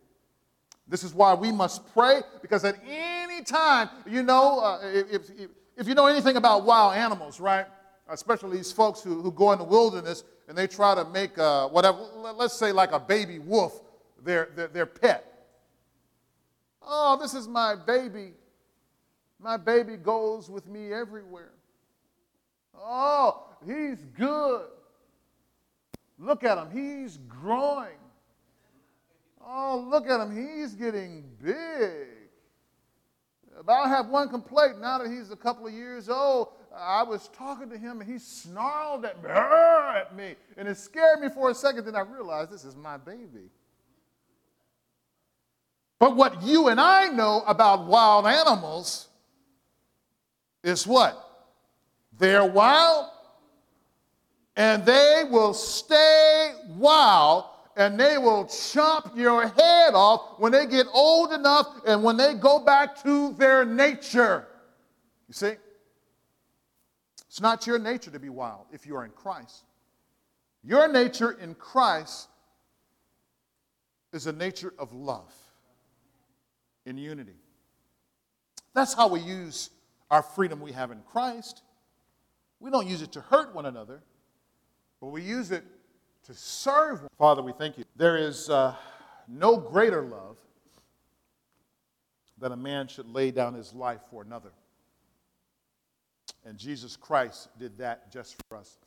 This 0.88 1.04
is 1.04 1.14
why 1.14 1.34
we 1.34 1.52
must 1.52 1.94
pray, 1.94 2.22
because 2.42 2.66
at 2.66 2.76
any 2.88 3.44
time, 3.44 3.90
you 4.08 4.24
know, 4.24 4.60
uh, 4.60 4.80
if, 4.84 5.30
if, 5.30 5.50
if 5.78 5.88
you 5.88 5.94
know 5.94 6.08
anything 6.08 6.36
about 6.38 6.66
wild 6.66 6.96
animals, 6.96 7.40
right? 7.40 7.68
especially 8.10 8.58
these 8.58 8.72
folks 8.72 9.02
who, 9.02 9.22
who 9.22 9.32
go 9.32 9.52
in 9.52 9.60
the 9.60 9.66
wilderness 9.66 10.24
and 10.48 10.58
they 10.58 10.68
try 10.68 10.96
to 10.96 11.06
make 11.06 11.38
uh, 11.38 11.68
whatever, 11.70 12.00
let's 12.36 12.56
say 12.56 12.72
like 12.72 12.92
a 12.92 13.00
baby 13.00 13.40
wolf, 13.40 13.82
their, 14.24 14.50
their, 14.56 14.68
their 14.68 14.86
pet. 14.86 15.26
Oh, 16.82 17.18
this 17.22 17.34
is 17.34 17.48
my 17.48 17.76
baby. 17.76 18.34
My 19.40 19.58
baby 19.58 19.96
goes 19.96 20.50
with 20.50 20.68
me 20.68 20.92
everywhere. 20.92 21.52
Oh, 22.82 23.48
he's 23.66 24.04
good. 24.18 24.66
Look 26.18 26.44
at 26.44 26.58
him, 26.58 26.70
he's 26.72 27.18
growing. 27.18 27.98
Oh, 29.46 29.86
look 29.90 30.08
at 30.08 30.20
him, 30.20 30.36
he's 30.36 30.74
getting 30.74 31.24
big. 31.42 32.08
But 33.66 33.74
I 33.74 33.90
have 33.90 34.08
one 34.08 34.30
complaint 34.30 34.80
now 34.80 35.00
that 35.00 35.10
he's 35.10 35.32
a 35.32 35.36
couple 35.36 35.68
of 35.68 35.74
years 35.74 36.10
old. 36.10 36.50
I 36.76 37.04
was 37.04 37.30
talking 37.30 37.70
to 37.70 37.78
him 37.78 38.02
and 38.02 38.10
he 38.10 38.20
snarled 38.20 39.06
at 39.06 39.22
me, 39.22 39.30
at 39.30 40.16
me, 40.16 40.36
and 40.56 40.68
it 40.68 40.78
scared 40.78 41.20
me 41.20 41.30
for 41.30 41.50
a 41.50 41.56
second. 41.56 41.86
Then 41.86 41.96
I 41.96 42.02
realized 42.02 42.52
this 42.52 42.64
is 42.64 42.76
my 42.76 42.98
baby. 42.98 43.50
But 46.00 46.16
what 46.16 46.42
you 46.44 46.70
and 46.70 46.80
I 46.80 47.08
know 47.10 47.44
about 47.46 47.86
wild 47.86 48.26
animals 48.26 49.10
is 50.64 50.88
what? 50.88 51.29
They're 52.20 52.46
wild 52.46 53.08
and 54.56 54.86
they 54.86 55.24
will 55.30 55.54
stay 55.54 56.52
wild 56.68 57.46
and 57.78 57.98
they 57.98 58.18
will 58.18 58.46
chop 58.46 59.18
your 59.18 59.48
head 59.48 59.94
off 59.94 60.38
when 60.38 60.52
they 60.52 60.68
get 60.68 60.86
old 60.94 61.32
enough 61.32 61.68
and 61.88 62.04
when 62.04 62.18
they 62.18 62.34
go 62.34 62.60
back 62.60 63.02
to 63.04 63.32
their 63.34 63.64
nature. 63.64 64.46
You 65.30 65.34
see? 65.34 65.54
It's 67.30 67.40
not 67.40 67.66
your 67.66 67.80
nature 67.80 68.12
to 68.12 68.20
be 68.20 68.28
wild 68.28 68.66
if 68.74 68.86
you 68.86 68.98
are 68.98 69.06
in 69.06 69.12
Christ. 69.12 69.64
Your 70.62 70.92
nature 70.92 71.32
in 71.32 71.56
Christ 71.56 72.28
is 74.12 74.28
a 74.28 74.34
nature 74.34 74.74
of 74.78 74.92
love 74.92 75.34
in 76.86 76.98
unity. 76.98 77.38
That's 78.74 78.94
how 78.94 79.08
we 79.08 79.22
use 79.22 79.70
our 80.12 80.22
freedom 80.22 80.60
we 80.60 80.74
have 80.74 80.92
in 80.92 81.02
Christ. 81.04 81.62
We 82.60 82.70
don't 82.70 82.88
use 82.88 83.02
it 83.02 83.12
to 83.14 83.22
hurt 83.22 83.56
one 83.56 83.66
another, 83.66 84.02
but 85.00 85.08
we 85.08 85.22
use 85.22 85.52
it 85.52 85.64
to 86.26 86.34
serve. 86.34 87.02
Father, 87.18 87.42
we 87.42 87.54
thank 87.54 87.78
you. 87.78 87.86
There 87.96 88.18
is 88.18 88.50
uh, 88.50 88.76
no 89.28 89.58
greater 89.58 90.02
love 90.02 90.38
than 92.38 92.52
a 92.52 92.58
man 92.58 92.88
should 92.88 93.08
lay 93.08 93.32
down 93.32 93.54
his 93.54 93.74
life 93.74 94.02
for 94.10 94.22
another. 94.22 94.52
And 96.46 96.58
Jesus 96.58 96.96
Christ 96.96 97.50
did 97.58 97.78
that 97.78 98.12
just 98.12 98.36
for 98.48 98.58
us. 98.58 98.78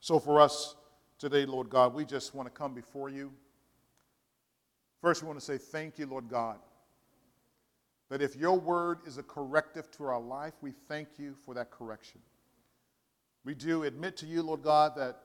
So, 0.00 0.18
for 0.18 0.40
us 0.40 0.76
today, 1.18 1.44
Lord 1.44 1.70
God, 1.70 1.94
we 1.94 2.04
just 2.04 2.34
want 2.34 2.46
to 2.46 2.50
come 2.50 2.74
before 2.74 3.08
you. 3.08 3.32
First, 5.00 5.22
we 5.22 5.28
want 5.28 5.38
to 5.38 5.44
say 5.44 5.58
thank 5.58 5.98
you, 5.98 6.06
Lord 6.06 6.28
God, 6.28 6.58
that 8.10 8.20
if 8.20 8.36
your 8.36 8.58
word 8.58 8.98
is 9.06 9.16
a 9.18 9.22
corrective 9.22 9.90
to 9.92 10.04
our 10.04 10.20
life, 10.20 10.52
we 10.60 10.72
thank 10.88 11.08
you 11.16 11.34
for 11.46 11.54
that 11.54 11.70
correction. 11.70 12.20
We 13.44 13.54
do 13.54 13.84
admit 13.84 14.16
to 14.18 14.26
you, 14.26 14.42
Lord 14.42 14.62
God, 14.62 14.92
that 14.96 15.22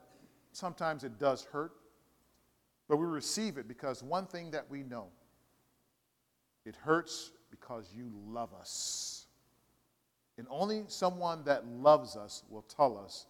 sometimes 0.52 1.04
it 1.04 1.18
does 1.18 1.44
hurt, 1.44 1.72
but 2.88 2.96
we 2.96 3.04
receive 3.04 3.58
it 3.58 3.68
because 3.68 4.02
one 4.02 4.26
thing 4.26 4.52
that 4.52 4.70
we 4.70 4.82
know 4.82 5.08
it 6.64 6.76
hurts 6.76 7.32
because 7.50 7.92
you 7.94 8.10
love 8.26 8.50
us. 8.58 9.26
And 10.38 10.46
only 10.50 10.84
someone 10.88 11.44
that 11.44 11.66
loves 11.66 12.16
us 12.16 12.44
will 12.48 12.62
tell 12.62 12.98
us 12.98 13.26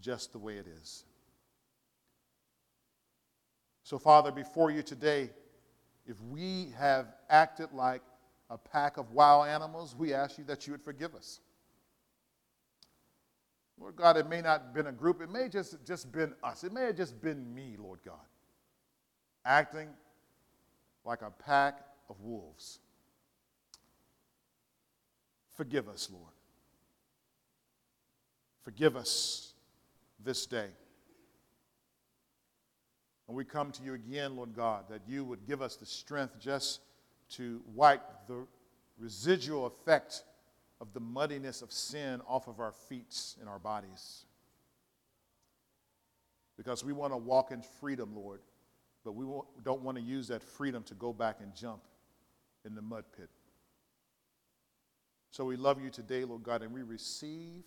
just 0.00 0.32
the 0.32 0.38
way 0.38 0.54
it 0.54 0.66
is. 0.82 1.04
So, 3.82 3.98
Father, 3.98 4.30
before 4.30 4.70
you 4.70 4.82
today, 4.82 5.30
if 6.06 6.20
we 6.20 6.72
have 6.78 7.06
acted 7.28 7.72
like 7.72 8.02
a 8.50 8.58
pack 8.58 8.96
of 8.96 9.10
wild 9.12 9.48
animals, 9.48 9.94
we 9.96 10.12
ask 10.12 10.38
you 10.38 10.44
that 10.44 10.66
you 10.66 10.72
would 10.72 10.82
forgive 10.82 11.14
us. 11.14 11.40
Lord 13.78 13.96
God, 13.96 14.16
it 14.16 14.28
may 14.28 14.40
not 14.40 14.62
have 14.62 14.74
been 14.74 14.86
a 14.86 14.92
group, 14.92 15.20
it 15.20 15.30
may 15.30 15.48
just 15.48 15.84
just 15.84 16.12
been 16.12 16.34
us. 16.42 16.62
It 16.62 16.72
may 16.72 16.82
have 16.82 16.96
just 16.96 17.20
been 17.20 17.52
me, 17.54 17.76
Lord 17.78 17.98
God, 18.04 18.14
acting 19.44 19.88
like 21.04 21.22
a 21.22 21.30
pack 21.30 21.80
of 22.08 22.20
wolves. 22.20 22.78
Forgive 25.54 25.88
us, 25.88 26.08
Lord. 26.12 26.32
Forgive 28.62 28.96
us 28.96 29.52
this 30.24 30.46
day. 30.46 30.68
And 33.28 33.36
we 33.36 33.44
come 33.44 33.70
to 33.72 33.82
you 33.82 33.94
again, 33.94 34.36
Lord 34.36 34.54
God, 34.54 34.84
that 34.90 35.02
you 35.06 35.24
would 35.24 35.46
give 35.46 35.62
us 35.62 35.76
the 35.76 35.86
strength 35.86 36.38
just 36.38 36.80
to 37.30 37.62
wipe 37.74 38.02
the 38.28 38.46
residual 38.98 39.66
effect 39.66 40.22
of 40.80 40.92
the 40.92 41.00
muddiness 41.00 41.62
of 41.62 41.72
sin 41.72 42.20
off 42.26 42.48
of 42.48 42.60
our 42.60 42.72
feet 42.72 43.16
and 43.40 43.48
our 43.48 43.58
bodies. 43.58 44.24
Because 46.56 46.84
we 46.84 46.92
want 46.92 47.12
to 47.12 47.16
walk 47.16 47.50
in 47.50 47.62
freedom, 47.80 48.14
Lord, 48.14 48.40
but 49.04 49.12
we 49.12 49.24
don't 49.64 49.82
want 49.82 49.96
to 49.98 50.02
use 50.02 50.28
that 50.28 50.42
freedom 50.42 50.82
to 50.84 50.94
go 50.94 51.12
back 51.12 51.38
and 51.40 51.54
jump 51.54 51.82
in 52.64 52.74
the 52.74 52.82
mud 52.82 53.04
pit. 53.16 53.28
So 55.30 55.44
we 55.44 55.56
love 55.56 55.82
you 55.82 55.90
today, 55.90 56.24
Lord 56.24 56.44
God, 56.44 56.62
and 56.62 56.72
we 56.72 56.82
receive 56.82 57.64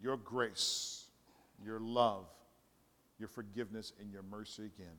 your 0.00 0.16
grace, 0.16 1.06
your 1.64 1.80
love, 1.80 2.26
your 3.18 3.28
forgiveness, 3.28 3.92
and 4.00 4.12
your 4.12 4.22
mercy 4.22 4.62
again. 4.62 4.96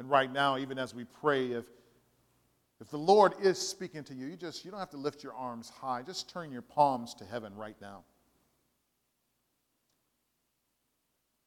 And 0.00 0.08
right 0.08 0.32
now, 0.32 0.56
even 0.56 0.78
as 0.78 0.94
we 0.94 1.04
pray, 1.04 1.52
if, 1.52 1.66
if 2.80 2.88
the 2.88 2.96
Lord 2.96 3.34
is 3.42 3.58
speaking 3.58 4.02
to 4.04 4.14
you, 4.14 4.28
you 4.28 4.36
just 4.36 4.64
you 4.64 4.70
don't 4.70 4.80
have 4.80 4.88
to 4.90 4.96
lift 4.96 5.22
your 5.22 5.34
arms 5.34 5.68
high. 5.68 6.00
Just 6.00 6.30
turn 6.30 6.50
your 6.50 6.62
palms 6.62 7.12
to 7.16 7.24
heaven 7.26 7.54
right 7.54 7.76
now. 7.82 8.02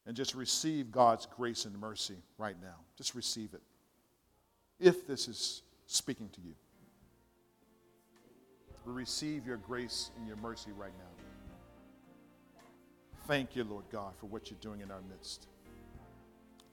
And 0.06 0.14
just 0.14 0.36
receive 0.36 0.92
God's 0.92 1.26
grace 1.26 1.64
and 1.64 1.76
mercy 1.80 2.14
right 2.38 2.54
now. 2.62 2.76
Just 2.96 3.16
receive 3.16 3.54
it. 3.54 3.62
If 4.78 5.04
this 5.04 5.26
is 5.26 5.62
speaking 5.86 6.28
to 6.28 6.40
you. 6.40 6.54
We 8.86 8.92
receive 8.92 9.44
your 9.44 9.56
grace 9.56 10.12
and 10.16 10.28
your 10.28 10.36
mercy 10.36 10.70
right 10.78 10.92
now. 10.96 12.60
Thank 13.26 13.56
you, 13.56 13.64
Lord 13.64 13.86
God, 13.90 14.12
for 14.20 14.26
what 14.26 14.48
you're 14.48 14.60
doing 14.60 14.80
in 14.80 14.92
our 14.92 15.02
midst. 15.10 15.48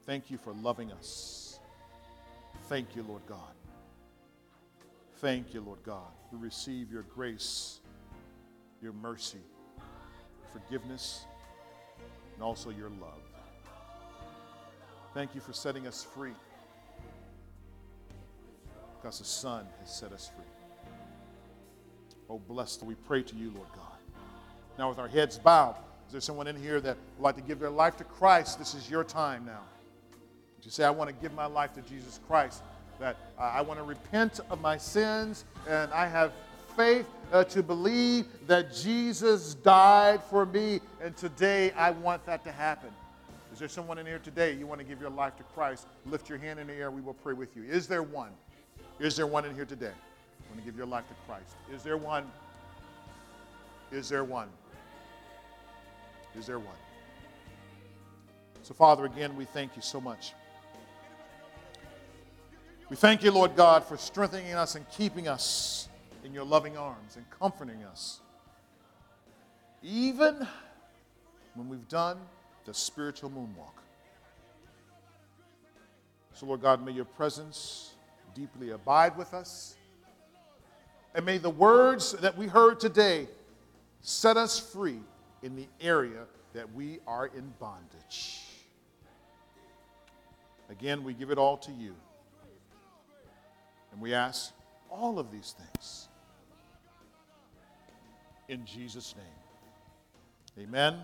Thank 0.05 0.29
you 0.29 0.37
for 0.37 0.53
loving 0.53 0.91
us. 0.91 1.60
Thank 2.71 2.95
you, 2.95 3.03
Lord 3.03 3.23
God. 3.27 3.51
Thank 5.17 5.53
you, 5.53 5.59
Lord 5.59 5.79
God. 5.83 6.07
We 6.31 6.39
receive 6.39 6.89
your 6.89 7.01
grace, 7.01 7.81
your 8.81 8.93
mercy, 8.93 9.41
forgiveness, 10.53 11.25
and 12.33 12.41
also 12.41 12.69
your 12.69 12.89
love. 13.01 13.19
Thank 15.13 15.35
you 15.35 15.41
for 15.41 15.51
setting 15.51 15.85
us 15.85 16.01
free 16.01 16.31
because 18.95 19.19
the 19.19 19.25
Son 19.25 19.67
has 19.81 19.93
set 19.93 20.13
us 20.13 20.31
free. 20.33 20.45
Oh, 22.29 22.39
blessed, 22.39 22.83
we 22.83 22.95
pray 22.95 23.21
to 23.21 23.35
you, 23.35 23.51
Lord 23.53 23.67
God. 23.75 23.97
Now, 24.79 24.87
with 24.87 24.97
our 24.97 25.09
heads 25.09 25.37
bowed, 25.37 25.75
is 26.05 26.13
there 26.13 26.21
someone 26.21 26.47
in 26.47 26.55
here 26.55 26.79
that 26.79 26.95
would 27.17 27.23
like 27.23 27.35
to 27.35 27.41
give 27.41 27.59
their 27.59 27.69
life 27.69 27.97
to 27.97 28.05
Christ? 28.05 28.59
This 28.59 28.73
is 28.73 28.89
your 28.89 29.03
time 29.03 29.43
now. 29.45 29.63
Would 30.61 30.65
you 30.65 30.71
say, 30.71 30.83
I 30.83 30.91
want 30.91 31.09
to 31.09 31.15
give 31.15 31.33
my 31.33 31.47
life 31.47 31.73
to 31.73 31.81
Jesus 31.81 32.19
Christ? 32.27 32.61
That 32.99 33.17
uh, 33.39 33.41
I 33.41 33.61
want 33.61 33.79
to 33.79 33.83
repent 33.83 34.39
of 34.51 34.61
my 34.61 34.77
sins 34.77 35.43
and 35.67 35.91
I 35.91 36.05
have 36.05 36.33
faith 36.77 37.07
uh, 37.33 37.43
to 37.45 37.63
believe 37.63 38.27
that 38.45 38.71
Jesus 38.71 39.55
died 39.55 40.21
for 40.23 40.45
me, 40.45 40.79
and 41.01 41.17
today 41.17 41.71
I 41.71 41.89
want 41.89 42.23
that 42.27 42.43
to 42.43 42.51
happen. 42.51 42.91
Is 43.51 43.57
there 43.57 43.67
someone 43.67 43.97
in 43.97 44.05
here 44.05 44.19
today 44.19 44.53
you 44.53 44.67
want 44.67 44.79
to 44.79 44.85
give 44.85 45.01
your 45.01 45.09
life 45.09 45.35
to 45.37 45.43
Christ? 45.43 45.87
Lift 46.05 46.29
your 46.29 46.37
hand 46.37 46.59
in 46.59 46.67
the 46.67 46.73
air. 46.73 46.91
We 46.91 47.01
will 47.01 47.15
pray 47.15 47.33
with 47.33 47.55
you. 47.55 47.63
Is 47.63 47.87
there 47.87 48.03
one? 48.03 48.29
Is 48.99 49.15
there 49.15 49.25
one 49.25 49.45
in 49.45 49.55
here 49.55 49.65
today? 49.65 49.87
You 49.87 50.45
Want 50.49 50.59
to 50.59 50.65
give 50.65 50.77
your 50.77 50.85
life 50.85 51.07
to 51.07 51.15
Christ? 51.25 51.55
Is 51.73 51.81
there 51.81 51.97
one? 51.97 52.29
Is 53.91 54.09
there 54.09 54.23
one? 54.23 54.49
Is 56.37 56.45
there 56.45 56.59
one? 56.59 56.75
So, 58.61 58.75
Father, 58.75 59.05
again, 59.05 59.35
we 59.35 59.45
thank 59.45 59.75
you 59.75 59.81
so 59.81 59.99
much. 59.99 60.33
We 62.91 62.97
thank 62.97 63.23
you, 63.23 63.31
Lord 63.31 63.55
God, 63.55 63.85
for 63.85 63.95
strengthening 63.95 64.53
us 64.53 64.75
and 64.75 64.85
keeping 64.89 65.29
us 65.29 65.87
in 66.25 66.33
your 66.33 66.43
loving 66.43 66.75
arms 66.75 67.15
and 67.15 67.23
comforting 67.29 67.85
us. 67.85 68.19
Even 69.81 70.45
when 71.55 71.69
we've 71.69 71.87
done 71.87 72.17
the 72.65 72.73
spiritual 72.73 73.29
moonwalk. 73.29 73.79
So, 76.33 76.45
Lord 76.47 76.61
God, 76.61 76.85
may 76.85 76.91
your 76.91 77.05
presence 77.05 77.93
deeply 78.35 78.71
abide 78.71 79.15
with 79.15 79.33
us. 79.33 79.77
And 81.15 81.25
may 81.25 81.37
the 81.37 81.49
words 81.49 82.11
that 82.15 82.37
we 82.37 82.47
heard 82.47 82.81
today 82.81 83.29
set 84.01 84.35
us 84.35 84.59
free 84.59 84.99
in 85.41 85.55
the 85.55 85.69
area 85.79 86.25
that 86.53 86.73
we 86.73 86.99
are 87.07 87.27
in 87.27 87.53
bondage. 87.57 88.41
Again, 90.69 91.05
we 91.05 91.13
give 91.13 91.31
it 91.31 91.37
all 91.37 91.55
to 91.55 91.71
you. 91.71 91.95
And 93.91 94.01
we 94.01 94.13
ask 94.13 94.53
all 94.89 95.19
of 95.19 95.31
these 95.31 95.55
things 95.57 96.07
in 98.47 98.65
Jesus' 98.65 99.15
name. 99.15 100.65
Amen. 100.67 100.97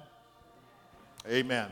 Amen. 1.29 1.71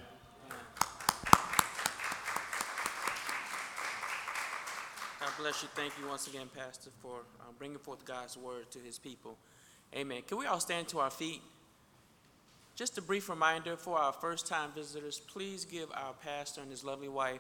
God 5.20 5.30
bless 5.38 5.64
you. 5.64 5.70
Thank 5.76 5.94
you 6.00 6.08
once 6.08 6.28
again, 6.28 6.50
Pastor, 6.56 6.92
for 7.02 7.20
uh, 7.40 7.44
bringing 7.58 7.78
forth 7.78 8.06
God's 8.06 8.38
word 8.38 8.72
to 8.72 8.80
his 8.80 8.98
people. 8.98 9.38
Amen. 9.94 10.22
Can 10.28 10.38
we 10.38 10.46
all 10.46 10.60
stand 10.60 10.88
to 10.90 11.00
our 11.00 11.10
feet? 11.10 11.42
Just 12.76 12.98
a 12.98 13.02
brief 13.02 13.30
reminder 13.30 13.78
for 13.78 13.98
our 13.98 14.12
first 14.12 14.48
time 14.48 14.72
visitors 14.76 15.20
please 15.20 15.64
give 15.64 15.90
our 15.94 16.14
pastor 16.14 16.62
and 16.62 16.70
his 16.70 16.84
lovely 16.84 17.08
wife 17.08 17.40